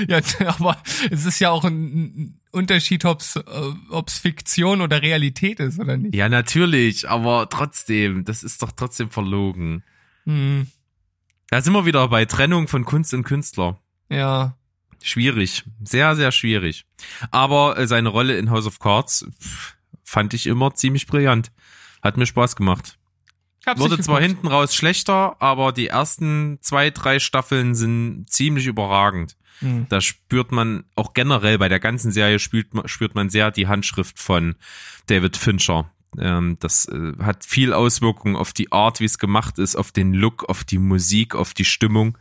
Ja, 0.09 0.21
aber 0.47 0.77
es 1.11 1.25
ist 1.25 1.39
ja 1.39 1.49
auch 1.49 1.65
ein 1.65 2.39
Unterschied, 2.55 3.05
ob's, 3.05 3.37
äh, 3.37 3.43
ob's 3.91 4.19
Fiktion 4.19 4.81
oder 4.81 5.03
Realität 5.03 5.61
ist 5.61 5.79
oder 5.79 5.97
nicht. 5.97 6.15
Ja, 6.15 6.29
natürlich, 6.29 7.09
aber 7.09 7.49
trotzdem, 7.51 8.25
das 8.25 8.43
ist 8.43 8.63
doch 8.63 8.73
trotzdem 8.73 9.11
verlogen. 9.11 9.83
Hm, 10.25 10.69
Da 11.51 11.61
sind 11.61 11.73
wir 11.75 11.85
wieder 11.87 12.09
bei 12.09 12.25
Trennung 12.25 12.67
von 12.69 12.85
Kunst 12.85 13.13
und 13.15 13.25
Künstler. 13.25 13.79
ja. 14.09 14.57
Schwierig, 15.07 15.65
sehr, 15.83 16.17
sehr 16.17 16.33
schwierig. 16.33 16.87
Aber 17.31 17.77
äh, 17.77 17.87
seine 17.87 18.09
Rolle 18.09 18.39
in 18.39 18.49
House 18.49 18.67
of 18.67 18.79
Cards 18.79 19.27
fand 20.03 20.33
ich 20.33 20.47
immer 20.47 20.75
ziemlich 20.75 21.07
brillant. 21.07 21.53
Hat 22.03 22.17
mir 22.17 22.25
Spaß 22.25 22.57
gemacht. 22.57 22.97
Hab's 23.67 23.81
Wurde 23.81 23.99
zwar 23.99 24.23
hinten 24.23 24.47
raus 24.47 24.75
schlechter, 24.75 25.37
aber 25.43 25.73
die 25.73 25.89
ersten 25.89 26.57
zwei, 26.63 26.89
drei 26.89 27.19
Staffeln 27.19 27.75
sind 27.75 28.25
ziemlich 28.31 28.65
überragend. 28.65 29.37
Hm. 29.61 29.87
Da 29.89 30.01
spürt 30.01 30.53
man 30.53 30.85
auch 30.95 31.15
generell 31.15 31.59
bei 31.59 31.69
der 31.69 31.81
ganzen 31.81 32.13
Serie 32.13 32.39
spürt 32.39 32.75
man, 32.75 32.89
spürt 32.89 33.15
man 33.15 33.31
sehr 33.31 33.51
die 33.51 33.67
Handschrift 33.67 34.19
von 34.19 34.57
David 35.07 35.37
Fincher. 35.37 35.91
Ähm, 36.19 36.57
das 36.61 36.87
äh, 36.87 37.13
hat 37.21 37.45
viel 37.45 37.73
Auswirkungen 37.73 38.37
auf 38.37 38.53
die 38.53 38.73
Art, 38.73 39.01
wie 39.01 39.05
es 39.05 39.19
gemacht 39.19 39.59
ist, 39.59 39.77
auf 39.77 39.93
den 39.93 40.13
Look, 40.13 40.49
auf 40.49 40.65
die 40.65 40.79
Musik, 40.79 41.35
auf 41.35 41.55
die 41.55 41.65
Stimmung. 41.65 42.19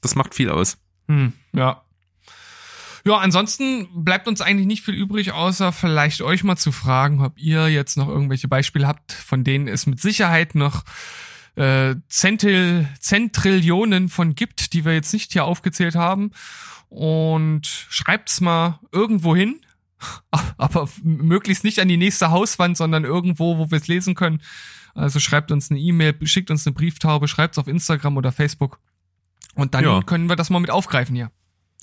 Das 0.00 0.14
macht 0.14 0.34
viel 0.34 0.50
aus. 0.50 0.78
Hm, 1.08 1.32
ja. 1.52 1.82
Ja, 3.04 3.16
ansonsten 3.18 3.88
bleibt 4.04 4.28
uns 4.28 4.40
eigentlich 4.40 4.66
nicht 4.66 4.84
viel 4.84 4.94
übrig, 4.94 5.32
außer 5.32 5.72
vielleicht 5.72 6.20
euch 6.20 6.44
mal 6.44 6.56
zu 6.56 6.72
fragen, 6.72 7.22
ob 7.22 7.38
ihr 7.38 7.68
jetzt 7.68 7.96
noch 7.96 8.08
irgendwelche 8.08 8.48
Beispiele 8.48 8.86
habt, 8.86 9.12
von 9.12 9.44
denen 9.44 9.68
es 9.68 9.86
mit 9.86 10.00
Sicherheit 10.00 10.54
noch 10.54 10.84
äh, 11.58 11.96
Zentil, 12.08 12.88
Zentrillionen 13.00 14.08
von 14.08 14.34
gibt, 14.34 14.72
die 14.72 14.84
wir 14.84 14.94
jetzt 14.94 15.12
nicht 15.12 15.32
hier 15.32 15.44
aufgezählt 15.44 15.94
haben. 15.94 16.30
Und 16.88 17.66
schreibt's 17.66 18.40
mal 18.40 18.80
irgendwo 18.92 19.34
hin, 19.36 19.60
aber 20.56 20.88
möglichst 21.02 21.64
nicht 21.64 21.80
an 21.80 21.88
die 21.88 21.96
nächste 21.96 22.30
Hauswand, 22.30 22.76
sondern 22.76 23.04
irgendwo, 23.04 23.58
wo 23.58 23.70
wir 23.70 23.76
es 23.78 23.88
lesen 23.88 24.14
können. 24.14 24.40
Also 24.94 25.20
schreibt 25.20 25.52
uns 25.52 25.70
eine 25.70 25.78
E-Mail, 25.80 26.16
schickt 26.24 26.50
uns 26.50 26.66
eine 26.66 26.74
Brieftaube, 26.74 27.28
schreibt's 27.28 27.58
auf 27.58 27.68
Instagram 27.68 28.16
oder 28.16 28.32
Facebook. 28.32 28.80
Und 29.54 29.74
dann 29.74 29.84
Ja. 29.84 30.02
können 30.02 30.28
wir 30.28 30.36
das 30.36 30.50
mal 30.50 30.60
mit 30.60 30.70
aufgreifen 30.70 31.14
hier. 31.14 31.30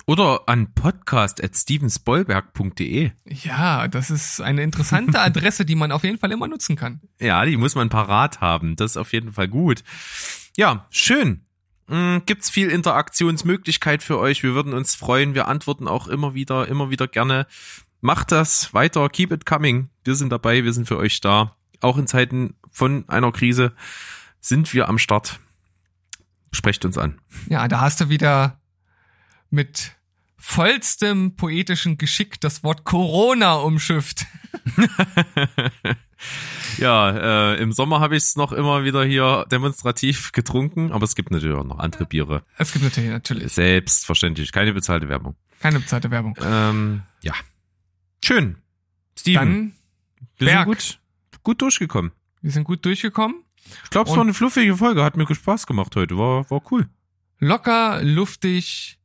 Oder 0.08 0.42
an 0.46 0.72
podcast.stevensbollberg.de. 0.72 3.10
Ja, 3.24 3.88
das 3.88 4.10
ist 4.10 4.40
eine 4.40 4.62
interessante 4.62 5.18
Adresse, 5.24 5.64
die 5.64 5.74
man 5.74 5.90
auf 5.90 6.04
jeden 6.04 6.18
Fall 6.18 6.30
immer 6.30 6.46
nutzen 6.46 6.76
kann. 6.76 7.00
Ja, 7.20 7.44
die 7.44 7.56
muss 7.56 7.74
man 7.74 7.88
parat 7.88 8.40
haben. 8.40 8.76
Das 8.76 8.92
ist 8.92 8.98
auf 8.98 9.12
jeden 9.12 9.32
Fall 9.32 9.48
gut. 9.48 9.82
Ja, 10.56 10.86
schön. 10.90 11.44
Mm, 11.88 12.18
Gibt's 12.24 12.50
viel 12.50 12.70
Interaktionsmöglichkeit 12.70 14.04
für 14.04 14.20
euch. 14.20 14.44
Wir 14.44 14.54
würden 14.54 14.74
uns 14.74 14.94
freuen. 14.94 15.34
Wir 15.34 15.48
antworten 15.48 15.88
auch 15.88 16.06
immer 16.06 16.34
wieder, 16.34 16.68
immer 16.68 16.88
wieder 16.88 17.08
gerne. 17.08 17.48
Macht 18.00 18.30
das 18.30 18.72
weiter. 18.74 19.08
Keep 19.08 19.32
it 19.32 19.44
coming. 19.44 19.88
Wir 20.04 20.14
sind 20.14 20.30
dabei. 20.30 20.62
Wir 20.62 20.72
sind 20.72 20.86
für 20.86 20.98
euch 20.98 21.20
da. 21.20 21.56
Auch 21.80 21.98
in 21.98 22.06
Zeiten 22.06 22.54
von 22.70 23.08
einer 23.08 23.32
Krise 23.32 23.72
sind 24.40 24.72
wir 24.72 24.88
am 24.88 24.98
Start. 24.98 25.40
Sprecht 26.52 26.84
uns 26.84 26.96
an. 26.96 27.18
Ja, 27.48 27.66
da 27.66 27.80
hast 27.80 28.00
du 28.00 28.08
wieder 28.08 28.60
mit 29.50 29.92
vollstem 30.38 31.36
poetischen 31.36 31.98
Geschick 31.98 32.40
das 32.40 32.62
Wort 32.62 32.84
Corona 32.84 33.54
umschifft. 33.54 34.26
Ja, 36.78 37.52
äh, 37.52 37.62
im 37.62 37.72
Sommer 37.72 38.00
habe 38.00 38.16
ich 38.16 38.22
es 38.22 38.36
noch 38.36 38.52
immer 38.52 38.84
wieder 38.84 39.04
hier 39.04 39.46
demonstrativ 39.50 40.32
getrunken, 40.32 40.92
aber 40.92 41.04
es 41.04 41.14
gibt 41.14 41.30
natürlich 41.30 41.56
auch 41.56 41.64
noch 41.64 41.78
andere 41.78 42.04
Biere. 42.06 42.42
Es 42.58 42.72
gibt 42.72 42.84
natürlich, 42.84 43.10
natürlich 43.10 43.52
Selbstverständlich, 43.52 44.52
keine 44.52 44.72
bezahlte 44.72 45.08
Werbung. 45.08 45.36
keine 45.60 45.80
bezahlte 45.80 46.10
Werbung. 46.10 46.36
Ähm, 46.42 47.02
ja. 47.22 47.34
Schön. 48.24 48.56
Steven, 49.18 49.38
Dann, 49.38 49.72
wir 50.38 50.46
Berg. 50.46 50.58
sind 50.58 50.66
gut, 50.66 50.98
gut 51.42 51.62
durchgekommen. 51.62 52.12
wir 52.42 52.50
sind 52.50 52.64
gut 52.64 52.84
durchgekommen. 52.84 53.42
Ich 53.84 53.90
glaube, 53.90 54.10
es 54.10 54.16
war 54.16 54.22
eine 54.22 54.34
fluffige 54.34 54.76
Folge, 54.76 55.02
hat 55.02 55.16
mir 55.16 55.32
Spaß 55.32 55.66
gemacht 55.66 55.96
heute, 55.96 56.16
war, 56.18 56.48
war 56.50 56.62
cool. 56.70 56.88
Locker, 57.38 58.02
luftig. 58.02 58.95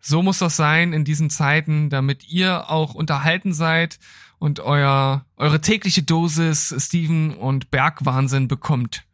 So 0.00 0.22
muss 0.22 0.38
das 0.38 0.56
sein 0.56 0.92
in 0.92 1.04
diesen 1.04 1.30
Zeiten, 1.30 1.90
damit 1.90 2.28
ihr 2.28 2.70
auch 2.70 2.94
unterhalten 2.94 3.52
seid 3.52 3.98
und 4.38 4.60
euer, 4.60 5.26
eure 5.36 5.60
tägliche 5.60 6.02
Dosis 6.02 6.74
Steven 6.78 7.34
und 7.34 7.70
Bergwahnsinn 7.70 8.48
bekommt. 8.48 9.04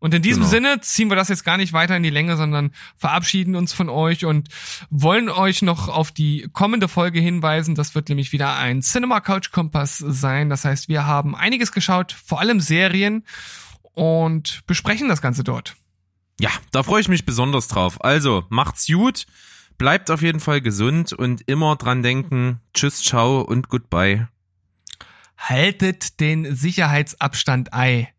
Und 0.00 0.14
in 0.14 0.22
diesem 0.22 0.40
Genau. 0.40 0.50
Sinne 0.50 0.80
ziehen 0.80 1.10
wir 1.10 1.16
das 1.16 1.28
jetzt 1.28 1.44
gar 1.44 1.58
nicht 1.58 1.74
weiter 1.74 1.94
in 1.94 2.02
die 2.02 2.08
Länge, 2.08 2.38
sondern 2.38 2.72
verabschieden 2.96 3.54
uns 3.54 3.74
von 3.74 3.90
euch 3.90 4.24
und 4.24 4.48
wollen 4.88 5.28
euch 5.28 5.60
noch 5.60 5.88
auf 5.88 6.10
die 6.10 6.48
kommende 6.54 6.88
Folge 6.88 7.20
hinweisen. 7.20 7.74
Das 7.74 7.94
wird 7.94 8.08
nämlich 8.08 8.32
wieder 8.32 8.56
ein 8.56 8.80
Cinema 8.80 9.20
Couch 9.20 9.52
Kompass 9.52 9.98
sein. 9.98 10.48
Das 10.48 10.64
heißt, 10.64 10.88
wir 10.88 11.04
haben 11.04 11.36
einiges 11.36 11.70
geschaut, 11.70 12.12
vor 12.12 12.40
allem 12.40 12.60
Serien 12.60 13.26
und 13.92 14.62
besprechen 14.66 15.08
das 15.08 15.20
Ganze 15.20 15.44
dort. 15.44 15.76
Ja, 16.40 16.50
da 16.72 16.82
freue 16.82 17.02
ich 17.02 17.08
mich 17.08 17.26
besonders 17.26 17.68
drauf. 17.68 18.02
Also, 18.02 18.44
macht's 18.48 18.86
gut, 18.86 19.26
bleibt 19.80 20.10
auf 20.10 20.20
jeden 20.20 20.40
Fall 20.40 20.60
gesund 20.60 21.14
und 21.14 21.48
immer 21.48 21.74
dran 21.74 22.02
denken. 22.02 22.60
Tschüss, 22.74 23.02
ciao 23.02 23.40
und 23.40 23.70
goodbye. 23.70 24.28
Haltet 25.38 26.20
den 26.20 26.54
Sicherheitsabstand 26.54 27.72
Ei. 27.72 28.12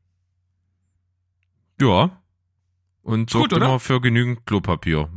Ja. 1.79 2.19
Und 3.03 3.29
sorgt 3.29 3.51
Gut, 3.51 3.61
immer 3.61 3.79
für 3.79 4.01
genügend 4.01 4.47
Klopapier. 4.47 5.09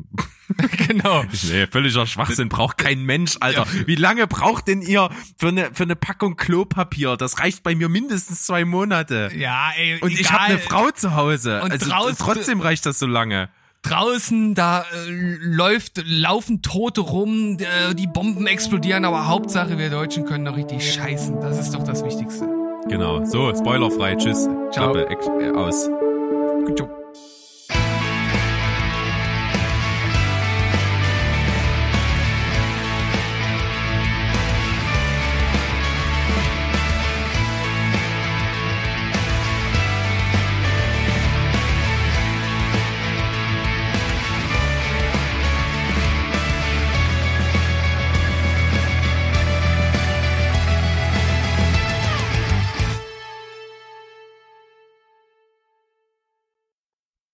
genau. 0.87 1.25
Nee, 1.45 1.67
völliger 1.67 2.07
Schwachsinn, 2.07 2.51
braucht 2.51 2.77
kein 2.77 3.05
Mensch, 3.05 3.39
Alter. 3.41 3.67
Wie 3.87 3.95
lange 3.95 4.27
braucht 4.27 4.69
denn 4.69 4.83
ihr 4.83 5.09
für 5.39 5.49
eine, 5.49 5.71
für 5.73 5.85
eine 5.85 5.97
Packung 5.97 6.37
Klopapier? 6.37 7.17
Das 7.17 7.39
reicht 7.39 7.63
bei 7.63 7.75
mir 7.75 7.89
mindestens 7.89 8.45
zwei 8.45 8.67
Monate. 8.67 9.31
Ja, 9.35 9.71
ey, 9.79 9.99
Und 10.03 10.13
ich 10.13 10.31
habe 10.31 10.43
eine 10.43 10.59
Frau 10.59 10.91
zu 10.91 11.15
Hause. 11.15 11.63
Und 11.63 11.73
also 11.73 12.13
trotzdem 12.19 12.61
reicht 12.61 12.85
das 12.85 12.99
so 12.99 13.07
lange. 13.07 13.49
Draußen, 13.85 14.55
da 14.55 14.81
äh, 14.81 15.11
läuft, 15.41 16.03
laufen 16.07 16.63
Tote 16.63 17.03
rum, 17.03 17.59
äh, 17.61 17.95
die 17.95 18.07
Bomben 18.07 18.47
explodieren, 18.47 19.05
aber 19.05 19.29
Hauptsache 19.29 19.77
wir 19.79 19.91
Deutschen 19.91 20.25
können 20.25 20.47
doch 20.47 20.57
richtig 20.57 20.95
scheißen. 20.95 21.41
Das 21.41 21.59
ist 21.59 21.75
doch 21.75 21.83
das 21.85 22.03
Wichtigste. 22.03 22.49
Genau. 22.89 23.25
So, 23.25 23.55
spoilerfrei. 23.55 24.15
Tschüss. 24.17 24.49
Ciao. 24.73 24.93
Klappe, 24.93 25.09
äh, 25.41 25.51
aus. 25.51 25.89
Job. 26.77 27.04